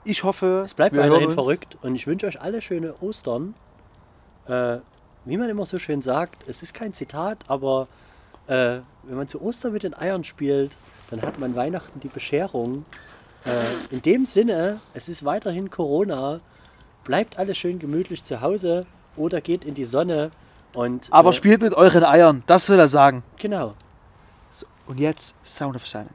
ich 0.03 0.24
hoffe, 0.24 0.63
Es 0.66 0.74
bleibt 0.74 0.95
weiterhin 0.95 1.32
verrückt 1.32 1.78
und 1.82 1.95
ich 1.95 2.07
wünsche 2.07 2.28
euch 2.28 2.39
alle 2.39 2.61
schöne 2.61 2.93
Ostern. 3.01 3.55
Äh, 4.47 4.78
wie 5.26 5.38
man 5.38 5.49
immer 5.49 5.66
so 5.66 5.80
schön 5.80 6.01
sagt, 6.01 6.47
es 6.47 6.61
ist 6.61 6.74
kein 6.74 6.93
Zitat, 6.93 7.39
aber 7.47 7.88
äh, 8.47 8.80
wenn 9.03 9.18
man 9.18 9.28
zu 9.28 9.41
Ostern 9.41 9.74
mit 9.74 9.84
den 9.84 9.95
Eiern 9.95 10.24
spielt, 10.24 10.78
dann 11.09 11.24
hat 11.24 11.39
man 11.39 11.55
Weihnachten 11.55 11.99
die 11.99 12.09
Bescherung. 12.09 12.86
Äh, 13.43 13.93
in 13.93 14.01
dem 14.03 14.26
Sinne, 14.26 14.80
es 14.93 15.09
ist 15.09 15.26
weiterhin 15.26 15.72
Corona. 15.72 16.38
Bleibt 17.03 17.39
alle 17.39 17.55
schön 17.55 17.80
gemütlich 17.80 18.24
zu 18.24 18.41
Hause 18.41 18.86
oder 19.16 19.41
geht 19.41 19.66
in 19.66 19.74
die 19.74 19.86
Sonne 19.86 20.32
und 20.76 21.07
Aber 21.11 21.30
äh, 21.32 21.34
spielt 21.34 21.61
mit 21.61 21.74
euren 21.74 22.03
Eiern, 22.03 22.43
das 22.47 22.70
will 22.70 22.80
er 22.80 22.88
sagen. 22.88 23.24
genau. 23.38 23.74
Und 24.88 24.99
jetzt 24.99 25.34
Sound 25.43 25.76
of 25.76 25.88
Silence. 25.88 26.13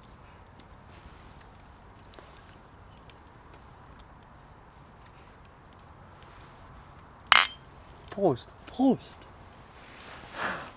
Prost. 8.10 8.48
Prost. 8.66 9.20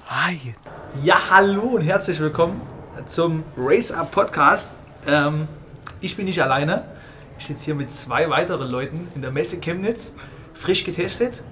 Hi. 0.10 0.56
Ja, 1.04 1.18
hallo 1.30 1.62
und 1.62 1.82
herzlich 1.82 2.20
willkommen 2.20 2.62
zum 3.06 3.44
Race 3.58 3.92
Up 3.92 4.12
Podcast. 4.12 4.76
Ähm, 5.08 5.48
ich 6.02 6.16
bin 6.16 6.26
nicht 6.26 6.42
alleine. 6.42 6.86
Ich 7.40 7.46
sitze 7.48 7.66
hier 7.66 7.76
mit 7.76 7.92
zwei 7.92 8.30
weiteren 8.30 8.70
Leuten 8.70 9.08
in 9.16 9.22
der 9.22 9.32
Messe 9.32 9.60
Chemnitz, 9.60 10.14
frisch 10.54 10.84
getestet. 10.84 11.44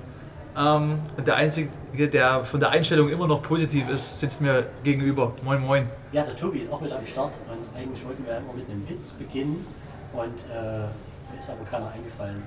Ähm, 0.58 0.99
und 1.18 1.28
der 1.28 1.36
Einzige, 1.36 1.70
der 2.10 2.43
von 2.43 2.60
der 2.60 2.70
Einstellung 2.72 3.10
immer 3.10 3.28
noch 3.28 3.41
positiv 3.41 3.88
ist, 3.89 4.20
sitzt 4.20 4.41
mir 4.41 4.68
gegenüber. 4.84 5.34
Moin, 5.43 5.62
moin. 5.62 5.89
Ja, 6.12 6.24
der 6.24 6.36
Tobi 6.36 6.60
ist 6.60 6.72
auch 6.72 6.82
mit 6.82 6.91
am 6.91 7.06
Start 7.06 7.34
und 7.49 7.78
eigentlich 7.78 8.06
wollten 8.06 8.26
wir 8.26 8.38
immer 8.38 8.54
mit 8.54 8.70
einem 8.70 8.88
Witz 8.89 9.12
beginnen 9.14 9.66
und 10.14 10.39
äh, 10.52 10.80
mir 10.80 11.39
ist 11.39 11.49
aber 11.49 11.64
keiner 11.70 11.91
eingefallen. 11.91 12.43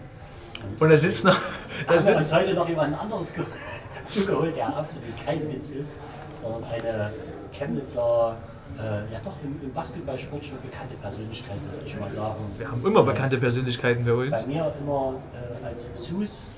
Und 0.78 0.90
da 0.90 0.96
sitzt 0.96 1.24
noch. 1.24 1.36
Da 1.86 1.94
haben 1.96 2.06
wir 2.06 2.16
uns 2.16 2.32
heute 2.32 2.54
noch 2.54 2.68
jemand 2.68 2.98
anderes 2.98 3.32
ge 3.32 3.44
zugeholt, 4.06 4.54
der 4.54 4.76
absolut 4.76 5.14
kein 5.24 5.40
Witz 5.50 5.70
ist, 5.70 6.00
sondern 6.42 6.62
eine 6.64 7.10
Chemnitzer, 7.52 8.36
äh, 8.78 9.12
ja 9.12 9.20
doch 9.24 9.34
im, 9.42 9.60
im 9.62 9.72
Basketballsport 9.72 10.44
schon 10.44 10.60
bekannte 10.60 10.94
Persönlichkeit, 10.96 11.56
würde 11.72 11.86
ich 11.86 11.98
mal 11.98 12.10
sagen. 12.10 12.40
wir 12.58 12.70
haben 12.70 12.84
immer 12.84 13.02
bekannte 13.02 13.38
Persönlichkeiten 13.38 14.04
bei 14.04 14.10
Bei 14.10 14.16
uns. 14.16 14.46
mir 14.46 14.72
immer 14.80 15.14
äh, 15.32 15.66
als 15.66 15.90
Sus, 15.94 16.48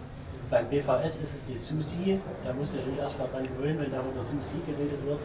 beim 0.51 0.69
BVS 0.69 1.17
ist 1.21 1.35
es 1.35 1.45
die 1.49 1.57
Susi, 1.57 2.21
da 2.45 2.53
muss 2.53 2.75
ich 2.75 2.85
mich 2.87 2.99
erstmal 2.99 3.29
dran 3.29 3.43
gewöhnen, 3.45 3.81
wenn 3.81 3.91
da 3.91 4.01
unter 4.01 4.23
Susi 4.23 4.59
geredet 4.67 5.05
wird. 5.05 5.19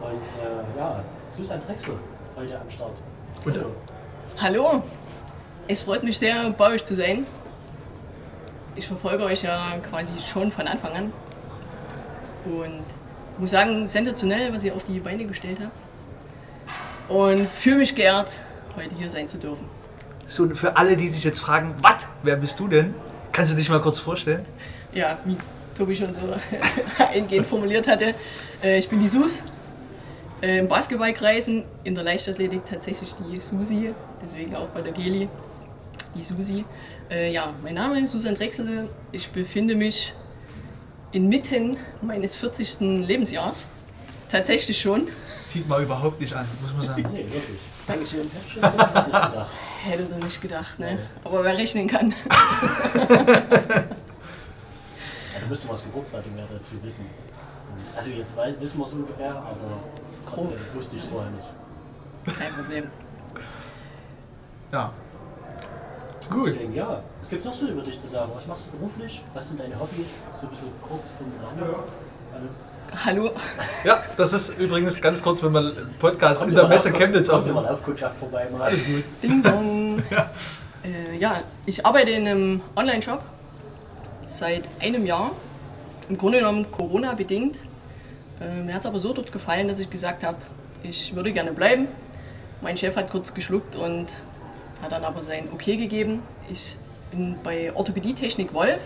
Und 0.00 0.22
äh, 0.22 0.78
ja, 0.78 1.02
Susan 1.34 1.58
Drechsel 1.60 1.94
heute 2.36 2.60
am 2.60 2.70
Start. 2.70 2.92
Und- 3.44 3.54
Hallo. 3.56 3.70
Hallo, 4.38 4.82
es 5.68 5.80
freut 5.82 6.02
mich 6.02 6.18
sehr, 6.18 6.50
bei 6.50 6.72
euch 6.74 6.84
zu 6.84 6.94
sein. 6.94 7.26
Ich 8.74 8.86
verfolge 8.86 9.24
euch 9.24 9.42
ja 9.42 9.78
quasi 9.88 10.14
schon 10.20 10.50
von 10.50 10.66
Anfang 10.68 10.92
an. 10.92 11.12
Und 12.44 12.84
muss 13.38 13.50
sagen, 13.50 13.86
sensationell, 13.86 14.52
was 14.54 14.62
ihr 14.64 14.74
auf 14.74 14.84
die 14.84 14.98
Beine 15.00 15.24
gestellt 15.24 15.58
habt. 15.62 17.10
Und 17.10 17.48
fühle 17.48 17.78
mich 17.78 17.94
geehrt, 17.94 18.32
heute 18.76 18.94
hier 18.94 19.08
sein 19.08 19.28
zu 19.28 19.38
dürfen. 19.38 19.66
So, 20.26 20.42
und 20.42 20.56
für 20.56 20.76
alle, 20.76 20.96
die 20.96 21.08
sich 21.08 21.24
jetzt 21.24 21.40
fragen, 21.40 21.74
was? 21.80 22.06
Wer 22.22 22.36
bist 22.36 22.58
du 22.60 22.68
denn? 22.68 22.94
Kannst 23.36 23.52
du 23.52 23.56
dich 23.58 23.68
mal 23.68 23.82
kurz 23.82 23.98
vorstellen? 23.98 24.46
Ja, 24.94 25.18
wie 25.26 25.36
Tobi 25.76 25.94
schon 25.94 26.14
so 26.14 26.22
eingehend 27.12 27.46
formuliert 27.46 27.86
hatte, 27.86 28.14
äh, 28.62 28.78
ich 28.78 28.88
bin 28.88 28.98
die 28.98 29.08
Sus. 29.08 29.42
Äh, 30.40 30.60
Im 30.60 30.68
Basketballkreisen, 30.68 31.64
in 31.84 31.94
der 31.94 32.02
Leichtathletik 32.02 32.64
tatsächlich 32.64 33.14
die 33.14 33.38
Susi, 33.38 33.92
deswegen 34.22 34.56
auch 34.56 34.68
bei 34.68 34.80
der 34.80 34.92
Geli 34.92 35.28
die 36.14 36.22
Susi. 36.22 36.64
Äh, 37.10 37.30
ja, 37.30 37.52
mein 37.62 37.74
Name 37.74 38.00
ist 38.00 38.12
Susan 38.12 38.34
Drechsel. 38.34 38.88
Ich 39.12 39.28
befinde 39.28 39.74
mich 39.74 40.14
inmitten 41.12 41.76
meines 42.00 42.36
40. 42.36 42.80
Lebensjahres. 43.06 43.66
Tatsächlich 44.30 44.80
schon. 44.80 45.08
Sieht 45.42 45.68
man 45.68 45.82
überhaupt 45.82 46.22
nicht 46.22 46.32
an, 46.32 46.48
muss 46.62 46.72
man 46.72 46.86
sagen. 46.86 47.06
Nee, 47.12 47.26
wirklich. 47.30 47.60
Dankeschön. 47.86 48.30
Hätte 49.86 50.02
ich 50.02 50.24
nicht 50.24 50.42
gedacht. 50.42 50.78
Ne? 50.78 50.98
Aber 51.24 51.44
wer 51.44 51.56
rechnen 51.56 51.86
kann. 51.86 52.12
Ja, 55.36 55.40
da 55.42 55.48
müsste 55.48 55.66
man 55.66 55.76
das 55.76 55.84
Geburtsdatum 55.84 56.34
mehr 56.34 56.46
dazu 56.50 56.82
wissen. 56.82 57.04
Also 57.94 58.10
jetzt 58.10 58.34
weiß, 58.36 58.54
wissen 58.58 58.78
wir 58.78 58.86
es 58.86 58.92
ungefähr, 58.92 59.34
aber 59.34 59.80
trotzdem 60.26 60.56
wusste 60.72 60.96
ich 60.96 61.02
es 61.02 61.08
vorher 61.08 61.30
nicht. 61.30 62.38
Kein 62.38 62.52
Problem. 62.54 62.90
Ja. 64.72 64.92
Gut. 66.30 66.48
Deswegen, 66.54 66.74
ja, 66.74 67.02
was 67.20 67.28
gibt 67.28 67.40
es 67.40 67.46
noch 67.46 67.54
so 67.54 67.66
über 67.68 67.82
dich 67.82 68.00
zu 68.00 68.06
sagen? 68.06 68.32
Was 68.34 68.46
machst 68.46 68.66
du 68.66 68.78
beruflich? 68.78 69.22
Was 69.34 69.48
sind 69.48 69.60
deine 69.60 69.78
Hobbys? 69.78 70.20
So 70.40 70.46
ein 70.46 70.50
bisschen 70.50 70.72
kurz 70.80 71.12
und 71.20 71.32
lang. 71.42 71.74
Also, 72.32 72.48
Hallo. 73.04 73.30
Ja, 73.84 74.02
das 74.16 74.32
ist 74.32 74.58
übrigens 74.58 75.00
ganz 75.00 75.22
kurz, 75.22 75.42
wenn 75.42 75.52
man 75.52 75.72
Podcast 76.00 76.44
in 76.44 76.54
der 76.54 76.66
Messe 76.68 76.92
Chemnitz 76.92 77.28
Kommt 77.28 77.46
immer 77.46 77.56
aufnimmt. 77.56 77.58
eine 77.58 77.76
Laufkundschaft 77.76 78.18
vorbei. 78.18 78.46
Mal. 78.50 78.62
Alles 78.62 78.84
gut. 78.84 79.04
Ding 79.22 79.42
dong. 79.42 80.02
Äh, 80.84 81.16
ja, 81.18 81.40
ich 81.64 81.84
arbeite 81.84 82.10
in 82.10 82.28
einem 82.28 82.60
Online-Shop 82.76 83.20
seit 84.24 84.68
einem 84.78 85.04
Jahr. 85.04 85.32
Im 86.08 86.16
Grunde 86.16 86.38
genommen 86.38 86.70
Corona-bedingt. 86.70 87.58
Äh, 88.40 88.62
mir 88.62 88.72
hat 88.72 88.82
es 88.82 88.86
aber 88.86 89.00
so 89.00 89.12
dort 89.12 89.32
gefallen, 89.32 89.66
dass 89.66 89.80
ich 89.80 89.90
gesagt 89.90 90.22
habe, 90.22 90.36
ich 90.84 91.16
würde 91.16 91.32
gerne 91.32 91.52
bleiben. 91.52 91.88
Mein 92.60 92.76
Chef 92.76 92.94
hat 92.94 93.10
kurz 93.10 93.34
geschluckt 93.34 93.74
und 93.74 94.06
hat 94.80 94.92
dann 94.92 95.02
aber 95.04 95.22
sein 95.22 95.48
Okay 95.52 95.76
gegeben. 95.76 96.22
Ich 96.48 96.76
bin 97.10 97.34
bei 97.42 97.74
Orthopädie-Technik 97.74 98.54
Wolf. 98.54 98.82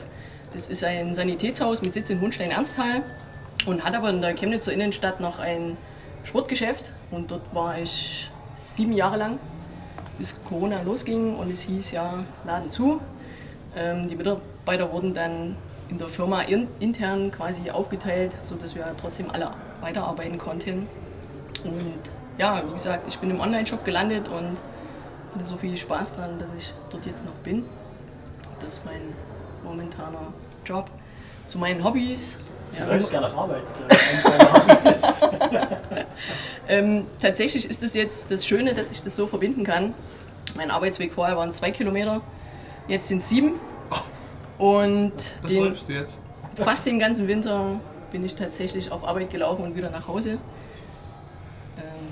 Das 0.54 0.68
ist 0.68 0.82
ein 0.82 1.14
Sanitätshaus 1.14 1.82
mit 1.82 1.92
Sitz 1.92 2.08
in 2.08 2.22
Hohenstein-Ernsthal 2.22 3.02
und 3.66 3.84
hat 3.84 3.94
aber 3.94 4.10
in 4.10 4.20
der 4.20 4.34
Chemnitzer 4.34 4.72
Innenstadt 4.72 5.20
noch 5.20 5.38
ein 5.38 5.76
Sportgeschäft. 6.24 6.90
Und 7.10 7.30
dort 7.30 7.54
war 7.54 7.78
ich 7.78 8.30
sieben 8.58 8.92
Jahre 8.92 9.16
lang 9.16 9.38
bis 10.18 10.36
Corona 10.44 10.82
losging 10.82 11.36
und 11.36 11.50
es 11.50 11.62
hieß 11.62 11.92
ja, 11.92 12.24
Laden 12.44 12.70
zu. 12.70 13.00
Ähm, 13.74 14.08
die 14.08 14.16
Mitarbeiter 14.16 14.92
wurden 14.92 15.14
dann 15.14 15.56
in 15.88 15.98
der 15.98 16.08
Firma 16.08 16.42
in, 16.42 16.68
intern 16.78 17.30
quasi 17.30 17.70
aufgeteilt, 17.70 18.32
sodass 18.42 18.74
wir 18.74 18.94
trotzdem 19.00 19.30
alle 19.30 19.50
weiterarbeiten 19.80 20.38
konnten. 20.38 20.86
Und 21.64 22.00
ja, 22.38 22.62
wie 22.66 22.72
gesagt, 22.72 23.08
ich 23.08 23.18
bin 23.18 23.30
im 23.30 23.40
Online-Shop 23.40 23.84
gelandet 23.84 24.28
und 24.28 24.58
hatte 25.34 25.44
so 25.44 25.56
viel 25.56 25.76
Spaß 25.76 26.16
dran, 26.16 26.38
dass 26.38 26.52
ich 26.54 26.72
dort 26.90 27.06
jetzt 27.06 27.24
noch 27.24 27.34
bin. 27.42 27.64
Das 28.60 28.74
ist 28.74 28.84
mein 28.84 29.00
momentaner 29.64 30.32
Job. 30.64 30.90
Zu 31.46 31.58
meinen 31.58 31.82
Hobbys. 31.82 32.36
Ja, 32.78 32.84
Du 32.86 32.92
läufst 32.92 33.10
gerne 33.10 33.26
auf 33.26 33.36
Arbeit. 33.36 33.62
Das 33.88 33.98
ist 34.12 34.24
deine 34.24 34.52
Hobbys. 34.52 35.20
Ähm, 36.68 37.06
tatsächlich 37.20 37.68
ist 37.68 37.82
es 37.82 37.94
jetzt 37.94 38.30
das 38.30 38.46
Schöne, 38.46 38.74
dass 38.74 38.92
ich 38.92 39.02
das 39.02 39.16
so 39.16 39.26
verbinden 39.26 39.64
kann. 39.64 39.92
Mein 40.54 40.70
Arbeitsweg 40.70 41.12
vorher 41.12 41.36
waren 41.36 41.52
zwei 41.52 41.72
Kilometer, 41.72 42.20
jetzt 42.86 43.08
sind 43.08 43.18
es 43.18 43.28
sieben. 43.28 43.54
Und 44.56 45.12
Das 45.42 45.50
den, 45.50 45.64
läufst 45.64 45.88
du 45.88 45.92
jetzt. 45.94 46.20
fast 46.54 46.86
den 46.86 47.00
ganzen 47.00 47.26
Winter 47.26 47.80
bin 48.12 48.24
ich 48.24 48.36
tatsächlich 48.36 48.92
auf 48.92 49.02
Arbeit 49.02 49.30
gelaufen 49.30 49.64
und 49.64 49.74
wieder 49.76 49.90
nach 49.90 50.06
Hause. 50.06 50.32
Ähm, 50.32 50.38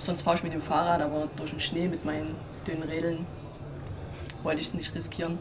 sonst 0.01 0.23
fahre 0.23 0.37
ich 0.37 0.43
mit 0.43 0.53
dem 0.55 0.63
Fahrrad, 0.63 1.03
aber 1.03 1.29
durch 1.37 1.51
den 1.51 1.61
Schnee 1.61 1.87
mit 1.87 2.05
meinen 2.05 2.35
dünnen 2.67 2.83
Rädeln 2.83 3.27
wollte 4.43 4.61
ich 4.61 4.67
es 4.69 4.75
nicht 4.75 4.93
riskieren. 4.93 5.39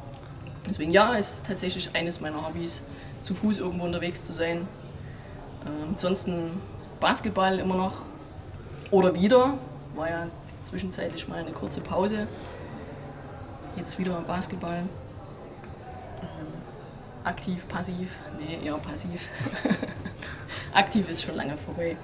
Deswegen 0.69 0.91
ja, 0.91 1.15
ist 1.15 1.47
tatsächlich 1.47 1.89
eines 1.93 2.21
meiner 2.21 2.45
Hobbys, 2.45 2.83
zu 3.23 3.33
Fuß 3.33 3.57
irgendwo 3.57 3.85
unterwegs 3.85 4.23
zu 4.23 4.31
sein. 4.31 4.67
Ähm, 5.67 5.89
ansonsten 5.89 6.51
Basketball 6.99 7.59
immer 7.59 7.75
noch. 7.75 7.93
Oder 8.91 9.13
wieder. 9.13 9.57
War 9.95 10.09
ja 10.09 10.27
zwischenzeitlich 10.63 11.27
mal 11.27 11.39
eine 11.39 11.51
kurze 11.51 11.81
Pause. 11.81 12.27
Jetzt 13.75 13.99
wieder 13.99 14.19
Basketball. 14.21 14.83
Ähm, 16.21 16.47
aktiv, 17.23 17.67
passiv. 17.67 18.09
Nee, 18.39 18.65
eher 18.65 18.77
passiv. 18.77 19.27
aktiv 20.73 21.09
ist 21.09 21.23
schon 21.23 21.35
lange 21.35 21.57
vorbei. 21.57 21.97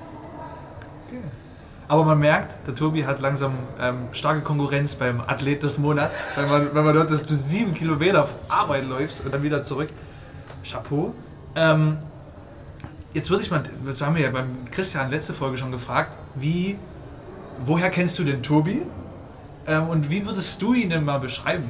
Aber 1.87 2.05
man 2.05 2.19
merkt, 2.19 2.65
der 2.65 2.75
Tobi 2.75 3.05
hat 3.05 3.19
langsam 3.19 3.53
ähm, 3.79 4.07
starke 4.13 4.41
Konkurrenz 4.41 4.95
beim 4.95 5.21
Athlet 5.21 5.61
des 5.63 5.77
Monats. 5.77 6.27
Wenn 6.35 6.49
man, 6.49 6.73
wenn 6.73 6.83
man 6.83 6.95
dort, 6.95 7.11
dass 7.11 7.25
du 7.25 7.35
sieben 7.35 7.73
Kilometer 7.73 8.23
auf 8.23 8.33
Arbeit 8.49 8.85
läufst 8.85 9.23
und 9.23 9.33
dann 9.33 9.43
wieder 9.43 9.61
zurück. 9.61 9.89
Chapeau. 10.63 11.13
Ähm, 11.55 11.97
jetzt 13.13 13.29
würde 13.29 13.43
ich 13.43 13.51
mal, 13.51 13.63
das 13.85 14.01
haben 14.01 14.15
wir 14.15 14.23
ja 14.23 14.31
beim 14.31 14.69
Christian 14.71 15.09
letzte 15.11 15.33
Folge 15.33 15.57
schon 15.57 15.71
gefragt, 15.71 16.17
wie, 16.35 16.77
woher 17.65 17.89
kennst 17.89 18.17
du 18.19 18.23
den 18.23 18.41
Tobi? 18.43 18.81
Ähm, 19.67 19.87
und 19.89 20.09
wie 20.09 20.25
würdest 20.25 20.61
du 20.61 20.73
ihn 20.73 20.89
denn 20.89 21.03
mal 21.05 21.19
beschreiben? 21.19 21.69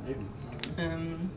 Ähm, 0.78 1.30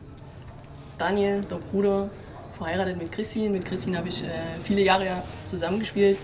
Daniel, 0.97 1.41
der 1.41 1.57
Bruder, 1.57 2.09
verheiratet 2.57 2.97
mit 2.97 3.11
Christine. 3.11 3.49
Mit 3.49 3.65
Christine 3.65 3.97
habe 3.97 4.07
ich 4.07 4.23
äh, 4.23 4.29
viele 4.63 4.81
Jahre 4.81 5.05
ja 5.05 5.23
zusammengespielt 5.45 6.17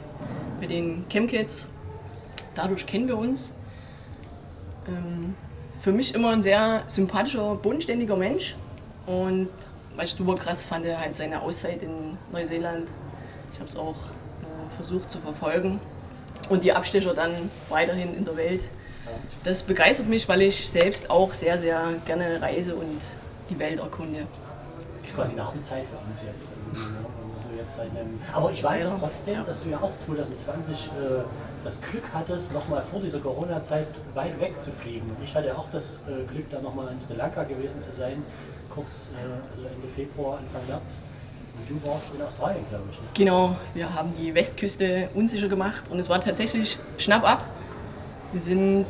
bei 0.59 0.67
den 0.67 1.05
Chemcats. 1.09 1.67
Dadurch 2.55 2.85
kennen 2.85 3.07
wir 3.07 3.17
uns. 3.17 3.53
Ähm, 4.87 5.35
für 5.81 5.91
mich 5.91 6.15
immer 6.15 6.29
ein 6.29 6.41
sehr 6.41 6.83
sympathischer, 6.87 7.55
bodenständiger 7.55 8.15
Mensch. 8.15 8.55
Und 9.05 9.49
was 9.95 10.05
ich 10.05 10.11
super 10.13 10.35
krass 10.35 10.63
fand, 10.63 10.85
halt 10.85 11.15
seine 11.15 11.41
Auszeit 11.41 11.83
in 11.83 12.17
Neuseeland. 12.31 12.87
Ich 13.51 13.59
habe 13.59 13.69
es 13.69 13.75
auch 13.75 13.95
versucht 14.75 15.09
zu 15.11 15.19
verfolgen. 15.19 15.79
Und 16.49 16.63
die 16.63 16.71
Abstecher 16.73 17.13
dann 17.13 17.33
weiterhin 17.69 18.15
in 18.15 18.23
der 18.25 18.37
Welt. 18.37 18.61
Das 19.43 19.63
begeistert 19.63 20.07
mich, 20.07 20.27
weil 20.29 20.41
ich 20.41 20.69
selbst 20.69 21.09
auch 21.09 21.33
sehr, 21.33 21.57
sehr 21.57 21.93
gerne 22.05 22.41
reise 22.41 22.75
und 22.75 22.99
die 23.49 23.57
Welt 23.59 23.79
erkunde. 23.79 24.25
Ist 25.03 25.15
quasi 25.15 25.31
eine 25.31 25.45
harte 25.45 25.61
Zeit 25.61 25.83
für 25.89 25.97
uns 26.07 26.21
jetzt. 26.23 26.49
irgendwie, 26.73 26.91
ne? 26.91 27.05
Wenn 27.17 27.33
wir 27.33 27.41
so 27.41 27.49
jetzt 27.63 27.79
einem- 27.79 28.19
Aber 28.33 28.51
ich 28.51 28.61
weiß 28.63 28.95
trotzdem, 28.99 29.35
Ja. 29.35 29.43
dass 29.43 29.63
du 29.63 29.69
ja 29.69 29.77
auch 29.81 29.95
2020 29.95 30.87
äh, 30.87 30.89
das 31.63 31.81
Glück 31.81 32.03
hattest, 32.13 32.53
nochmal 32.53 32.83
vor 32.91 32.99
dieser 32.99 33.19
Corona-Zeit 33.19 33.87
weit 34.13 34.39
weg 34.41 34.59
zu 34.61 34.71
fliegen. 34.73 35.15
Ich 35.23 35.33
hatte 35.33 35.57
auch 35.57 35.69
das 35.71 36.01
äh, 36.07 36.25
Glück, 36.31 36.49
da 36.49 36.59
nochmal 36.61 36.91
in 36.91 36.99
Sri 36.99 37.13
Lanka 37.15 37.43
gewesen 37.43 37.81
zu 37.81 37.91
sein, 37.93 38.23
kurz 38.73 39.09
äh, 39.13 39.55
also 39.55 39.67
Ende 39.73 39.87
Februar, 39.95 40.39
Anfang 40.39 40.67
März. 40.67 40.99
Und 41.59 41.69
du 41.69 41.87
warst 41.87 42.13
in 42.13 42.21
Australien, 42.21 42.65
glaube 42.69 42.83
ich. 42.91 42.97
Ne? 42.97 43.05
Genau, 43.13 43.55
wir 43.73 43.93
haben 43.93 44.13
die 44.13 44.33
Westküste 44.33 45.09
unsicher 45.13 45.47
gemacht 45.47 45.83
und 45.89 45.99
es 45.99 46.09
war 46.09 46.21
tatsächlich 46.21 46.77
schnapp 46.97 47.27
ab. 47.27 47.45
Wir 48.31 48.41
sind, 48.41 48.85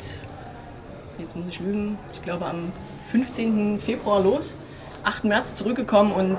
jetzt 1.19 1.35
muss 1.35 1.47
ich 1.47 1.59
lügen, 1.59 1.97
ich 2.11 2.21
glaube 2.21 2.45
am 2.45 2.71
15. 3.11 3.79
Februar 3.79 4.21
los, 4.21 4.55
8. 5.03 5.25
März 5.25 5.55
zurückgekommen 5.55 6.11
und 6.11 6.37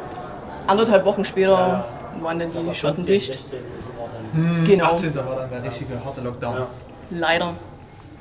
anderthalb 0.66 1.05
Wochen 1.05 1.24
später 1.24 1.87
waren 2.20 2.39
dann 2.39 2.51
die 2.51 2.74
Schotten 2.74 3.05
15, 3.05 3.07
dicht. 3.07 3.26
16 3.33 3.59
oder 3.59 3.66
so 3.83 4.43
dann. 4.43 4.64
Genau, 4.64 4.85
18. 4.85 5.14
war 5.14 5.37
dann 5.37 5.51
der 5.51 5.64
richtige 5.64 6.05
harte 6.05 6.20
Lockdown. 6.20 6.57
Ja. 6.57 6.66
leider. 7.11 7.55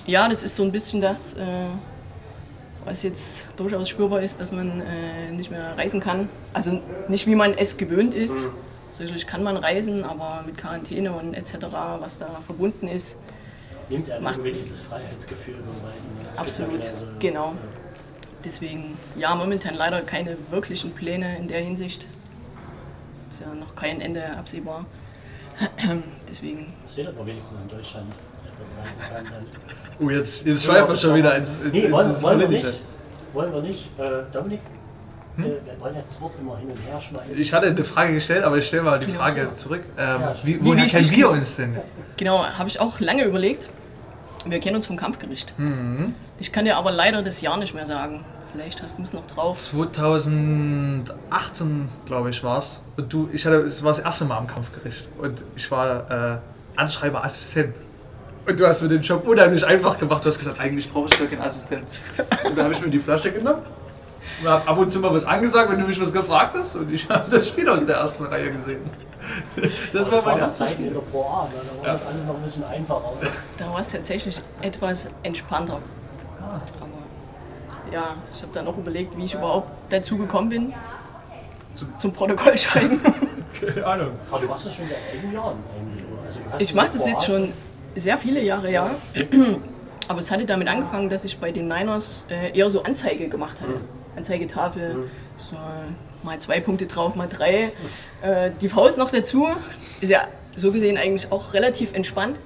Ja, 0.06 0.30
das 0.30 0.44
ist 0.44 0.56
so 0.56 0.64
ein 0.64 0.72
bisschen 0.72 1.02
das, 1.02 1.34
äh, 1.34 1.66
was 2.88 3.04
jetzt 3.04 3.46
durchaus 3.58 3.90
spürbar 3.90 4.22
ist, 4.22 4.40
dass 4.40 4.52
man 4.52 4.82
äh, 4.82 5.32
nicht 5.32 5.52
mehr 5.52 5.78
reisen 5.78 6.00
kann. 6.00 6.30
Also 6.54 6.82
nicht 7.10 7.28
wie 7.28 7.36
man 7.36 7.54
es 7.54 7.78
gewöhnt 7.78 8.14
ist. 8.14 8.48
Sicherlich 8.90 9.28
kann 9.28 9.44
man 9.44 9.58
reisen, 9.58 10.06
aber 10.06 10.44
mit 10.46 10.58
Quarantäne 10.58 11.12
und 11.12 11.34
etc., 11.34 11.56
was 12.00 12.18
da 12.18 12.40
verbunden 12.46 12.88
ist, 12.88 13.18
Nimmt 13.90 14.08
Macht's 14.22 14.46
irgendwie 14.46 14.70
das 14.70 14.80
Freiheitsgefühl 14.80 15.56
beim 15.56 15.90
Reisen. 15.90 16.10
Das 16.24 16.38
Absolut, 16.38 16.84
so- 16.84 16.90
genau. 17.20 17.54
Deswegen, 18.44 18.98
ja, 19.18 19.36
momentan 19.36 19.76
leider 19.76 20.02
keine 20.02 20.38
wirklichen 20.52 20.92
Pläne 20.92 21.38
in 21.38 21.48
der 21.48 21.60
Hinsicht. 21.60 22.06
Ist 23.32 23.42
ja 23.42 23.54
noch 23.54 23.76
kein 23.76 24.00
Ende 24.00 24.38
absehbar. 24.38 24.86
Deswegen, 26.30 26.74
dass 26.96 27.14
man 27.16 27.26
wenigstens 27.26 27.58
in 27.62 27.68
Deutschland 27.68 28.08
etwas 28.60 29.10
reisen 29.10 29.14
kann. 29.14 29.26
Dann. 29.32 29.46
Oh, 30.00 30.10
jetzt, 30.10 30.46
jetzt 30.46 30.64
schweifen 30.66 30.90
wir 30.90 30.96
schon 30.96 31.16
wieder 31.16 31.36
ins, 31.36 31.60
ins, 31.60 31.72
Nee, 31.74 31.80
ins, 31.82 31.92
wollen, 31.92 32.10
ins 32.10 32.24
wollen 32.24 32.40
wir 32.40 32.46
Politische. 32.48 32.72
nicht. 32.72 32.82
Wollen 33.34 33.54
wir 33.54 33.62
nicht. 33.62 33.90
Äh, 34.00 34.10
Dominik, 34.32 34.60
äh, 35.38 35.42
wir 35.42 35.80
wollen 35.80 35.96
jetzt 35.96 36.10
das 36.12 36.22
Wort 36.22 36.34
immer 36.40 36.58
hin 36.58 36.70
und 36.70 36.78
her 36.78 37.02
schmeißen. 37.02 37.40
Ich 37.40 37.54
hatte 37.54 37.68
eine 37.68 37.84
Frage 37.84 38.14
gestellt, 38.14 38.44
aber 38.44 38.58
ich 38.58 38.68
stelle 38.68 38.84
mal 38.84 39.00
die 39.00 39.08
Genau. 39.08 39.20
Frage 39.20 39.50
zurück. 39.56 39.82
Ähm, 39.98 40.22
Ja, 40.22 40.36
wie, 40.44 40.56
Wie 40.60 40.66
woher 40.66 40.84
wichtig- 40.86 41.08
kennen 41.10 41.18
wir 41.18 41.30
uns 41.32 41.56
denn? 41.56 41.78
genau, 42.18 42.46
habe 42.46 42.70
ich 42.70 42.80
auch 42.80 43.00
lange 43.00 43.24
überlegt. 43.24 43.70
Wir 44.46 44.60
kennen 44.60 44.78
uns 44.78 44.86
vom 44.88 44.96
Kampfgericht. 44.96 45.54
Ich 46.40 46.54
kann 46.54 46.64
dir 46.64 46.78
aber 46.78 46.92
leider 46.92 47.22
das 47.22 47.42
Jahr 47.42 47.58
nicht 47.58 47.74
mehr 47.74 47.86
sagen. 47.86 48.24
Vielleicht 48.50 48.82
hast 48.82 48.98
du 48.98 49.04
es 49.04 49.12
noch 49.12 49.26
drauf. 49.28 49.58
2018, 49.58 51.90
glaube 52.06 52.30
ich, 52.30 52.44
war 52.44 52.60
es. 52.60 52.80
Und 52.96 53.12
du, 53.12 53.28
ich 53.34 53.46
hatte, 53.46 53.58
es 53.58 53.84
war 53.84 53.92
das 53.92 54.00
erste 54.00 54.24
Mal 54.26 54.38
am 54.38 54.48
Kampfgericht. 54.48 55.08
Und 55.18 55.44
ich 55.56 55.70
war 55.72 56.36
äh, 56.36 56.38
Anschreiberassistent. 56.80 57.76
Und 58.48 58.60
du 58.60 58.66
hast 58.66 58.82
mir 58.82 58.88
den 58.88 59.02
Job 59.02 59.28
unheimlich 59.28 59.66
einfach 59.66 59.98
gemacht. 59.98 60.24
Du 60.24 60.30
hast 60.30 60.38
gesagt, 60.38 60.60
eigentlich 60.60 60.90
brauche 60.92 61.08
ich 61.12 61.20
gar 61.20 61.28
keinen 61.28 61.42
Assistent. 61.42 61.86
Und 62.46 62.58
da 62.58 62.64
habe 62.64 62.74
ich 62.74 62.82
mir 62.82 62.90
die 62.90 63.00
Flasche 63.00 63.32
genommen. 63.32 63.62
Und 64.42 64.48
habe 64.50 64.68
ab 64.68 64.78
und 64.78 64.92
zu 64.92 65.00
mal 65.00 65.14
was 65.14 65.26
angesagt, 65.26 65.70
wenn 65.72 65.80
du 65.80 65.86
mich 65.88 66.00
was 66.00 66.14
gefragt 66.14 66.56
hast. 66.58 66.76
Und 66.76 66.92
ich 66.92 67.08
habe 67.10 67.30
das 67.30 67.48
Spiel 67.48 67.68
aus 67.68 67.86
der 67.86 67.98
ersten 67.98 68.26
Reihe 68.26 68.52
gesehen. 68.52 68.90
Das 69.92 70.06
war 70.10 70.18
das 70.18 70.26
mein 70.26 70.40
erstes 70.40 70.72
Spiel. 70.72 70.92
der 70.92 71.00
Pro 71.00 71.24
A, 71.26 71.44
ne? 71.46 71.50
da 71.56 71.78
war 71.82 71.86
Ja. 71.88 71.94
das 71.94 72.06
alles 72.06 72.24
noch 72.26 72.36
ein 72.36 72.42
bisschen 72.44 72.64
einfacher. 72.64 73.12
Da 73.58 73.70
war 73.70 73.80
es 73.82 73.90
tatsächlich 73.90 74.40
etwas 74.62 75.08
entspannter. 75.24 75.82
Ah. 76.40 76.62
Aber 76.80 77.92
ja, 77.92 78.16
ich 78.32 78.42
habe 78.44 78.54
dann 78.54 78.68
auch 78.68 78.78
überlegt, 78.78 79.18
wie 79.18 79.26
ich 79.26 79.34
überhaupt 79.34 79.70
dazu 79.90 80.18
gekommen 80.18 80.50
bin. 80.50 80.74
Zum 81.98 82.14
Protokoll 82.14 82.58
schreiben. 82.58 83.02
Keine 83.60 83.86
Ahnung. 83.86 84.12
Aber 84.32 84.40
du 84.40 84.48
machst 84.48 84.66
das 84.68 84.76
schon 84.76 84.86
seit 84.86 84.98
einigen 85.14 85.34
Jahren 85.34 85.58
eigentlich. 85.78 86.06
Also, 86.26 86.40
Ich 86.60 86.74
mache 86.74 86.90
das 86.94 87.06
jetzt 87.08 87.26
schon 87.26 87.54
sehr 87.98 88.18
viele 88.18 88.42
Jahre, 88.42 88.72
ja. 88.72 88.92
Aber 90.08 90.20
es 90.20 90.32
hatte 90.32 90.46
damit 90.46 90.68
angefangen, 90.68 91.10
dass 91.10 91.26
ich 91.26 91.38
bei 91.38 91.52
den 91.52 91.68
Niners 91.68 92.28
äh, 92.30 92.58
eher 92.58 92.70
so 92.70 92.84
Anzeige 92.84 93.28
gemacht 93.28 93.60
hatte. 93.62 93.82
Anzeigetafel, 94.16 95.10
so 95.36 95.56
mal 96.24 96.40
zwei 96.40 96.60
Punkte 96.60 96.88
drauf, 96.88 97.16
mal 97.16 97.28
drei. 97.28 97.72
Äh, 98.22 98.52
die 98.62 98.70
Faust 98.70 98.98
noch 98.98 99.12
dazu. 99.12 99.48
Ist 100.02 100.10
ja 100.10 100.28
so 100.56 100.72
gesehen 100.72 100.98
eigentlich 100.98 101.32
auch 101.32 101.54
relativ 101.54 101.94
entspannt. 101.94 102.40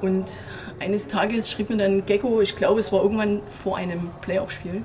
Und 0.00 0.40
eines 0.80 1.08
Tages 1.08 1.50
schrieb 1.50 1.70
mir 1.70 1.76
dann 1.76 2.04
Gecko, 2.06 2.40
ich 2.40 2.56
glaube, 2.56 2.80
es 2.80 2.92
war 2.92 3.02
irgendwann 3.02 3.42
vor 3.46 3.76
einem 3.76 4.10
Playoff-Spiel. 4.20 4.84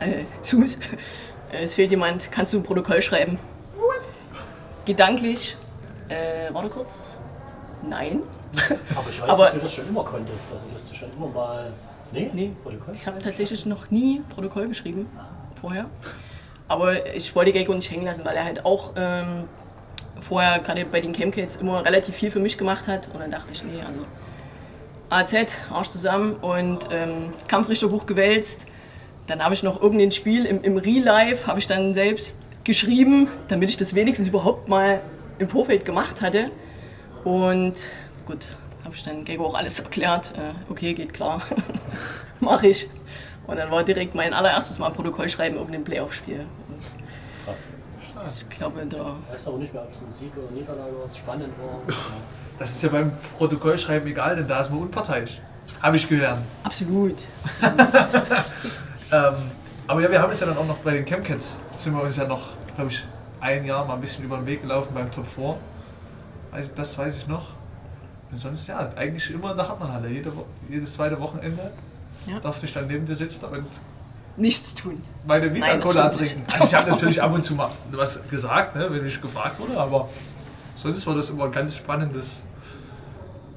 Äh, 0.00 0.24
Sus, 0.42 0.76
äh, 1.52 1.64
es 1.64 1.74
fehlt 1.74 1.90
jemand, 1.90 2.30
kannst 2.30 2.52
du 2.52 2.58
ein 2.58 2.62
Protokoll 2.62 3.02
schreiben? 3.02 3.38
Gedanklich, 4.84 5.56
äh, 6.08 6.52
warte 6.52 6.68
kurz, 6.68 7.16
nein. 7.88 8.22
Aber 8.96 9.08
ich 9.10 9.20
weiß, 9.20 9.28
Aber- 9.28 9.44
dass 9.46 9.54
du 9.54 9.60
das 9.60 9.74
schon 9.74 9.88
immer 9.88 10.04
konntest. 10.04 10.52
Also, 10.52 10.64
dass 10.72 10.88
du 10.88 10.94
schon 10.94 11.08
immer 11.16 11.28
mal. 11.28 11.72
Nee? 12.12 12.30
Nee, 12.32 12.52
Protokoll? 12.62 12.94
ich 12.94 13.06
habe 13.06 13.18
tatsächlich 13.20 13.66
noch 13.66 13.90
nie 13.90 14.22
Protokoll 14.32 14.68
geschrieben 14.68 15.06
vorher. 15.60 15.86
Aber 16.68 17.14
ich 17.14 17.34
wollte 17.34 17.52
Gecko 17.52 17.74
nicht 17.74 17.90
hängen 17.90 18.04
lassen, 18.04 18.24
weil 18.24 18.36
er 18.36 18.44
halt 18.44 18.64
auch 18.64 18.92
ähm, 18.96 19.44
vorher 20.20 20.60
gerade 20.60 20.84
bei 20.84 21.00
den 21.00 21.12
Chemcats 21.12 21.56
immer 21.56 21.84
relativ 21.84 22.14
viel 22.14 22.30
für 22.30 22.38
mich 22.40 22.56
gemacht 22.56 22.86
hat. 22.86 23.08
Und 23.12 23.20
dann 23.20 23.30
dachte 23.30 23.52
ich, 23.52 23.64
nee, 23.64 23.82
also 23.86 24.00
AZ, 25.10 25.34
Arsch 25.70 25.88
zusammen 25.88 26.36
und 26.36 26.88
ähm, 26.90 27.32
Kampfrichterbuch 27.48 28.06
gewälzt. 28.06 28.66
Dann 29.26 29.42
habe 29.42 29.54
ich 29.54 29.62
noch 29.62 29.80
irgendein 29.80 30.12
Spiel 30.12 30.44
im, 30.46 30.62
im 30.62 30.76
Real 30.76 31.02
Life, 31.04 31.46
habe 31.46 31.58
ich 31.58 31.66
dann 31.66 31.94
selbst 31.94 32.38
geschrieben, 32.62 33.28
damit 33.48 33.70
ich 33.70 33.76
das 33.76 33.94
wenigstens 33.94 34.28
überhaupt 34.28 34.68
mal 34.68 35.00
im 35.38 35.48
Vorfeld 35.48 35.84
gemacht 35.84 36.20
hatte. 36.22 36.50
Und 37.24 37.74
gut, 38.26 38.46
habe 38.84 38.94
ich 38.94 39.02
dann 39.02 39.24
Gecko 39.24 39.46
auch 39.46 39.54
alles 39.54 39.80
erklärt. 39.80 40.32
Äh, 40.36 40.70
okay, 40.70 40.94
geht 40.94 41.12
klar. 41.12 41.42
Mache 42.40 42.68
ich. 42.68 42.88
Und 43.46 43.56
dann 43.56 43.70
war 43.70 43.84
direkt 43.84 44.14
mein 44.14 44.32
allererstes 44.32 44.78
Mal 44.78 44.90
Protokoll 44.90 45.28
schreiben 45.28 45.56
irgendein 45.56 45.84
Playoff-Spiel. 45.84 46.46
Krass. 48.14 48.46
Ich 48.48 48.56
glaube, 48.56 48.86
da. 48.86 49.16
Weißt 49.30 49.48
aber 49.48 49.58
nicht 49.58 49.74
mehr, 49.74 49.82
ob 49.82 49.92
es 49.92 50.02
ein 50.02 50.10
Sieg 50.10 50.32
oder 50.36 50.50
Niederlage 50.50 50.92
war, 50.92 51.14
spannend 51.14 51.52
war. 51.58 51.80
Das 52.56 52.70
ist 52.70 52.84
ja 52.84 52.88
beim 52.88 53.10
Protokollschreiben 53.36 54.08
egal, 54.08 54.36
denn 54.36 54.46
da 54.46 54.60
ist 54.60 54.70
man 54.70 54.82
unparteiisch. 54.82 55.40
Habe 55.82 55.96
ich 55.96 56.08
gelernt. 56.08 56.46
Absolut. 56.62 57.16
Ähm, 59.10 59.34
aber 59.86 60.00
ja, 60.00 60.10
wir 60.10 60.22
haben 60.22 60.30
uns 60.30 60.40
ja 60.40 60.46
dann 60.46 60.56
auch 60.56 60.66
noch 60.66 60.78
bei 60.78 60.92
den 60.92 61.04
Chemcats, 61.04 61.60
sind 61.76 61.94
wir 61.94 62.02
uns 62.02 62.16
ja 62.16 62.26
noch, 62.26 62.50
glaube 62.74 62.90
ich, 62.90 63.04
ein 63.40 63.64
Jahr 63.64 63.84
mal 63.84 63.94
ein 63.94 64.00
bisschen 64.00 64.24
über 64.24 64.36
den 64.36 64.46
Weg 64.46 64.62
gelaufen 64.62 64.90
beim 64.94 65.10
Top 65.10 65.26
4. 65.28 65.56
Also 66.52 66.72
das 66.74 66.96
weiß 66.96 67.18
ich 67.18 67.26
noch. 67.26 67.48
Und 68.30 68.38
sonst 68.38 68.66
ja, 68.66 68.90
eigentlich 68.96 69.30
immer 69.30 69.52
in 69.52 69.56
der 69.56 69.68
Hartmannhalle. 69.68 70.08
Jede, 70.08 70.32
jedes 70.68 70.94
zweite 70.94 71.20
Wochenende 71.20 71.70
Ja. 72.26 72.40
durfte 72.40 72.66
ich 72.66 72.72
dann 72.72 72.86
neben 72.86 73.06
dir 73.06 73.14
sitzen 73.14 73.44
und 73.44 73.66
Nichts 74.36 74.74
tun. 74.74 75.00
meine 75.26 75.54
Vita 75.54 75.78
Cola 75.78 76.08
trinken. 76.08 76.42
Also 76.52 76.64
ich 76.64 76.74
habe 76.74 76.90
natürlich 76.90 77.22
ab 77.22 77.32
und 77.32 77.44
zu 77.44 77.54
mal 77.54 77.70
was 77.92 78.26
gesagt, 78.28 78.74
ne, 78.74 78.88
wenn 78.90 79.06
ich 79.06 79.20
gefragt 79.22 79.60
wurde, 79.60 79.78
aber 79.78 80.08
sonst 80.74 81.06
war 81.06 81.14
das 81.14 81.30
immer 81.30 81.44
ein 81.44 81.52
ganz 81.52 81.76
spannendes 81.76 82.42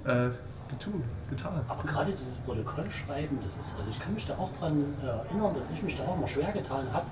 äh, 0.06 0.30
Getue, 0.70 1.02
getan. 1.30 1.62
Aber 1.68 1.84
gerade 1.84 2.12
dieses 2.12 2.36
Protokollschreiben, 2.40 3.40
das 3.44 3.58
ist, 3.58 3.76
also 3.78 3.90
ich 3.90 4.00
kann 4.00 4.14
mich 4.14 4.28
da 4.28 4.38
auch 4.38 4.50
dran 4.60 4.84
äh, 5.02 5.08
erinnern, 5.08 5.56
dass 5.56 5.72
ich 5.72 5.82
mich 5.82 5.96
da 5.98 6.04
auch 6.04 6.18
immer 6.18 6.28
schwer 6.28 6.52
getan 6.52 6.86
habe. 6.94 7.06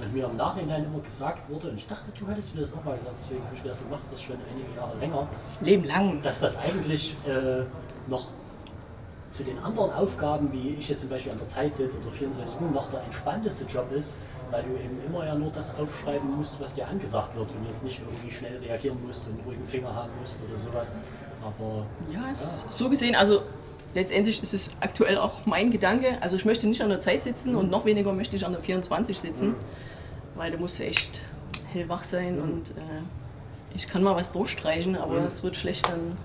Und 0.00 0.12
mir 0.14 0.24
im 0.26 0.36
Nachhinein 0.36 0.84
immer 0.84 1.00
gesagt 1.00 1.48
wurde, 1.50 1.68
und 1.68 1.76
ich 1.76 1.86
dachte, 1.86 2.10
du 2.18 2.26
hättest 2.28 2.54
mir 2.54 2.62
das 2.62 2.72
auch 2.72 2.84
mal 2.84 2.96
gesagt, 2.96 3.16
deswegen 3.22 3.44
habe 3.44 3.54
ich 3.56 3.62
gedacht, 3.62 3.78
du 3.84 3.94
machst 3.94 4.12
das 4.12 4.22
schon 4.22 4.36
einige 4.50 4.74
Jahre 4.76 4.98
länger, 4.98 5.28
Leben 5.60 5.84
lang. 5.84 6.22
dass 6.22 6.40
das 6.40 6.56
eigentlich 6.56 7.16
äh, 7.26 7.64
noch 8.08 8.26
zu 9.30 9.44
den 9.44 9.58
anderen 9.58 9.92
Aufgaben, 9.92 10.52
wie 10.52 10.70
ich 10.78 10.88
jetzt 10.88 11.00
zum 11.00 11.08
Beispiel 11.10 11.32
an 11.32 11.38
der 11.38 11.46
Zeit 11.46 11.74
sitze 11.74 11.98
oder 11.98 12.10
24 12.10 12.60
Uhr, 12.60 12.70
noch 12.70 12.90
der 12.90 13.02
entspannteste 13.04 13.64
Job 13.64 13.90
ist, 13.92 14.18
weil 14.50 14.62
du 14.62 14.70
eben 14.70 15.00
immer 15.06 15.24
ja 15.24 15.34
nur 15.34 15.50
das 15.50 15.74
aufschreiben 15.76 16.36
musst, 16.36 16.60
was 16.60 16.74
dir 16.74 16.86
angesagt 16.86 17.34
wird 17.36 17.48
und 17.50 17.66
jetzt 17.66 17.82
nicht 17.82 18.00
irgendwie 18.00 18.30
schnell 18.30 18.58
reagieren 18.58 18.98
musst 19.06 19.24
und 19.26 19.34
einen 19.34 19.44
ruhigen 19.46 19.66
Finger 19.66 19.94
haben 19.94 20.10
musst 20.20 20.36
oder 20.48 20.58
sowas. 20.58 20.88
Aber 21.42 21.86
Ja, 22.12 22.30
ist 22.30 22.70
so 22.70 22.88
gesehen, 22.90 23.14
also 23.14 23.42
letztendlich 23.94 24.42
ist 24.42 24.54
es 24.54 24.70
aktuell 24.80 25.18
auch 25.18 25.46
mein 25.46 25.70
Gedanke. 25.70 26.20
Also 26.20 26.36
ich 26.36 26.44
möchte 26.44 26.66
nicht 26.66 26.82
an 26.82 26.88
der 26.88 27.00
Zeit 27.00 27.22
sitzen 27.22 27.54
und 27.54 27.70
noch 27.70 27.84
weniger 27.84 28.12
möchte 28.12 28.36
ich 28.36 28.46
an 28.46 28.52
der 28.52 28.60
24 28.60 29.18
sitzen, 29.18 29.54
weil 30.34 30.50
du 30.50 30.58
musst 30.58 30.80
echt 30.80 31.22
hellwach 31.72 32.04
sein 32.04 32.40
und 32.40 32.70
äh, 32.70 33.02
ich 33.74 33.88
kann 33.88 34.02
mal 34.02 34.14
was 34.14 34.32
durchstreichen, 34.32 34.96
aber 34.96 35.18
es 35.18 35.42
wird 35.42 35.56
schlecht 35.56 35.88
dann 35.88 36.16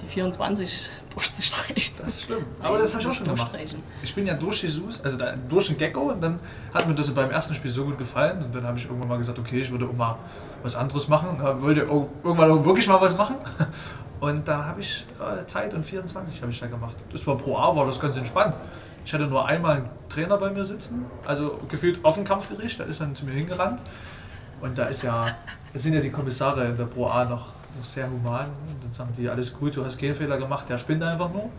die 0.00 0.06
24 0.06 0.90
durchzustreichen. 1.12 1.94
Das 1.98 2.08
ist 2.08 2.22
schlimm. 2.22 2.44
Aber 2.60 2.78
das 2.78 2.92
habe 2.92 3.02
ich 3.02 3.08
auch 3.08 3.12
schon 3.12 3.26
gemacht. 3.26 3.52
Ich 4.02 4.14
bin 4.14 4.26
ja 4.26 4.34
durch 4.34 4.62
Jesus, 4.62 5.00
also 5.00 5.16
da, 5.16 5.34
durch 5.48 5.68
den 5.68 5.78
Gecko 5.78 6.10
und 6.10 6.20
dann 6.20 6.38
hat 6.72 6.86
mir 6.86 6.94
das 6.94 7.10
beim 7.10 7.30
ersten 7.30 7.54
Spiel 7.54 7.70
so 7.70 7.84
gut 7.84 7.96
gefallen 7.96 8.44
und 8.44 8.54
dann 8.54 8.64
habe 8.64 8.78
ich 8.78 8.84
irgendwann 8.84 9.08
mal 9.08 9.18
gesagt, 9.18 9.38
okay, 9.38 9.62
ich 9.62 9.70
würde 9.70 9.86
auch 9.86 9.92
mal 9.92 10.18
was 10.62 10.74
anderes 10.74 11.08
machen, 11.08 11.38
Ja, 11.42 11.60
wollte 11.60 11.88
auch 11.88 12.08
irgendwann 12.22 12.50
auch 12.50 12.64
wirklich 12.64 12.86
mal 12.86 13.00
was 13.00 13.16
machen 13.16 13.36
und 14.24 14.48
dann 14.48 14.64
habe 14.64 14.80
ich 14.80 15.04
äh, 15.20 15.44
Zeit 15.46 15.74
und 15.74 15.84
24 15.84 16.40
habe 16.40 16.50
ich 16.50 16.58
da 16.58 16.66
gemacht. 16.66 16.96
Das 17.12 17.26
war 17.26 17.36
pro 17.36 17.58
A, 17.58 17.76
war 17.76 17.84
das 17.84 18.00
ganz 18.00 18.16
entspannt. 18.16 18.56
Ich 19.04 19.12
hatte 19.12 19.26
nur 19.26 19.46
einmal 19.46 19.76
einen 19.76 19.88
Trainer 20.08 20.38
bei 20.38 20.50
mir 20.50 20.64
sitzen, 20.64 21.04
also 21.26 21.60
gefühlt 21.68 22.02
auf 22.04 22.14
dem 22.14 22.24
Kampfgericht, 22.24 22.78
der 22.78 22.86
ist 22.86 23.02
dann 23.02 23.14
zu 23.14 23.26
mir 23.26 23.32
hingerannt 23.32 23.82
und 24.62 24.78
da 24.78 24.86
ist 24.86 25.02
ja, 25.02 25.26
da 25.72 25.78
sind 25.78 25.92
ja 25.92 26.00
die 26.00 26.10
Kommissare 26.10 26.64
in 26.68 26.76
der 26.78 26.86
Pro 26.86 27.08
A 27.08 27.26
noch, 27.26 27.48
noch 27.76 27.84
sehr 27.84 28.10
human 28.10 28.46
und 28.46 28.82
dann 28.82 28.94
sagen 28.94 29.12
die, 29.18 29.28
alles 29.28 29.52
gut, 29.52 29.76
du 29.76 29.84
hast 29.84 29.98
keinen 29.98 30.14
Fehler 30.14 30.38
gemacht, 30.38 30.70
der 30.70 30.78
spinnt 30.78 31.02
einfach 31.02 31.30
nur. 31.30 31.50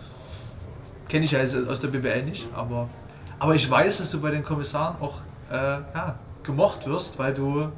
Kenne 1.07 1.25
ich 1.25 1.31
ja 1.31 1.39
jetzt 1.39 1.55
aus 1.67 1.81
der 1.81 1.89
BBL 1.89 2.23
nicht, 2.23 2.47
aber, 2.55 2.89
aber 3.37 3.53
ich 3.53 3.69
weiß, 3.69 3.99
dass 3.99 4.09
du 4.09 4.19
bei 4.19 4.31
den 4.31 4.43
Kommissaren 4.43 4.95
auch 5.01 5.19
äh, 5.51 5.55
ja, 5.55 6.15
gemocht 6.41 6.87
wirst, 6.87 7.19
weil 7.19 7.35
du 7.35 7.69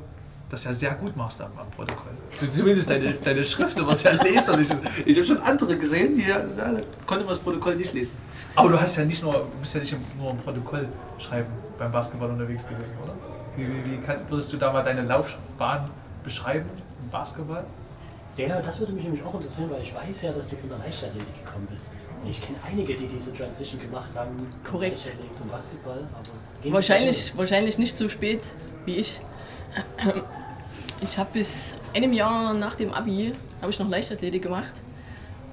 das 0.50 0.64
ja 0.64 0.74
sehr 0.74 0.96
gut 0.96 1.16
machst 1.16 1.42
am, 1.42 1.52
am 1.58 1.70
Protokoll. 1.72 2.12
Zumindest 2.52 2.90
deine, 2.90 3.14
deine 3.14 3.44
Schrift, 3.44 3.78
warst 3.86 4.06
ja 4.06 4.12
leserlich. 4.12 4.70
Ich 5.06 5.18
habe 5.18 5.26
schon 5.26 5.42
andere 5.42 5.78
gesehen, 5.78 6.16
die 6.16 6.22
ja, 6.22 6.40
ja, 6.40 6.74
da 6.74 6.82
konnte 7.06 7.26
man 7.26 7.34
das 7.34 7.40
Protokoll 7.40 7.76
nicht 7.76 7.94
lesen. 7.94 8.16
Aber 8.56 8.70
du 8.70 8.80
hast 8.80 8.96
ja 8.96 9.06
nicht 9.06 9.22
nur, 9.22 9.34
du 9.34 9.60
bist 9.60 9.76
ja 9.76 9.82
nicht 9.82 9.96
nur 10.18 10.32
im 10.32 10.38
Protokoll 10.38 10.88
schreiben 11.20 11.52
beim 11.78 11.92
Basketball 11.92 12.30
unterwegs 12.30 12.68
gewesen, 12.68 12.96
oder? 13.04 13.14
Wie, 13.56 13.68
wie, 13.68 13.92
wie 13.92 13.98
kann, 13.98 14.22
würdest 14.30 14.52
du 14.54 14.58
da 14.58 14.72
mal 14.72 14.84
deine 14.84 15.02
Laufbahn 15.02 15.90
beschreiben 16.24 16.70
im 17.04 17.10
Basketball? 17.10 17.66
Ja, 18.38 18.62
das 18.62 18.80
würde 18.80 18.94
mich 18.94 19.04
nämlich 19.04 19.24
auch 19.24 19.34
interessieren, 19.34 19.70
weil 19.72 19.82
ich 19.82 19.94
weiß 19.94 20.22
ja, 20.22 20.32
dass 20.32 20.48
du 20.50 20.56
von 20.58 20.70
der 20.70 20.78
Leichtathletik 20.78 21.44
gekommen 21.44 21.68
bist. 21.72 21.92
Ich 22.28 22.42
kenne 22.42 22.58
einige, 22.68 22.96
die 22.96 23.08
diese 23.08 23.34
Transition 23.34 23.82
gemacht 23.82 24.10
haben. 24.16 24.48
Korrekt. 24.64 24.98
Leichtathletik 24.98 25.36
zum 25.36 25.50
Basketball. 25.50 26.08
Wahrscheinlich, 26.66 27.36
wahrscheinlich 27.36 27.78
nicht 27.78 27.96
so 27.96 28.08
spät 28.10 28.48
wie 28.86 28.98
ich. 28.98 29.20
Ich 31.00 31.18
habe 31.20 31.30
bis 31.34 31.76
einem 31.96 32.12
Jahr 32.12 32.56
nach 32.56 32.76
dem 32.76 32.92
Abi 32.92 33.32
habe 33.62 33.72
ich 33.72 33.80
noch 33.80 33.88
Leichtathletik 33.88 34.42
gemacht 34.42 34.74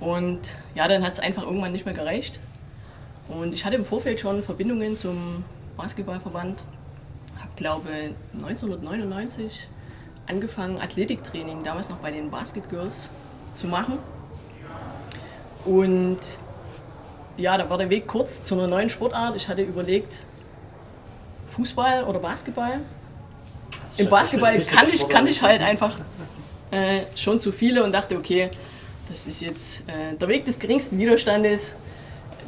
und 0.00 0.40
ja, 0.74 0.88
dann 0.88 1.04
hat 1.04 1.12
es 1.12 1.20
einfach 1.20 1.42
irgendwann 1.42 1.72
nicht 1.72 1.84
mehr 1.84 1.94
gereicht. 1.94 2.40
Und 3.28 3.52
ich 3.52 3.64
hatte 3.64 3.76
im 3.76 3.84
Vorfeld 3.84 4.20
schon 4.20 4.42
Verbindungen 4.42 4.96
zum 4.96 5.44
Basketballverband. 5.76 6.64
Habe 7.38 7.50
glaube 7.56 7.88
1999 8.32 9.68
angefangen 10.26 10.80
Athletiktraining 10.80 11.62
damals 11.62 11.90
noch 11.90 11.98
bei 11.98 12.10
den 12.10 12.30
Basket 12.30 12.68
Girls 12.70 13.10
zu 13.52 13.66
machen. 13.66 13.98
Und 15.66 16.20
ja, 17.36 17.58
da 17.58 17.68
war 17.68 17.76
der 17.76 17.90
Weg 17.90 18.06
kurz 18.06 18.42
zu 18.42 18.54
einer 18.54 18.66
neuen 18.66 18.88
Sportart. 18.88 19.36
Ich 19.36 19.48
hatte 19.48 19.62
überlegt, 19.62 20.24
Fußball 21.48 22.04
oder 22.04 22.18
Basketball. 22.18 22.80
Im 23.96 24.08
Basketball 24.08 24.58
kann 24.60 24.88
ich, 24.92 25.08
kann 25.08 25.26
ich 25.26 25.42
halt 25.42 25.62
einfach 25.62 26.00
äh, 26.70 27.02
schon 27.14 27.40
zu 27.40 27.52
viele 27.52 27.84
und 27.84 27.92
dachte, 27.92 28.16
okay, 28.16 28.50
das 29.08 29.26
ist 29.26 29.40
jetzt 29.40 29.88
äh, 29.88 30.16
der 30.16 30.28
Weg 30.28 30.44
des 30.44 30.58
geringsten 30.58 30.98
Widerstandes. 30.98 31.74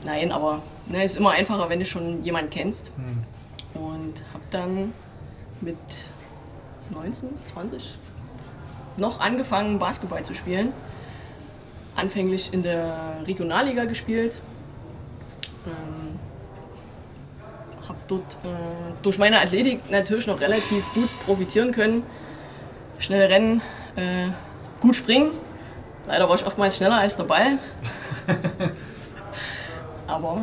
Nein, 0.05 0.32
aber 0.32 0.62
ne, 0.86 1.05
ist 1.05 1.16
immer 1.16 1.30
einfacher, 1.30 1.68
wenn 1.68 1.78
du 1.78 1.84
schon 1.84 2.24
jemanden 2.24 2.51
kennst. 2.51 2.90
Und 3.74 4.22
habe 4.32 4.44
dann 4.51 4.92
mit 5.61 5.76
19, 6.90 7.28
20 7.44 7.99
noch 8.97 9.20
angefangen, 9.20 9.78
Basketball 9.78 10.22
zu 10.22 10.34
spielen. 10.34 10.72
Anfänglich 11.94 12.53
in 12.53 12.62
der 12.62 13.18
Regionalliga 13.26 13.84
gespielt. 13.84 14.36
Ähm, 15.66 15.95
dort 18.09 18.38
äh, 18.44 18.48
durch 19.02 19.18
meine 19.18 19.40
Athletik 19.40 19.90
natürlich 19.90 20.26
noch 20.26 20.40
relativ 20.40 20.84
gut 20.94 21.09
profitieren 21.24 21.72
können. 21.72 22.02
Schnell 22.98 23.26
rennen, 23.26 23.61
äh, 23.96 24.28
gut 24.80 24.96
springen. 24.96 25.32
Leider 26.07 26.28
war 26.28 26.36
ich 26.36 26.46
oftmals 26.46 26.76
schneller 26.76 26.98
als 26.98 27.16
der 27.16 27.24
Ball. 27.24 27.59
Aber 30.07 30.42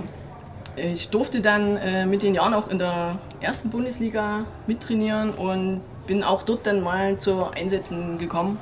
ich 0.76 1.10
durfte 1.10 1.42
dann 1.42 1.78
äh, 1.78 2.06
mit 2.06 2.22
den 2.22 2.36
Jahren 2.36 2.54
auch 2.54 2.68
in 2.68 2.80
der 2.80 3.20
ersten 3.40 3.70
Bundesliga 3.70 4.46
mittrainieren 4.68 5.32
und 5.32 5.82
bin 6.08 6.24
auch 6.24 6.44
dort 6.44 6.68
dann 6.68 6.82
mal 6.82 7.18
zu 7.18 7.46
Einsätzen 7.52 8.18
gekommen. 8.18 8.60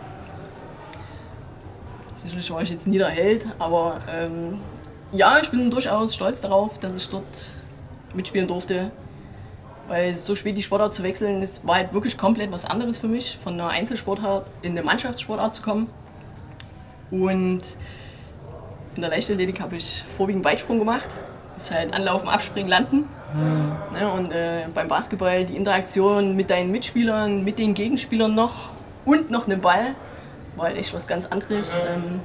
Sicherlich 2.14 2.52
war 2.52 2.62
ich 2.62 2.70
jetzt 2.70 2.86
nie 2.86 3.00
der 3.00 3.10
Held, 3.10 3.48
aber 3.58 4.00
ähm, 4.08 4.60
ja, 5.12 5.40
ich 5.40 5.50
bin 5.50 5.72
durchaus 5.72 6.14
stolz 6.14 6.42
darauf, 6.42 6.80
dass 6.80 6.96
ich 6.96 7.10
dort 7.10 7.52
mitspielen 8.14 8.48
durfte. 8.48 8.92
Weil 9.88 10.16
so 10.16 10.36
spät 10.36 10.58
die 10.58 10.64
Sportart 10.64 10.94
zu 10.94 11.04
wechseln, 11.04 11.42
das 11.42 11.66
war 11.66 11.76
halt 11.76 11.94
wirklich 11.94 12.18
komplett 12.18 12.52
was 12.52 12.66
anderes 12.66 13.00
für 13.00 13.08
mich, 13.08 13.38
von 13.38 13.54
einer 13.54 13.70
Einzelsportart 13.70 14.46
in 14.62 14.72
eine 14.72 14.84
Mannschaftssportart 14.84 15.54
zu 15.56 15.62
kommen. 15.62 15.88
Und 17.10 17.62
in 18.96 19.02
der 19.02 19.10
Leichtathletik 19.10 19.60
habe 19.60 19.76
ich 19.76 20.06
vorwiegend 20.16 20.46
Weitsprung 20.46 20.80
gemacht. 20.80 21.10
Das 21.56 21.66
ist 21.66 21.72
halt 21.72 21.94
Anlaufen, 21.94 22.30
Abspringen, 22.30 22.70
Landen. 22.70 23.10
Ne, 23.94 24.12
und 24.12 24.32
äh, 24.34 24.66
beim 24.74 24.90
Basketball 24.90 25.46
die 25.46 25.56
Interaktion 25.56 26.36
mit 26.36 26.50
deinen 26.50 26.72
Mitspielern, 26.72 27.44
mit 27.46 27.60
den 27.60 27.74
Gegenspielern 27.74 28.36
noch 28.36 28.72
und 29.06 29.32
noch 29.32 29.46
einem 29.46 29.62
Ball 29.62 29.96
war 30.56 30.66
halt 30.66 30.78
echt 30.78 30.94
was 30.94 31.08
ganz 31.08 31.28
anderes. 31.28 31.72
Ähm, 31.74 32.20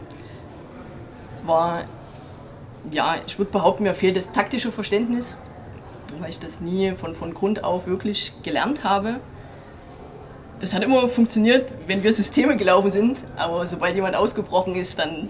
war, 1.44 1.84
ja, 2.90 3.16
ich 3.24 3.38
würde 3.38 3.52
behaupten, 3.52 3.84
mir 3.84 3.94
fehlt 3.94 4.16
das 4.16 4.32
taktische 4.32 4.72
Verständnis, 4.72 5.36
weil 6.20 6.30
ich 6.30 6.38
das 6.38 6.60
nie 6.60 6.92
von, 6.92 7.14
von 7.14 7.34
Grund 7.34 7.64
auf 7.64 7.86
wirklich 7.86 8.32
gelernt 8.42 8.84
habe. 8.84 9.20
Das 10.60 10.72
hat 10.72 10.82
immer 10.82 11.08
funktioniert, 11.08 11.70
wenn 11.86 12.02
wir 12.02 12.12
Systeme 12.12 12.56
gelaufen 12.56 12.90
sind, 12.90 13.18
aber 13.36 13.66
sobald 13.66 13.94
jemand 13.94 14.16
ausgebrochen 14.16 14.74
ist, 14.74 14.98
dann 14.98 15.28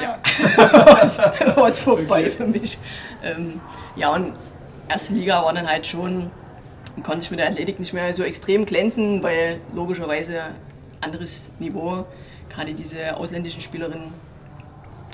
ja, 0.00 0.18
war 1.56 1.66
es 1.66 1.80
vorbei 1.80 2.30
für 2.30 2.46
mich. 2.46 2.78
Ähm, 3.22 3.60
ja, 3.96 4.14
und 4.14 4.34
erste 4.88 5.14
Liga 5.14 5.42
war 5.42 5.52
dann 5.52 5.68
halt 5.68 5.86
schon, 5.86 6.30
konnte 7.02 7.20
ich 7.20 7.30
mit 7.30 7.40
der 7.40 7.48
Athletik 7.48 7.78
nicht 7.78 7.92
mehr 7.92 8.14
so 8.14 8.22
extrem 8.22 8.64
glänzen, 8.64 9.22
weil 9.22 9.60
logischerweise 9.74 10.40
anderes 11.00 11.52
Niveau, 11.58 12.06
gerade 12.48 12.74
diese 12.74 13.16
ausländischen 13.16 13.60
Spielerinnen, 13.60 14.14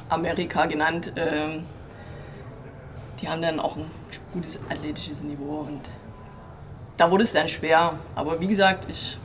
Amerika 0.08 0.66
genannt, 0.66 1.12
ähm, 1.16 1.64
die 3.20 3.28
haben 3.28 3.42
dann 3.42 3.60
auch 3.60 3.76
ein 3.76 3.90
gutes 4.32 4.60
athletisches 4.68 5.22
Niveau 5.22 5.60
und 5.60 5.80
da 6.96 7.10
wurde 7.10 7.24
es 7.24 7.32
dann 7.32 7.48
schwer. 7.48 7.98
Aber 8.14 8.40
wie 8.40 8.46
gesagt, 8.46 8.86
ich 8.90 9.18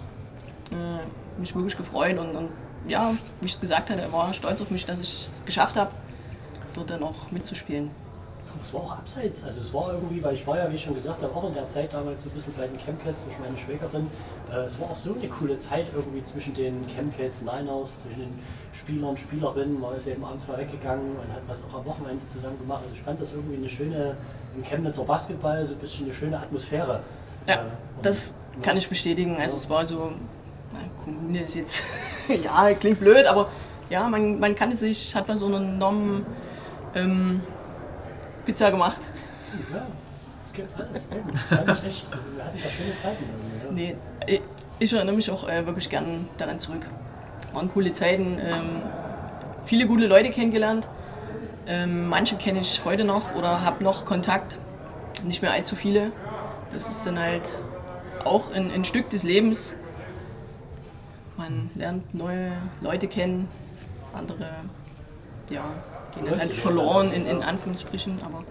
äh, 0.71 1.39
mich 1.39 1.55
wirklich 1.55 1.75
gefreut 1.75 2.17
und, 2.17 2.35
und 2.35 2.49
ja, 2.87 3.13
wie 3.39 3.45
ich 3.45 3.53
es 3.53 3.59
gesagt 3.59 3.89
hatte, 3.89 4.11
war 4.11 4.33
stolz 4.33 4.61
auf 4.61 4.69
mich, 4.69 4.85
dass 4.85 4.99
ich 4.99 5.29
es 5.31 5.43
geschafft 5.45 5.75
habe, 5.75 5.91
dort 6.73 6.89
dann 6.89 7.03
auch 7.03 7.31
mitzuspielen. 7.31 7.91
Es 8.61 8.73
war 8.73 8.81
auch 8.81 8.91
abseits, 8.91 9.43
also 9.43 9.61
es 9.61 9.73
war 9.73 9.93
irgendwie, 9.93 10.23
weil 10.23 10.35
ich 10.35 10.45
war 10.45 10.57
ja, 10.57 10.69
wie 10.69 10.75
ich 10.75 10.83
schon 10.83 10.93
gesagt 10.93 11.21
habe, 11.21 11.35
auch 11.35 11.47
in 11.47 11.53
der 11.53 11.67
Zeit 11.67 11.91
damals 11.91 12.23
so 12.23 12.29
ein 12.29 12.35
bisschen 12.35 12.53
bei 12.53 12.67
den 12.67 12.77
Chemcats 12.77 13.23
durch 13.25 13.37
meine 13.39 13.57
Schwägerin. 13.57 14.09
Äh, 14.51 14.65
es 14.65 14.79
war 14.79 14.91
auch 14.91 14.95
so 14.95 15.15
eine 15.15 15.27
coole 15.27 15.57
Zeit 15.57 15.87
irgendwie 15.93 16.23
zwischen 16.23 16.53
den 16.53 16.85
Chemcats, 16.87 17.41
Niners, 17.41 18.03
zwischen 18.03 18.19
den 18.19 18.39
Spielern, 18.73 19.17
Spielerinnen. 19.17 19.79
Man 19.79 19.95
ist 19.95 20.07
eben 20.07 20.23
abends 20.23 20.47
mal 20.47 20.57
weggegangen 20.57 21.15
und 21.15 21.33
hat 21.33 21.41
was 21.47 21.63
auch 21.63 21.79
am 21.79 21.85
Wochenende 21.85 22.25
zusammen 22.27 22.59
gemacht. 22.59 22.83
Also 22.83 22.95
ich 22.95 23.01
fand 23.01 23.19
das 23.21 23.33
irgendwie 23.33 23.57
eine 23.57 23.69
schöne, 23.69 24.17
im 24.55 24.63
Chemnitzer 24.63 25.03
Basketball, 25.03 25.65
so 25.65 25.73
ein 25.73 25.79
bisschen 25.79 26.05
eine 26.05 26.13
schöne 26.13 26.37
Atmosphäre. 26.39 27.01
Ja, 27.47 27.55
Äh, 27.55 27.59
und- 27.59 28.05
das 28.05 28.35
kann 28.61 28.77
ich 28.77 28.87
bestätigen. 28.87 29.37
Also 29.37 29.55
es 29.57 29.69
war 29.69 29.85
so, 29.85 30.11
na, 30.73 30.79
Kommune 31.03 31.41
ist 31.43 31.55
jetzt, 31.55 31.83
ja, 32.43 32.73
klingt 32.73 32.99
blöd, 32.99 33.25
aber 33.25 33.49
ja, 33.89 34.07
man, 34.07 34.39
man 34.39 34.55
kannte 34.55 34.75
sich, 34.77 35.15
hat 35.15 35.27
was 35.27 35.41
unternommen, 35.41 36.25
ähm, 36.95 37.41
Pizza 38.45 38.71
gemacht. 38.71 39.01
Ja, 39.71 39.85
geht 40.53 40.67
alles. 40.77 41.07
Echt, 41.85 42.05
wir 42.35 42.43
hatten 42.45 42.57
da 42.63 42.69
schöne 42.69 42.95
Zeiten. 43.01 43.23
Ja. 43.65 43.71
Nee, 43.71 43.95
ich, 44.27 44.41
ich 44.79 44.93
erinnere 44.93 45.15
mich 45.15 45.29
auch 45.31 45.47
äh, 45.47 45.65
wirklich 45.65 45.89
gern 45.89 46.27
daran 46.37 46.59
zurück. 46.59 46.85
Waren 47.53 47.71
coole 47.71 47.91
Zeiten, 47.93 48.39
ähm, 48.43 48.81
viele 49.65 49.85
gute 49.87 50.07
Leute 50.07 50.29
kennengelernt. 50.31 50.87
Ähm, 51.65 52.09
manche 52.09 52.35
kenne 52.35 52.59
ich 52.59 52.83
heute 52.83 53.05
noch 53.05 53.35
oder 53.35 53.61
habe 53.61 53.83
noch 53.83 54.05
Kontakt, 54.05 54.57
nicht 55.23 55.41
mehr 55.41 55.51
allzu 55.51 55.75
viele. 55.75 56.11
Das 56.73 56.89
ist 56.89 57.05
dann 57.05 57.19
halt 57.19 57.43
auch 58.25 58.51
ein, 58.51 58.71
ein 58.71 58.83
Stück 58.83 59.09
des 59.09 59.23
Lebens. 59.23 59.73
Man 61.37 61.69
lernt 61.75 62.13
neue 62.13 62.51
Leute 62.81 63.07
kennen, 63.07 63.47
andere 64.13 64.49
ja, 65.49 65.63
gehen 66.13 66.25
dann 66.25 66.39
halt 66.39 66.53
verloren 66.53 67.11
in, 67.11 67.25
in 67.25 67.41
Anführungsstrichen, 67.43 68.21
aber 68.23 68.43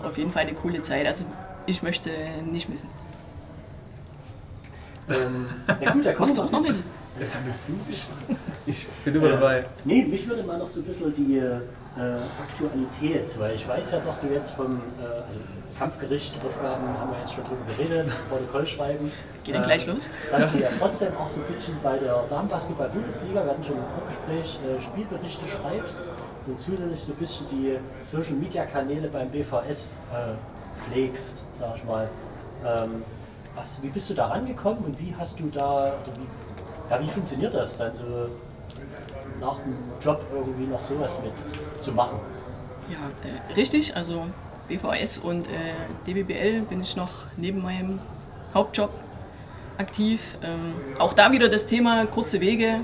ja. 0.00 0.06
auf 0.06 0.18
jeden 0.18 0.30
Fall 0.30 0.42
eine 0.42 0.54
coole 0.54 0.82
Zeit. 0.82 1.06
Also 1.06 1.26
ich 1.66 1.82
möchte 1.82 2.10
nicht 2.50 2.68
missen. 2.68 2.88
Ähm, 5.08 5.46
na 5.66 5.92
gut, 5.92 6.04
da 6.04 6.12
kommen 6.12 6.20
Machst 6.20 6.38
du 6.38 6.42
auch 6.42 6.50
noch 6.50 6.62
mit? 6.62 6.76
Ich 8.66 8.86
bin 9.04 9.14
immer 9.14 9.30
dabei. 9.30 9.64
Nee, 9.84 10.04
mich 10.04 10.28
würde 10.28 10.42
mal 10.42 10.58
noch 10.58 10.68
so 10.68 10.80
ein 10.80 10.84
bisschen 10.84 11.12
die 11.12 11.38
äh, 11.38 11.60
Aktualität, 12.40 13.38
weil 13.38 13.54
ich 13.54 13.66
weiß 13.66 13.92
ja 13.92 13.98
doch, 14.00 14.18
du 14.20 14.32
jetzt 14.32 14.52
vom 14.52 14.76
äh, 15.00 15.22
also 15.26 15.40
Kampfgericht, 15.78 16.34
Aufgaben 16.44 16.86
haben 16.98 17.10
wir 17.10 17.18
jetzt 17.18 17.32
schon 17.32 17.44
drüber 17.44 17.64
geredet, 17.76 18.12
Protokoll 18.28 18.66
schreiben. 18.66 19.10
Geht 19.44 19.54
dann 19.54 19.62
gleich 19.62 19.86
los? 19.86 20.10
Dass 20.30 20.52
du 20.52 20.58
ja 20.58 20.68
trotzdem 20.78 21.16
auch 21.16 21.28
so 21.28 21.40
ein 21.40 21.46
bisschen 21.46 21.74
bei 21.82 21.96
der 21.96 22.22
Damenbasketball-Bundesliga, 22.28 23.44
wir 23.44 23.50
hatten 23.50 23.64
schon 23.64 23.76
im 23.76 23.84
Vorgespräch, 23.98 24.58
äh, 24.62 24.80
Spielberichte 24.80 25.46
schreibst 25.46 26.04
und 26.46 26.58
zusätzlich 26.58 27.00
so 27.00 27.12
ein 27.12 27.18
bisschen 27.18 27.46
die 27.50 27.78
Social-Media-Kanäle 28.04 29.08
beim 29.08 29.30
BVS 29.30 29.96
äh, 30.12 30.34
pflegst, 30.84 31.46
sag 31.58 31.76
ich 31.76 31.84
mal. 31.84 32.08
Ähm, 32.64 33.02
was, 33.54 33.82
wie 33.82 33.88
bist 33.88 34.08
du 34.10 34.14
da 34.14 34.26
rangekommen 34.26 34.84
und 34.84 35.00
wie 35.00 35.14
hast 35.18 35.40
du 35.40 35.48
da, 35.48 35.86
oder 35.86 36.16
wie, 36.16 36.26
ja, 36.90 37.00
wie 37.00 37.08
funktioniert 37.08 37.54
das 37.54 37.78
dann 37.78 37.92
so 37.96 38.28
nach 39.40 39.56
dem 39.58 39.74
Job 40.00 40.24
irgendwie 40.32 40.66
noch 40.66 40.82
sowas 40.82 41.20
mit 41.22 41.32
zu 41.82 41.92
machen? 41.92 42.18
Ja, 42.90 42.98
äh, 43.28 43.54
richtig. 43.54 43.96
Also 43.96 44.26
BVS 44.68 45.18
und 45.18 45.46
äh, 45.46 45.74
DBBL 46.06 46.62
bin 46.62 46.80
ich 46.80 46.96
noch 46.96 47.10
neben 47.36 47.62
meinem 47.62 48.00
Hauptjob 48.52 48.90
aktiv. 49.78 50.36
Ähm, 50.42 50.74
auch 50.98 51.12
da 51.12 51.32
wieder 51.32 51.48
das 51.48 51.66
Thema 51.66 52.06
kurze 52.06 52.40
Wege. 52.40 52.80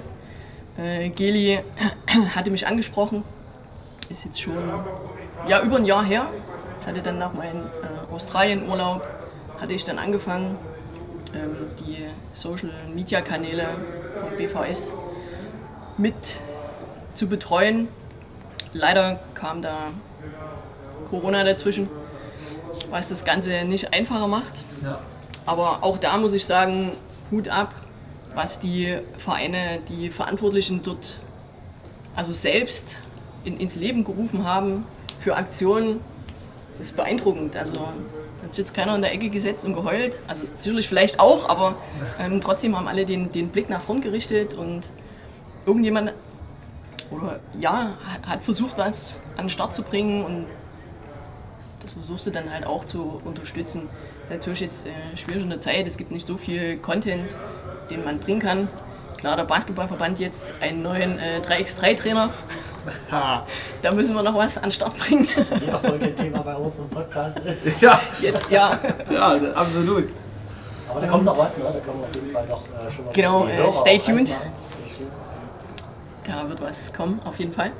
Äh, 0.78 1.08
Geli 1.10 1.60
hatte 2.34 2.50
mich 2.50 2.66
angesprochen. 2.66 3.24
Ist 4.08 4.24
jetzt 4.24 4.40
schon 4.40 4.54
ja, 5.48 5.62
über 5.62 5.76
ein 5.76 5.84
Jahr 5.84 6.04
her. 6.04 6.30
Ich 6.80 6.86
hatte 6.86 7.02
dann 7.02 7.18
nach 7.18 7.34
meinem 7.34 7.66
äh, 7.66 8.14
Australienurlaub 8.14 9.06
hatte 9.60 9.72
ich 9.72 9.84
dann 9.84 9.98
angefangen, 9.98 10.56
ähm, 11.34 11.56
die 11.80 12.06
Social 12.32 12.70
Media 12.94 13.20
Kanäle 13.20 13.68
vom 14.20 14.36
BVS 14.36 14.92
mit 15.96 16.14
zu 17.14 17.28
betreuen. 17.28 17.88
Leider 18.72 19.20
kam 19.34 19.62
da 19.62 19.92
Corona 21.08 21.44
dazwischen, 21.44 21.88
was 22.90 23.08
das 23.08 23.24
Ganze 23.24 23.64
nicht 23.64 23.92
einfacher 23.92 24.28
macht. 24.28 24.64
Ja. 24.82 24.98
Aber 25.46 25.82
auch 25.82 25.98
da 25.98 26.16
muss 26.18 26.32
ich 26.32 26.44
sagen, 26.44 26.92
Hut 27.30 27.48
ab, 27.48 27.74
was 28.34 28.60
die 28.60 28.98
Vereine, 29.16 29.80
die 29.88 30.10
Verantwortlichen 30.10 30.82
dort 30.82 31.14
also 32.14 32.32
selbst 32.32 33.00
in, 33.44 33.58
ins 33.58 33.76
Leben 33.76 34.04
gerufen 34.04 34.44
haben 34.44 34.84
für 35.18 35.36
Aktionen, 35.36 36.00
ist 36.80 36.96
beeindruckend. 36.96 37.56
Also 37.56 37.72
hat 38.46 38.54
sich 38.54 38.62
jetzt 38.62 38.74
keiner 38.74 38.94
in 38.94 39.02
der 39.02 39.12
Ecke 39.12 39.28
gesetzt 39.28 39.64
und 39.64 39.74
geheult. 39.74 40.20
Also 40.26 40.44
sicherlich 40.54 40.88
vielleicht 40.88 41.20
auch, 41.20 41.48
aber 41.48 41.74
ähm, 42.18 42.40
trotzdem 42.40 42.76
haben 42.76 42.88
alle 42.88 43.04
den, 43.04 43.32
den 43.32 43.48
Blick 43.48 43.68
nach 43.68 43.80
vorn 43.80 44.00
gerichtet 44.00 44.54
und 44.54 44.82
irgendjemand 45.66 46.12
oder 47.10 47.40
ja, 47.58 47.96
hat, 48.04 48.26
hat 48.26 48.42
versucht, 48.42 48.78
was 48.78 49.22
an 49.36 49.44
den 49.44 49.50
Start 49.50 49.72
zu 49.72 49.82
bringen 49.82 50.24
und 50.24 50.46
das 51.82 51.92
versuchst 51.92 52.26
du 52.26 52.30
dann 52.30 52.52
halt 52.52 52.66
auch 52.66 52.84
zu 52.84 53.20
unterstützen. 53.24 53.88
Das 54.20 54.30
ist 54.30 54.36
natürlich 54.36 54.60
jetzt 54.60 54.86
äh, 54.86 55.16
schwierig 55.16 55.42
in 55.42 55.50
der 55.50 55.60
Zeit, 55.60 55.86
es 55.86 55.96
gibt 55.96 56.10
nicht 56.10 56.26
so 56.26 56.36
viel 56.36 56.78
Content, 56.78 57.36
den 57.90 58.04
man 58.04 58.18
bringen 58.18 58.40
kann. 58.40 58.68
Klar, 59.16 59.36
der 59.36 59.44
Basketballverband 59.44 60.18
jetzt 60.18 60.54
einen 60.60 60.82
neuen 60.82 61.18
äh, 61.18 61.40
3x3-Trainer. 61.46 62.30
da 63.82 63.92
müssen 63.92 64.14
wir 64.14 64.22
noch 64.22 64.34
was 64.34 64.56
an 64.58 64.64
den 64.64 64.72
Start 64.72 64.96
bringen. 64.96 65.26
Jeder 65.60 65.80
Folge 65.80 66.06
ein 66.06 66.16
Thema 66.16 66.40
bei 66.40 66.54
unserem 66.54 66.88
Podcast 66.88 67.38
ist. 67.40 67.80
Ja, 67.82 68.00
jetzt 68.20 68.50
ja. 68.50 68.78
ja, 69.10 69.32
absolut. 69.54 70.12
Aber 70.88 71.00
da 71.00 71.06
kommt 71.08 71.24
noch 71.24 71.36
was, 71.36 71.56
ne? 71.56 71.64
Da 71.64 71.70
kommen 71.80 72.00
wir 72.00 72.06
auf 72.06 72.14
jeden 72.14 72.32
Fall 72.32 72.46
noch 72.46 72.62
äh, 72.62 72.92
schon 72.92 73.04
mal 73.04 73.12
Genau, 73.12 73.46
äh. 73.46 73.72
Stay 73.72 73.98
tuned. 73.98 74.34
Da 76.24 76.48
wird 76.48 76.60
was 76.60 76.92
kommen, 76.92 77.20
auf 77.24 77.38
jeden 77.38 77.52
Fall. 77.52 77.72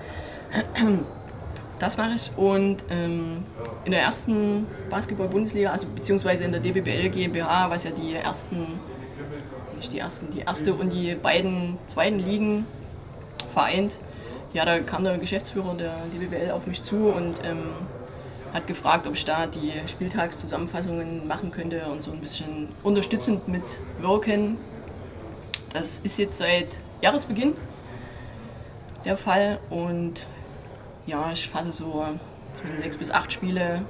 Das 1.78 1.96
mache 1.96 2.14
ich. 2.14 2.30
Und 2.36 2.84
ähm, 2.90 3.44
in 3.84 3.92
der 3.92 4.02
ersten 4.02 4.66
Basketball-Bundesliga, 4.88 5.70
also 5.70 5.86
beziehungsweise 5.94 6.44
in 6.44 6.52
der 6.52 6.60
DBBL 6.60 7.10
GmbH, 7.10 7.70
was 7.70 7.84
ja 7.84 7.90
die 7.90 8.14
ersten, 8.14 8.80
nicht 9.76 9.92
die 9.92 9.98
ersten, 9.98 10.30
die 10.30 10.40
erste 10.40 10.74
und 10.74 10.92
die 10.92 11.14
beiden 11.14 11.78
zweiten 11.86 12.18
Ligen 12.18 12.66
vereint, 13.52 13.98
ja, 14.52 14.64
da 14.64 14.78
kam 14.80 15.04
der 15.04 15.18
Geschäftsführer 15.18 15.74
der 15.74 15.94
DBBL 16.12 16.50
auf 16.50 16.66
mich 16.66 16.82
zu 16.82 17.08
und 17.08 17.44
ähm, 17.44 17.68
hat 18.54 18.66
gefragt, 18.66 19.06
ob 19.06 19.14
ich 19.14 19.24
da 19.24 19.46
die 19.46 19.72
Spieltagszusammenfassungen 19.86 21.26
machen 21.26 21.50
könnte 21.50 21.84
und 21.86 22.02
so 22.02 22.10
ein 22.10 22.20
bisschen 22.20 22.68
unterstützend 22.82 23.48
mitwirken. 23.48 24.56
Das 25.72 25.98
ist 25.98 26.18
jetzt 26.18 26.38
seit 26.38 26.78
Jahresbeginn 27.02 27.54
der 29.04 29.16
Fall 29.16 29.58
und 29.68 30.26
ja, 31.04 31.30
ich 31.32 31.48
fasse 31.48 31.70
so 31.70 32.06
zwischen 32.54 32.78
sechs 32.78 32.96
bis 32.96 33.10
acht 33.10 33.32
Spiele, 33.32 33.82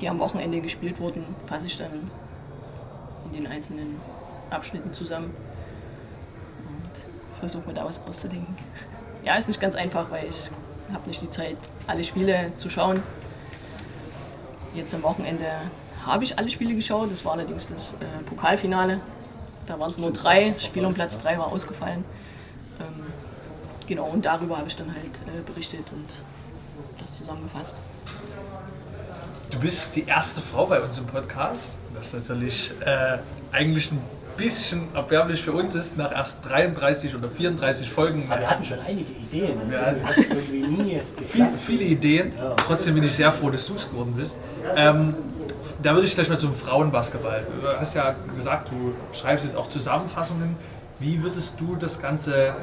die 0.00 0.08
am 0.08 0.18
Wochenende 0.18 0.60
gespielt 0.60 1.00
wurden, 1.00 1.24
fasse 1.46 1.66
ich 1.66 1.78
dann 1.78 2.10
in 3.24 3.32
den 3.32 3.46
einzelnen 3.46 3.96
Abschnitten 4.50 4.92
zusammen 4.94 5.34
und 6.68 7.38
versuche 7.38 7.66
mir 7.68 7.74
da 7.74 7.84
was 7.84 8.00
auszudenken. 8.06 8.56
Ja, 9.24 9.34
ist 9.34 9.48
nicht 9.48 9.60
ganz 9.60 9.74
einfach, 9.74 10.10
weil 10.10 10.28
ich 10.28 10.50
habe 10.92 11.08
nicht 11.08 11.20
die 11.20 11.30
Zeit, 11.30 11.56
alle 11.86 12.04
Spiele 12.04 12.52
zu 12.56 12.70
schauen. 12.70 13.02
Jetzt 14.74 14.94
am 14.94 15.02
Wochenende 15.02 15.46
habe 16.04 16.22
ich 16.22 16.38
alle 16.38 16.48
Spiele 16.48 16.74
geschaut. 16.74 17.10
Das 17.10 17.24
war 17.24 17.32
allerdings 17.32 17.66
das 17.66 17.94
äh, 17.94 18.22
Pokalfinale. 18.24 19.00
Da 19.66 19.78
waren 19.80 19.90
es 19.90 19.98
nur 19.98 20.12
drei. 20.12 20.54
Spiel 20.58 20.84
um 20.84 20.94
Platz 20.94 21.18
drei 21.18 21.38
war 21.38 21.48
ausgefallen. 21.48 22.04
Ähm, 22.78 23.06
genau, 23.86 24.06
und 24.06 24.24
darüber 24.24 24.58
habe 24.58 24.68
ich 24.68 24.76
dann 24.76 24.94
halt 24.94 25.16
äh, 25.26 25.42
berichtet 25.44 25.86
und 25.92 26.08
das 27.00 27.14
zusammengefasst. 27.14 27.80
Du 29.50 29.58
bist 29.58 29.96
die 29.96 30.04
erste 30.04 30.40
Frau 30.40 30.66
bei 30.66 30.80
uns 30.80 30.98
im 30.98 31.06
Podcast. 31.06 31.72
Das 31.94 32.12
natürlich 32.12 32.72
äh, 32.84 33.18
eigentlich 33.52 33.90
ein 33.90 34.00
bisschen 34.36 34.94
erbärmlich 34.94 35.42
für 35.42 35.52
uns 35.52 35.74
ist, 35.74 35.96
nach 35.96 36.12
erst 36.12 36.48
33 36.48 37.14
oder 37.14 37.28
34 37.30 37.90
Folgen. 37.90 38.24
Aber 38.28 38.40
wir 38.40 38.50
hatten 38.50 38.64
schon 38.64 38.78
einige 38.80 39.12
Ideen. 39.12 39.60
Ja. 39.70 39.94
nie 40.52 41.00
Viel, 41.26 41.48
viele 41.58 41.84
Ideen. 41.84 42.32
Trotzdem 42.66 42.94
bin 42.94 43.04
ich 43.04 43.14
sehr 43.14 43.32
froh, 43.32 43.50
dass 43.50 43.66
du 43.66 43.74
es 43.74 43.88
geworden 43.88 44.14
bist. 44.16 44.36
Ähm, 44.76 45.14
da 45.82 45.94
würde 45.94 46.06
ich 46.06 46.14
gleich 46.14 46.28
mal 46.28 46.38
zum 46.38 46.54
Frauenbasketball. 46.54 47.46
Du 47.60 47.68
hast 47.68 47.94
ja 47.94 48.14
gesagt, 48.34 48.70
du 48.70 48.94
schreibst 49.16 49.44
jetzt 49.44 49.56
auch 49.56 49.68
Zusammenfassungen. 49.68 50.56
Wie 50.98 51.22
würdest 51.22 51.60
du 51.60 51.76
das 51.76 52.00
ganze 52.00 52.54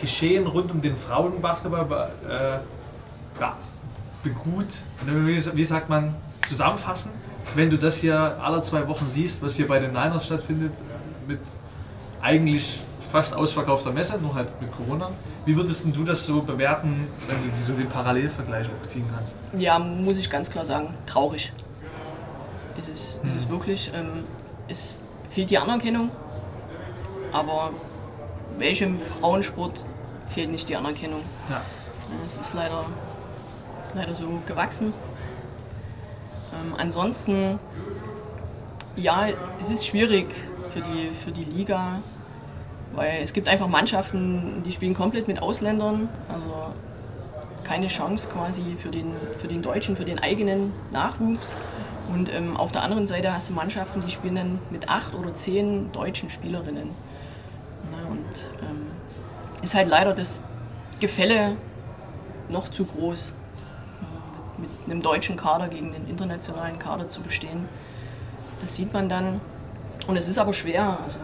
Geschehen 0.00 0.46
rund 0.46 0.70
um 0.70 0.80
den 0.80 0.96
Frauenbasketball 0.96 2.10
äh, 2.28 3.40
ja, 3.40 3.56
begut, 4.22 4.66
wie 5.06 5.64
sagt 5.64 5.88
man, 5.88 6.14
zusammenfassen? 6.48 7.12
Wenn 7.54 7.70
du 7.70 7.78
das 7.78 8.00
hier 8.00 8.38
alle 8.42 8.62
zwei 8.62 8.86
Wochen 8.88 9.06
siehst, 9.06 9.42
was 9.42 9.54
hier 9.54 9.66
bei 9.66 9.78
den 9.78 9.92
Niners 9.92 10.26
stattfindet, 10.26 10.72
mit 11.30 11.40
eigentlich 12.20 12.80
fast 13.12 13.34
ausverkaufter 13.34 13.92
Messe, 13.92 14.18
nur 14.18 14.34
halt 14.34 14.48
mit 14.60 14.70
Corona. 14.76 15.10
Wie 15.46 15.56
würdest 15.56 15.84
du 15.86 16.04
das 16.04 16.24
so 16.26 16.42
bewerten, 16.42 17.08
wenn 17.28 17.36
du 17.42 17.56
die- 17.56 17.62
so 17.62 17.72
den 17.72 17.88
Parallelvergleich 17.88 18.66
auch 18.66 18.86
ziehen 18.86 19.08
kannst? 19.14 19.36
Ja, 19.56 19.78
muss 19.78 20.18
ich 20.18 20.28
ganz 20.28 20.50
klar 20.50 20.64
sagen, 20.64 20.94
traurig. 21.06 21.52
Ist 22.76 22.88
es, 22.88 23.20
ist 23.24 23.36
es 23.36 23.48
wirklich. 23.48 23.90
Ähm, 23.94 24.24
es 24.68 24.98
fehlt 25.28 25.50
die 25.50 25.58
Anerkennung, 25.58 26.10
aber 27.32 27.70
welchem 28.58 28.96
Frauensport 28.96 29.84
fehlt 30.28 30.50
nicht 30.50 30.68
die 30.68 30.76
Anerkennung? 30.76 31.20
Ja. 31.48 31.62
Es 32.26 32.36
ist 32.36 32.54
leider, 32.54 32.84
ist 33.84 33.94
leider 33.94 34.14
so 34.14 34.26
gewachsen. 34.46 34.92
Ähm, 36.52 36.74
ansonsten, 36.78 37.58
ja, 38.96 39.26
es 39.58 39.70
ist 39.70 39.86
schwierig 39.86 40.26
für 40.70 40.80
die, 40.80 41.12
für 41.12 41.30
die 41.32 41.44
Liga, 41.44 42.00
weil 42.94 43.20
es 43.22 43.32
gibt 43.32 43.48
einfach 43.48 43.68
Mannschaften, 43.68 44.62
die 44.64 44.72
spielen 44.72 44.94
komplett 44.94 45.28
mit 45.28 45.42
Ausländern. 45.42 46.08
Also 46.32 46.48
keine 47.64 47.88
Chance 47.88 48.28
quasi 48.30 48.74
für 48.76 48.88
den, 48.88 49.12
für 49.36 49.46
den 49.46 49.62
Deutschen, 49.62 49.94
für 49.94 50.04
den 50.04 50.18
eigenen 50.18 50.72
Nachwuchs. 50.90 51.54
Und 52.12 52.32
ähm, 52.32 52.56
auf 52.56 52.72
der 52.72 52.82
anderen 52.82 53.06
Seite 53.06 53.32
hast 53.32 53.50
du 53.50 53.54
Mannschaften, 53.54 54.02
die 54.04 54.10
spielen 54.10 54.34
dann 54.34 54.58
mit 54.70 54.88
acht 54.88 55.14
oder 55.14 55.34
zehn 55.34 55.92
deutschen 55.92 56.30
Spielerinnen. 56.30 56.90
Na, 57.92 58.10
und 58.10 58.46
ähm, 58.68 58.86
ist 59.62 59.74
halt 59.74 59.88
leider 59.88 60.12
das 60.12 60.42
Gefälle 60.98 61.56
noch 62.48 62.68
zu 62.68 62.84
groß, 62.84 63.28
äh, 63.30 64.60
mit, 64.60 64.70
mit 64.80 64.90
einem 64.90 65.02
deutschen 65.02 65.36
Kader 65.36 65.68
gegen 65.68 65.92
den 65.92 66.06
internationalen 66.06 66.80
Kader 66.80 67.08
zu 67.08 67.20
bestehen. 67.20 67.68
Das 68.60 68.74
sieht 68.74 68.92
man 68.92 69.08
dann. 69.08 69.40
Und 70.10 70.16
es 70.16 70.28
ist 70.28 70.38
aber 70.38 70.52
schwer. 70.52 70.98
Also 71.04 71.20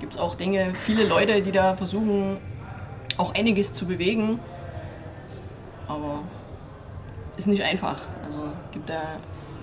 gibt 0.00 0.14
es 0.14 0.20
auch 0.20 0.34
Dinge, 0.34 0.74
viele 0.74 1.06
Leute, 1.06 1.40
die 1.40 1.52
da 1.52 1.76
versuchen, 1.76 2.38
auch 3.16 3.32
einiges 3.32 3.72
zu 3.74 3.86
bewegen. 3.86 4.40
Aber 5.86 6.24
ist 7.36 7.46
nicht 7.46 7.62
einfach. 7.62 8.00
Also 8.26 8.40
gibt 8.72 8.90
da 8.90 9.00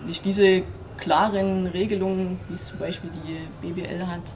nicht 0.05 0.23
diese 0.23 0.63
klaren 0.95 1.67
Regelungen, 1.67 2.39
wie 2.47 2.53
es 2.53 2.67
zum 2.67 2.79
Beispiel 2.79 3.09
die 3.09 3.73
BBL 3.73 4.07
hat, 4.07 4.31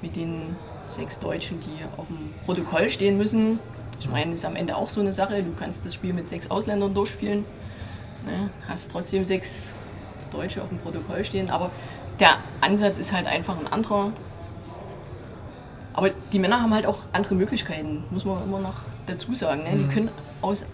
mit 0.00 0.16
den 0.16 0.56
sechs 0.86 1.18
Deutschen, 1.18 1.60
die 1.60 2.00
auf 2.00 2.06
dem 2.06 2.32
Protokoll 2.46 2.88
stehen 2.88 3.18
müssen. 3.18 3.58
Ich 4.00 4.08
meine, 4.08 4.32
ist 4.32 4.46
am 4.46 4.56
Ende 4.56 4.76
auch 4.76 4.88
so 4.88 5.02
eine 5.02 5.12
Sache. 5.12 5.42
Du 5.42 5.52
kannst 5.52 5.84
das 5.84 5.92
Spiel 5.92 6.14
mit 6.14 6.26
sechs 6.26 6.50
Ausländern 6.50 6.94
durchspielen, 6.94 7.44
ne? 8.24 8.48
hast 8.66 8.90
trotzdem 8.92 9.26
sechs 9.26 9.74
Deutsche 10.30 10.62
auf 10.62 10.70
dem 10.70 10.78
Protokoll 10.78 11.22
stehen. 11.22 11.50
Aber 11.50 11.70
der 12.20 12.38
Ansatz 12.60 12.98
ist 12.98 13.12
halt 13.12 13.26
einfach 13.26 13.58
ein 13.58 13.66
anderer. 13.66 14.12
Aber 15.92 16.10
die 16.32 16.38
Männer 16.38 16.62
haben 16.62 16.72
halt 16.74 16.86
auch 16.86 16.98
andere 17.12 17.34
Möglichkeiten, 17.34 18.04
muss 18.10 18.24
man 18.24 18.42
immer 18.44 18.60
noch 18.60 18.76
dazu 19.06 19.34
sagen. 19.34 19.64
Ne? 19.64 19.76
Die 19.76 19.86
können 19.86 20.10
aus, 20.42 20.64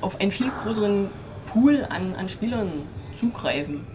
auf 0.00 0.20
einen 0.20 0.30
viel 0.30 0.50
größeren 0.50 1.08
Pool 1.46 1.86
an, 1.88 2.14
an 2.14 2.28
Spielern 2.28 2.70
zugreifen. 3.14 3.86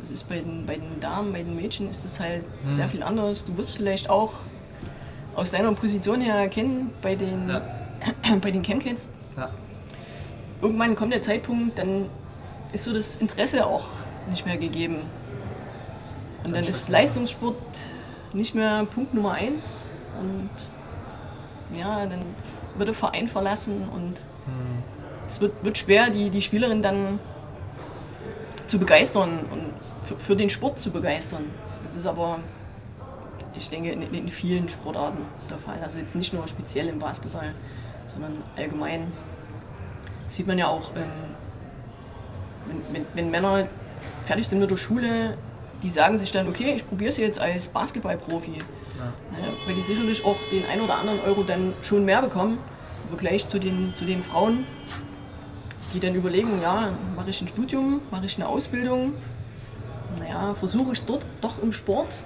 Das 0.00 0.10
ist 0.10 0.28
bei 0.28 0.38
den, 0.40 0.66
bei 0.66 0.76
den 0.76 1.00
Damen, 1.00 1.32
bei 1.32 1.42
den 1.42 1.56
Mädchen 1.56 1.88
ist 1.88 2.04
das 2.04 2.20
halt 2.20 2.44
sehr 2.70 2.88
viel 2.88 3.02
anders. 3.02 3.44
Du 3.44 3.56
wirst 3.56 3.76
vielleicht 3.76 4.10
auch 4.10 4.34
aus 5.34 5.50
deiner 5.50 5.72
Position 5.72 6.20
her 6.20 6.34
erkennen 6.34 6.92
bei 7.00 7.14
den, 7.14 7.48
Ja. 7.48 7.62
bei 8.40 8.50
den 8.50 8.62
Camkids. 8.62 9.08
Ja. 9.36 9.50
Irgendwann 10.60 10.94
kommt 10.94 11.12
der 11.12 11.20
Zeitpunkt, 11.20 11.78
dann 11.78 12.06
ist 12.72 12.84
so 12.84 12.92
das 12.92 13.16
Interesse 13.16 13.66
auch 13.66 13.86
nicht 14.28 14.44
mehr 14.44 14.56
gegeben. 14.56 15.02
Und 16.48 16.54
dann 16.54 16.64
ist 16.64 16.88
Leistungssport 16.88 17.56
nicht 18.32 18.54
mehr 18.54 18.86
Punkt 18.86 19.12
Nummer 19.12 19.32
eins. 19.32 19.90
Und 20.18 20.50
ja, 21.78 22.06
dann 22.06 22.24
wird 22.76 22.88
der 22.88 22.94
Verein 22.94 23.28
verlassen 23.28 23.88
und 23.94 24.24
es 25.26 25.40
wird, 25.42 25.62
wird 25.62 25.76
schwer, 25.76 26.08
die, 26.08 26.30
die 26.30 26.40
Spielerin 26.40 26.80
dann 26.80 27.20
zu 28.66 28.78
begeistern 28.78 29.40
und 29.50 29.74
für, 30.02 30.16
für 30.16 30.36
den 30.36 30.48
Sport 30.48 30.78
zu 30.78 30.90
begeistern. 30.90 31.44
Das 31.84 31.94
ist 31.94 32.06
aber, 32.06 32.38
ich 33.54 33.68
denke, 33.68 33.90
in, 33.90 34.02
in 34.14 34.28
vielen 34.28 34.70
Sportarten 34.70 35.26
der 35.50 35.58
Fall. 35.58 35.78
Also 35.82 35.98
jetzt 35.98 36.16
nicht 36.16 36.32
nur 36.32 36.48
speziell 36.48 36.88
im 36.88 36.98
Basketball, 36.98 37.52
sondern 38.06 38.42
allgemein. 38.56 39.12
Das 40.24 40.36
sieht 40.36 40.46
man 40.46 40.56
ja 40.56 40.68
auch, 40.68 40.92
ähm, 40.96 41.10
wenn, 42.66 42.94
wenn, 42.94 43.06
wenn 43.14 43.30
Männer 43.30 43.68
fertig 44.24 44.48
sind 44.48 44.60
mit 44.60 44.70
der 44.70 44.78
Schule, 44.78 45.36
die 45.82 45.90
sagen 45.90 46.18
sich 46.18 46.32
dann, 46.32 46.48
okay, 46.48 46.74
ich 46.76 46.86
probiere 46.86 47.10
es 47.10 47.16
jetzt 47.18 47.38
als 47.38 47.68
Basketballprofi. 47.68 48.50
Ne, 48.50 49.48
weil 49.66 49.74
die 49.74 49.82
sicherlich 49.82 50.24
auch 50.24 50.36
den 50.50 50.64
ein 50.64 50.80
oder 50.80 50.96
anderen 50.96 51.20
Euro 51.20 51.44
dann 51.44 51.72
schon 51.82 52.04
mehr 52.04 52.20
bekommen 52.20 52.58
im 53.04 53.08
Vergleich 53.08 53.46
zu 53.46 53.58
den, 53.60 53.94
zu 53.94 54.04
den 54.04 54.22
Frauen, 54.22 54.66
die 55.94 56.00
dann 56.00 56.14
überlegen, 56.14 56.60
ja, 56.60 56.90
mache 57.14 57.30
ich 57.30 57.40
ein 57.40 57.48
Studium, 57.48 58.00
mache 58.10 58.26
ich 58.26 58.36
eine 58.36 58.48
Ausbildung, 58.48 59.14
naja, 60.18 60.54
versuche 60.54 60.92
ich 60.92 60.98
es 60.98 61.06
dort 61.06 61.26
doch 61.40 61.62
im 61.62 61.72
Sport. 61.72 62.24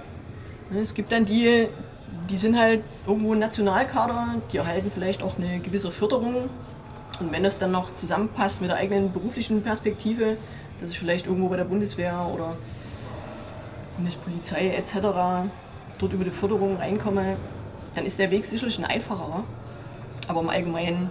Ne, 0.71 0.79
Es 0.79 0.93
gibt 0.93 1.11
dann 1.11 1.25
die, 1.25 1.67
die 2.29 2.37
sind 2.37 2.57
halt 2.57 2.83
irgendwo 3.05 3.35
Nationalkader, 3.35 4.35
die 4.51 4.57
erhalten 4.57 4.91
vielleicht 4.93 5.21
auch 5.21 5.37
eine 5.37 5.59
gewisse 5.59 5.91
Förderung. 5.91 6.49
Und 7.19 7.31
wenn 7.31 7.43
das 7.43 7.59
dann 7.59 7.71
noch 7.71 7.93
zusammenpasst 7.93 8.61
mit 8.61 8.71
der 8.71 8.77
eigenen 8.77 9.11
beruflichen 9.13 9.61
Perspektive, 9.61 10.37
dass 10.81 10.89
ich 10.89 10.97
vielleicht 10.99 11.27
irgendwo 11.27 11.49
bei 11.49 11.57
der 11.57 11.65
Bundeswehr 11.65 12.27
oder 12.33 12.57
Bundespolizei 13.95 14.69
etc. 14.69 14.93
dort 15.99 16.13
über 16.13 16.23
die 16.23 16.31
Förderung 16.31 16.77
reinkomme, 16.77 17.37
dann 17.95 18.05
ist 18.05 18.19
der 18.19 18.31
Weg 18.31 18.45
sicherlich 18.45 18.77
ein 18.79 18.85
einfacherer. 18.85 19.43
Aber 20.27 20.41
im 20.41 20.49
Allgemeinen, 20.49 21.09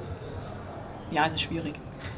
ja, 1.10 1.26
es 1.26 1.34
ist 1.34 1.42
schwierig. 1.42 1.74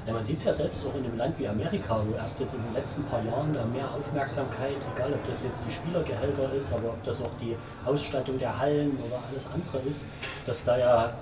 Ja, 0.06 0.12
man 0.12 0.24
sieht 0.24 0.38
es 0.38 0.44
ja 0.44 0.52
selbst 0.52 0.86
auch 0.86 0.94
in 0.94 1.04
einem 1.04 1.16
Land 1.16 1.38
wie 1.38 1.48
Amerika, 1.48 2.02
wo 2.06 2.14
erst 2.14 2.40
jetzt 2.40 2.54
in 2.54 2.62
den 2.62 2.74
letzten 2.74 3.04
paar 3.04 3.22
Jahren 3.24 3.52
da 3.54 3.64
mehr 3.64 3.88
Aufmerksamkeit, 3.90 4.76
egal 4.94 5.12
ob 5.12 5.26
das 5.26 5.42
jetzt 5.42 5.62
die 5.66 5.72
Spielergehälter 5.72 6.52
ist, 6.52 6.72
aber 6.72 6.88
ob 6.88 7.02
das 7.04 7.20
auch 7.22 7.30
die 7.40 7.56
Ausstattung 7.84 8.38
der 8.38 8.58
Hallen 8.58 8.98
oder 9.06 9.18
alles 9.30 9.48
andere 9.52 9.78
ist, 9.86 10.06
dass 10.46 10.64
da 10.64 10.76
ja, 10.76 11.14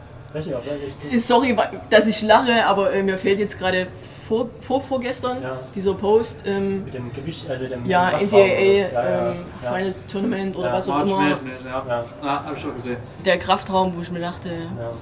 Sorry, 1.19 1.57
dass 1.91 2.07
ich 2.07 2.23
lache, 2.23 2.65
aber 2.67 2.93
äh, 2.93 3.03
mir 3.03 3.19
fehlt 3.19 3.39
jetzt 3.39 3.59
gerade 3.59 3.87
vor, 3.97 4.49
vor 4.61 4.81
vorgestern 4.81 5.43
Ja. 5.43 5.61
dieser 5.75 5.95
Post. 5.95 6.45
Ähm, 6.47 6.85
mit 6.85 6.95
dem 6.95 7.13
Gewicht, 7.13 7.49
äh, 7.49 7.59
mit 7.59 7.71
dem 7.71 7.85
ja, 7.87 8.11
NCAA 8.19 8.37
oder- 8.37 8.47
ja, 8.47 8.93
ja, 8.93 9.31
ähm, 9.33 9.37
ja. 9.63 9.73
Final 9.73 9.95
Tournament 10.11 10.57
oder 10.57 10.69
Ja, 10.69 10.73
was 10.75 10.89
auch 10.89 10.95
March 10.97 11.11
immer. 11.11 11.21
Madness, 11.31 11.65
ja. 11.65 11.85
Ja. 11.87 12.05
Ja, 12.23 12.45
hab 12.47 12.57
ich 12.57 12.63
schon 12.63 12.75
gesehen. 12.75 12.97
Der 13.25 13.39
Kraftraum, 13.39 13.95
wo 13.97 14.01
ich 14.01 14.11
mir 14.11 14.21
dachte, 14.21 14.49
Ja. 14.49 14.93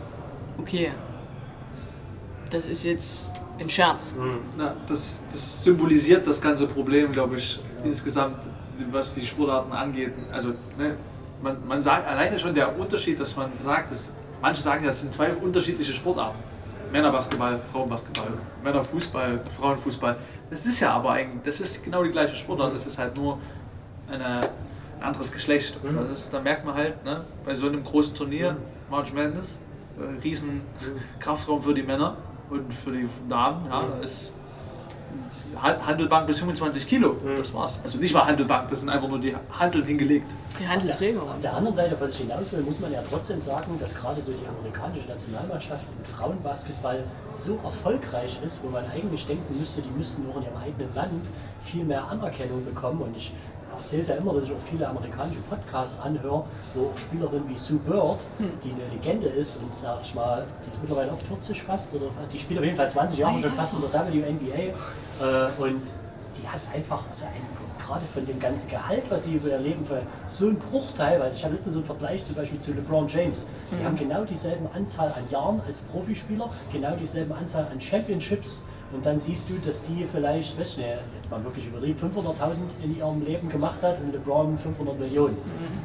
okay, 0.59 0.91
das 2.51 2.67
ist 2.67 2.83
jetzt 2.85 3.35
ein 3.61 3.71
Scherz. 3.71 4.15
Na, 4.57 4.75
das, 4.89 5.23
das 5.31 5.63
symbolisiert 5.65 6.27
das 6.27 6.41
ganze 6.41 6.67
Problem, 6.67 7.13
glaube 7.13 7.37
ich, 7.37 7.61
insgesamt, 7.85 8.39
was 8.91 9.15
die 9.15 9.25
Sportarten 9.25 9.73
angeht. 9.73 10.13
Also, 10.33 10.49
ne, 10.77 10.97
man, 11.43 11.57
man 11.67 11.81
sagt 11.81 12.09
alleine 12.09 12.39
schon 12.39 12.55
der 12.55 12.77
Unterschied, 12.79 13.21
dass 13.21 13.37
man 13.37 13.51
sagt, 13.63 13.91
dass 13.93 14.13
manche 14.41 14.63
sagen, 14.63 14.85
das 14.85 15.01
sind 15.01 15.13
zwei 15.13 15.33
unterschiedliche 15.33 15.93
Sportarten. 15.93 16.39
Männerbasketball, 16.93 17.61
Frauenbasketball, 17.73 18.33
Männerfußball, 18.65 19.41
Frauenfußball. 19.57 20.17
Das 20.51 20.67
ist 20.67 20.81
ja 20.81 20.93
aber 20.93 21.13
eigentlich, 21.13 21.43
das 21.45 21.61
ist 21.61 21.85
genau 21.85 22.03
die 22.03 22.11
gleiche 22.11 22.35
Sportart, 22.35 22.75
das 22.75 22.87
ist 22.87 22.99
halt 22.99 23.17
nur 23.17 23.39
eine, 24.11 24.41
ein 24.41 25.03
anderes 25.03 25.31
Geschlecht. 25.31 25.79
Und 25.83 25.97
Das 25.97 26.11
ist, 26.11 26.35
da 26.35 26.41
merkt 26.41 26.65
man 26.65 26.75
halt, 26.75 27.05
ne, 27.05 27.25
bei 27.45 27.55
so 27.55 27.69
einem 27.69 27.85
großen 27.85 28.15
Turnier, 28.15 28.57
March 28.91 29.13
Madness, 29.13 29.61
äh, 29.99 30.21
riesen 30.21 30.63
Kraftraum 31.21 31.63
für 31.63 31.75
die 31.75 31.85
Männer 31.85 32.17
und 32.51 32.75
für 32.75 32.91
die 32.91 33.09
Damen, 33.29 33.67
ja, 33.67 33.85
da 33.87 34.03
ist 34.03 34.35
Handelbank 35.61 36.27
bis 36.27 36.39
25 36.39 36.89
Kilo, 36.89 37.17
das 37.37 37.53
war's. 37.53 37.81
Also 37.83 37.99
nicht 37.99 38.15
mal 38.15 38.25
Handelbank, 38.25 38.69
das 38.69 38.81
sind 38.81 38.89
einfach 38.89 39.09
nur 39.09 39.19
die 39.19 39.35
Handeln 39.51 39.85
hingelegt. 39.85 40.31
Die 40.59 40.67
Handelträger. 40.67 41.23
Auf 41.23 41.41
der 41.43 41.55
anderen 41.55 41.75
Seite, 41.75 41.97
was 41.99 42.13
ich 42.13 42.19
hinaus 42.19 42.53
will, 42.53 42.61
muss 42.61 42.81
man 42.81 42.93
ja 42.93 43.03
trotzdem 43.09 43.41
sagen, 43.41 43.79
dass 43.81 43.95
gerade 43.95 44.23
so 44.23 44.33
die 44.33 44.47
amerikanische 44.47 45.09
Nationalmannschaft 45.09 45.85
im 45.99 46.05
Frauenbasketball 46.05 47.05
so 47.29 47.59
erfolgreich 47.65 48.39
ist, 48.45 48.63
wo 48.63 48.69
man 48.69 48.85
eigentlich 48.91 49.27
denken 49.27 49.59
müsste, 49.59 49.83
die 49.83 49.91
müssten 49.91 50.31
auch 50.31 50.37
in 50.37 50.45
ihrem 50.45 50.57
eigenen 50.57 50.95
Land 50.95 51.27
viel 51.65 51.85
mehr 51.85 52.05
Anerkennung 52.09 52.65
bekommen. 52.65 53.03
Und 53.03 53.17
ich 53.17 53.33
erzähle 53.79 54.03
es 54.03 54.09
ja 54.09 54.17
immer, 54.17 54.35
dass 54.35 54.45
ich 54.45 54.53
auch 54.53 54.69
viele 54.69 54.89
amerikanische 54.89 55.41
Podcasts 55.49 56.01
anhöre, 56.01 56.45
wo 56.75 56.87
auch 56.87 56.99
Spielerinnen 56.99 57.49
wie 57.49 57.57
Sue 57.57 57.79
Bird, 57.79 58.19
die 58.65 58.73
eine 58.73 58.93
Legende 58.93 59.29
ist 59.29 59.57
und 59.57 59.75
sag 59.75 60.01
ich 60.03 60.15
mal, 60.15 60.47
die 60.65 60.71
ist 60.73 60.81
mittlerweile 60.81 61.13
auch 61.13 61.21
40 61.21 61.63
fast, 61.63 61.95
oder 61.95 62.07
die 62.33 62.39
spielt 62.39 62.59
auf 62.59 62.65
jeden 62.65 62.77
Fall 62.77 62.91
20 62.91 63.19
Jahre 63.19 63.41
schon 63.41 63.53
fast 63.53 63.75
in 63.75 63.81
der 63.83 63.91
WNBA 63.93 64.59
äh, 64.59 65.63
und 65.63 65.83
die 66.41 66.49
hat 66.49 66.61
einfach 66.73 67.03
also 67.11 67.27
ein, 67.27 67.43
gerade 67.85 68.07
von 68.15 68.25
dem 68.25 68.39
ganzen 68.39 68.69
Gehalt, 68.69 69.03
was 69.09 69.25
sie 69.25 69.35
über 69.35 69.49
ihr 69.49 69.59
Leben 69.59 69.85
für 69.85 70.03
so 70.29 70.47
einen 70.47 70.59
Bruchteil, 70.59 71.19
weil 71.21 71.33
ich 71.35 71.45
hatte 71.45 71.55
letztens 71.55 71.75
so 71.75 71.81
einen 71.81 71.87
Vergleich 71.87 72.23
zum 72.23 72.37
Beispiel 72.37 72.61
zu 72.61 72.73
LeBron 72.73 73.09
James. 73.09 73.47
Die 73.73 73.85
haben 73.85 73.97
genau 73.97 74.25
dieselben 74.25 74.69
Anzahl 74.75 75.09
an 75.09 75.25
Jahren 75.31 75.61
als 75.67 75.81
Profispieler, 75.83 76.49
genau 76.73 76.95
dieselbe 76.97 77.35
Anzahl 77.35 77.67
an 77.71 77.81
Championships 77.81 78.65
und 78.93 79.07
dann 79.07 79.19
siehst 79.21 79.49
du, 79.49 79.55
dass 79.65 79.83
die 79.83 80.05
vielleicht, 80.05 80.59
weiß 80.59 80.73
ich 80.73 80.79
nicht, 80.79 80.89
jetzt 81.15 81.31
mal 81.31 81.43
wirklich 81.45 81.67
übertrieben, 81.67 81.99
500.000 81.99 82.63
in 82.83 82.97
ihrem 82.97 83.25
Leben 83.25 83.49
gemacht 83.49 83.81
hat 83.83 84.01
und 84.01 84.13
LeBron 84.13 84.59
500 84.59 84.99
Millionen. 84.99 85.37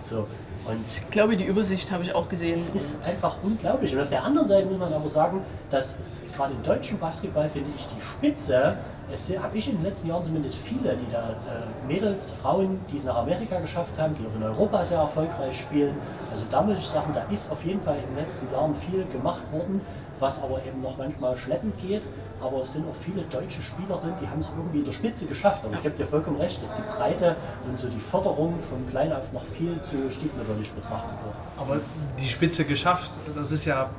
So. 0.03 0.27
Und 0.67 0.79
Ich 0.83 1.09
glaube, 1.11 1.37
die 1.37 1.43
Übersicht 1.43 1.91
habe 1.91 2.03
ich 2.03 2.15
auch 2.15 2.27
gesehen. 2.27 2.53
es 2.53 2.69
ist 2.73 3.07
einfach 3.07 3.35
unglaublich. 3.43 3.95
Und 3.95 4.01
auf 4.01 4.09
der 4.09 4.23
anderen 4.23 4.47
Seite 4.47 4.65
muss 4.65 4.79
man 4.79 4.91
aber 4.91 5.07
sagen, 5.07 5.41
dass 5.69 5.97
gerade 6.35 6.53
im 6.53 6.63
deutschen 6.63 6.97
Basketball 6.97 7.47
finde 7.49 7.69
ich 7.77 7.85
die 7.85 8.01
Spitze, 8.01 8.77
es 9.11 9.31
habe 9.37 9.55
ich 9.55 9.69
in 9.69 9.75
den 9.75 9.83
letzten 9.83 10.07
Jahren 10.07 10.23
zumindest 10.23 10.55
viele, 10.55 10.97
die 10.97 11.11
da 11.11 11.29
äh, 11.29 11.87
Mädels, 11.87 12.31
Frauen, 12.41 12.79
die 12.91 12.97
es 12.97 13.03
nach 13.03 13.17
Amerika 13.17 13.59
geschafft 13.59 13.91
haben, 13.99 14.15
die 14.15 14.25
auch 14.25 14.35
in 14.35 14.43
Europa 14.43 14.83
sehr 14.83 14.97
erfolgreich 14.97 15.59
spielen. 15.59 15.95
Also 16.31 16.43
da 16.49 16.61
muss 16.63 16.79
ich 16.79 16.87
sagen, 16.87 17.11
da 17.13 17.23
ist 17.31 17.51
auf 17.51 17.63
jeden 17.63 17.81
Fall 17.81 17.97
in 17.97 18.15
den 18.15 18.15
letzten 18.15 18.51
Jahren 18.51 18.73
viel 18.73 19.05
gemacht 19.05 19.43
worden, 19.51 19.81
was 20.19 20.41
aber 20.41 20.59
eben 20.65 20.81
noch 20.81 20.97
manchmal 20.97 21.37
schleppend 21.37 21.77
geht. 21.79 22.01
Aber 22.41 22.61
es 22.61 22.73
sind 22.73 22.85
auch 22.87 22.95
viele 23.03 23.23
deutsche 23.23 23.61
Spielerinnen, 23.61 24.15
die 24.21 24.27
haben 24.27 24.39
es 24.39 24.49
irgendwie 24.55 24.79
in 24.79 24.85
der 24.85 24.91
Spitze 24.91 25.25
geschafft. 25.25 25.63
Aber 25.63 25.73
ich 25.73 25.83
gebe 25.83 25.95
dir 25.95 26.05
vollkommen 26.05 26.37
recht, 26.37 26.61
dass 26.61 26.75
die 26.75 26.81
Breite 26.81 27.35
und 27.67 27.79
so 27.79 27.87
die 27.87 27.99
Förderung 27.99 28.55
von 28.69 28.87
klein 28.89 29.13
auf 29.13 29.31
noch 29.31 29.45
viel 29.57 29.79
zu 29.81 29.95
stiefmütterlich 30.11 30.71
betrachtet 30.71 31.17
wird. 31.23 31.35
Aber 31.57 31.79
die 32.19 32.29
Spitze 32.29 32.65
geschafft, 32.65 33.11
das 33.33 33.51
ist 33.51 33.65
ja, 33.65 33.89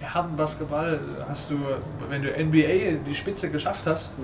Herrenbasketball 0.00 1.00
hast 1.28 1.50
du, 1.50 1.58
wenn 2.08 2.22
du 2.22 2.30
NBA 2.30 3.02
die 3.06 3.14
Spitze 3.14 3.50
geschafft 3.50 3.86
hast, 3.86 4.14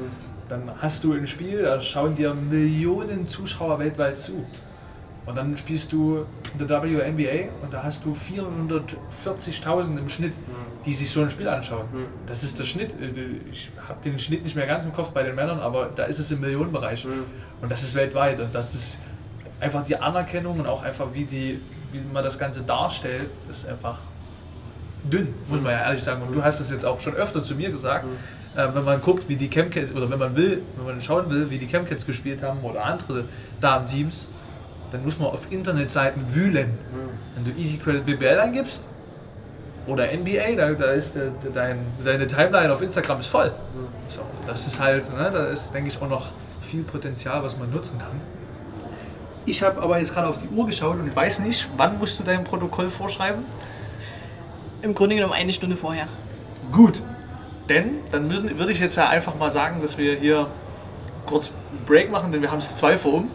dann 0.49 0.70
hast 0.81 1.03
du 1.05 1.14
ein 1.14 1.27
Spiel, 1.27 1.62
da 1.62 1.81
schauen 1.81 2.14
dir 2.14 2.35
Millionen 2.35 3.27
Zuschauer 3.27 3.79
weltweit 3.79 4.18
zu. 4.18 4.45
Und 5.27 5.39
dann 5.39 5.57
spielst 5.57 5.93
du 5.93 6.27
in 6.59 6.66
der 6.66 6.83
WNBA 6.83 7.49
und 7.62 7.72
da 7.72 7.83
hast 7.83 8.05
du 8.05 8.12
440.000 8.12 9.99
im 9.99 10.09
Schnitt, 10.11 10.35
die 10.87 10.93
sich 10.93 11.11
so 11.11 11.22
ein 11.22 11.30
Spiel 11.30 11.49
anschauen. 11.49 11.87
Das 12.26 12.45
ist 12.45 12.59
der 12.59 12.64
Schnitt. 12.64 12.95
Ich 13.51 13.70
habe 13.89 13.99
den 14.05 14.18
Schnitt 14.18 14.45
nicht 14.45 14.55
mehr 14.55 14.66
ganz 14.66 14.85
im 14.85 14.93
Kopf 14.93 15.12
bei 15.12 15.22
den 15.22 15.35
Männern, 15.35 15.61
aber 15.61 15.91
da 15.95 16.05
ist 16.05 16.18
es 16.18 16.30
im 16.30 16.41
Millionenbereich. 16.41 17.07
Und 17.62 17.70
das 17.70 17.82
ist 17.82 17.95
weltweit. 17.95 18.41
Und 18.41 18.55
das 18.55 18.74
ist 18.74 18.99
einfach 19.61 19.85
die 19.87 19.97
Anerkennung 19.97 20.61
und 20.61 20.66
auch 20.66 20.82
einfach, 20.82 21.07
wie, 21.12 21.24
die, 21.24 21.61
wie 21.93 22.01
man 22.12 22.22
das 22.22 22.39
Ganze 22.39 22.62
darstellt, 22.62 23.30
ist 23.51 23.66
einfach 23.66 23.99
dünn, 25.11 25.35
muss 25.49 25.61
man 25.61 25.72
ja 25.72 25.87
ehrlich 25.87 26.03
sagen. 26.03 26.22
Und 26.22 26.35
du 26.35 26.43
hast 26.43 26.61
es 26.61 26.70
jetzt 26.70 26.85
auch 26.85 27.01
schon 27.01 27.14
öfter 27.14 27.43
zu 27.43 27.55
mir 27.55 27.70
gesagt. 27.70 28.07
Äh, 28.55 28.68
wenn 28.72 28.85
man 28.85 29.01
guckt, 29.01 29.28
wie 29.28 29.37
die 29.37 29.49
Chemcats, 29.49 29.93
oder 29.93 30.09
wenn 30.11 30.18
man 30.18 30.37
will, 30.37 30.62
wenn 30.76 30.87
man 30.87 31.01
schauen 31.01 31.28
will, 31.30 31.51
wie 31.51 31.59
die 31.59 31.66
Chemcats 31.66 32.07
gespielt 32.07 32.43
haben 32.43 32.61
oder 32.61 32.85
andere 32.85 33.24
Damen-Teams, 33.61 34.28
dann 34.93 35.03
muss 35.03 35.18
man 35.18 35.28
auf 35.28 35.51
Internetseiten 35.51 36.22
wühlen. 36.35 36.78
Wenn 37.35 37.45
du 37.45 37.59
Easy 37.59 37.78
Credit 37.78 38.07
BBL 38.07 38.39
eingibst 38.39 38.85
oder 39.87 40.07
NBA, 40.12 40.57
da, 40.57 40.72
da 40.72 40.93
ist 40.93 41.14
der, 41.14 41.30
der, 41.43 41.51
dein, 41.51 41.78
deine 42.05 42.26
Timeline 42.26 42.72
auf 42.72 42.80
Instagram 42.80 43.20
ist 43.20 43.26
voll. 43.28 43.53
So, 44.09 44.22
das 44.47 44.66
ist 44.66 44.78
halt, 44.80 45.11
ne, 45.14 45.30
da 45.32 45.47
ist, 45.47 45.72
denke 45.74 45.89
ich, 45.91 46.01
auch 46.01 46.09
noch 46.09 46.28
viel 46.62 46.82
Potenzial, 46.82 47.43
was 47.43 47.59
man 47.59 47.70
nutzen 47.70 47.99
kann. 47.99 48.20
Ich 49.47 49.62
habe 49.62 49.82
aber 49.82 49.99
jetzt 49.99 50.14
gerade 50.14 50.28
auf 50.28 50.39
die 50.39 50.49
Uhr 50.49 50.66
geschaut 50.66 50.97
und 50.99 51.14
weiß 51.14 51.41
nicht, 51.41 51.68
wann 51.76 51.99
musst 51.99 52.18
du 52.18 52.22
dein 52.24 52.45
Protokoll 52.45 52.89
vorschreiben? 52.89 53.45
Im 54.80 54.95
Grunde 54.95 55.16
genommen 55.16 55.35
eine 55.35 55.53
Stunde 55.53 55.76
vorher. 55.76 56.07
Gut. 56.72 57.03
Denn 57.68 57.97
dann 58.11 58.30
würden- 58.30 58.59
würde 58.59 58.72
ich 58.72 58.80
jetzt 58.80 58.97
ja 58.97 59.09
einfach 59.09 59.35
mal 59.35 59.51
sagen, 59.51 59.80
dass 59.82 59.97
wir 59.99 60.16
hier 60.16 60.47
kurz 61.26 61.51
einen 61.76 61.85
Break 61.87 62.11
machen, 62.11 62.32
denn 62.32 62.43
wir 62.43 62.51
haben 62.51 62.59
es 62.59 62.76
zwei 62.76 62.97
vor 62.97 63.14
um. 63.14 63.30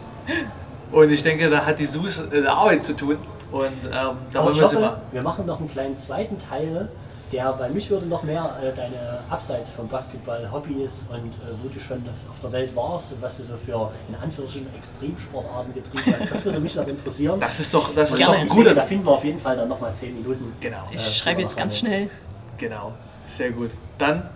Und 0.92 1.10
ich 1.10 1.22
denke, 1.22 1.48
da 1.50 1.64
hat 1.66 1.78
die 1.78 1.86
Sus 1.86 2.24
äh, 2.32 2.44
Arbeit 2.46 2.82
zu 2.82 2.94
tun. 2.94 3.16
Und 3.52 3.66
ähm, 3.66 3.90
da 3.92 4.00
Aber 4.02 4.44
wollen 4.44 4.54
ich 4.54 4.60
wir 4.60 4.64
hoffe, 4.66 4.80
mal. 4.80 5.00
wir 5.12 5.22
machen 5.22 5.46
noch 5.46 5.58
einen 5.58 5.70
kleinen 5.70 5.96
zweiten 5.96 6.36
Teil, 6.38 6.88
der 7.32 7.52
bei 7.52 7.68
mich 7.68 7.88
würde 7.90 8.06
noch 8.06 8.22
mehr 8.24 8.56
äh, 8.62 8.74
deine 8.74 9.18
Abseits 9.28 9.70
vom 9.70 9.86
Basketball 9.88 10.50
Hobby 10.50 10.82
ist 10.82 11.08
und 11.10 11.18
äh, 11.28 11.52
wo 11.62 11.68
du 11.68 11.78
schon 11.80 11.98
auf 12.30 12.40
der 12.42 12.52
Welt 12.52 12.74
warst 12.74 13.12
und 13.12 13.22
was 13.22 13.36
du 13.36 13.44
so 13.44 13.54
für 13.64 13.90
in 14.08 14.14
Anführungsstrichen 14.16 14.68
Extremsportarten 14.76 15.74
getrieben 15.74 16.16
hast. 16.20 16.30
Das 16.32 16.44
würde 16.44 16.60
mich 16.60 16.74
noch 16.74 16.86
interessieren. 16.86 17.38
Das 17.40 17.60
ist 17.60 17.72
doch, 17.72 17.94
das 17.94 18.12
ist 18.12 18.22
doch 18.22 18.30
ein 18.32 18.46
denke, 18.48 18.64
da 18.64 18.70
guter. 18.72 18.82
finden 18.84 19.06
wir 19.06 19.12
auf 19.12 19.24
jeden 19.24 19.38
Fall 19.38 19.56
dann 19.56 19.68
nochmal 19.68 19.92
10 19.94 20.14
Minuten. 20.14 20.52
Genau, 20.60 20.84
Ich 20.90 20.96
Äh, 20.96 21.10
schreibe 21.10 21.42
jetzt 21.42 21.56
ganz 21.56 21.78
schnell. 21.78 22.10
genau. 22.58 22.92
Sehr 23.26 23.50
gut. 23.52 23.70
Dann 23.98 24.28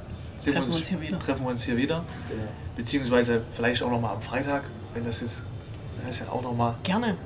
Treffen 0.43 0.69
wir 0.69 0.77
uns 0.77 0.87
hier 0.89 1.01
wieder. 1.01 1.19
treffen 1.19 1.45
wir 1.45 1.51
uns 1.51 1.63
hier 1.65 1.77
wieder. 1.77 2.05
Genau. 2.29 2.43
Beziehungsweise 2.77 3.43
vielleicht 3.53 3.83
auch 3.83 3.91
nochmal 3.91 4.15
am 4.15 4.23
Freitag, 4.23 4.63
wenn 4.93 5.05
das 5.05 5.21
jetzt. 5.21 5.43
Das 6.01 6.11
ist 6.11 6.21
ja 6.27 6.33
auch 6.33 6.43
nochmal. 6.43 6.75
Gerne. 6.83 7.17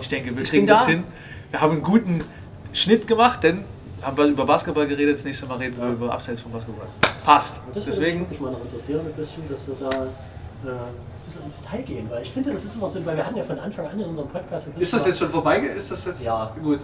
Ich 0.00 0.08
denke, 0.08 0.34
wir 0.36 0.42
Ich 0.42 0.50
kriegen 0.50 0.66
das 0.66 0.84
da. 0.84 0.90
hin. 0.90 1.04
Wir 1.50 1.60
haben 1.60 1.72
einen 1.72 1.82
guten 1.82 2.24
Schnitt 2.72 3.06
gemacht, 3.06 3.42
denn 3.42 3.64
haben 4.02 4.16
wir 4.16 4.24
über 4.26 4.44
Basketball 4.44 4.86
geredet, 4.86 5.14
das 5.16 5.24
nächste 5.24 5.46
Mal 5.46 5.56
reden 5.58 5.80
wir 5.80 5.88
über 5.88 6.12
Abseits 6.12 6.40
vom 6.40 6.52
Basketball. 6.52 6.86
Passt. 7.24 7.56
Das 7.74 7.86
würde 7.86 7.86
Deswegen, 7.86 8.28
mich 8.28 8.40
mal 8.40 8.52
noch 8.52 8.60
interessieren, 8.62 9.00
ein 9.06 9.12
bisschen, 9.14 9.42
dass 9.48 9.60
wir 9.66 9.74
da 9.88 9.96
äh, 9.96 10.70
ein 10.70 10.78
bisschen 11.26 11.42
ins 11.44 11.60
Detail 11.60 11.82
gehen, 11.82 12.10
weil 12.10 12.22
ich 12.22 12.30
finde, 12.32 12.52
das 12.52 12.64
ist 12.64 12.74
immer 12.76 12.88
so, 12.90 13.04
weil 13.06 13.16
wir 13.16 13.24
hatten 13.26 13.36
ja 13.36 13.44
von 13.44 13.58
Anfang 13.58 13.86
an 13.86 13.98
in 13.98 14.06
unserem 14.06 14.28
Podcast. 14.28 14.68
ist 14.78 14.92
das 14.92 15.06
jetzt 15.06 15.18
schon 15.18 15.30
vorbei? 15.30 15.58
Ist 15.58 15.90
das 15.90 16.04
jetzt 16.04 16.24
Ja. 16.24 16.52
gut? 16.62 16.80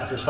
Also 0.00 0.14
ich 0.16 0.20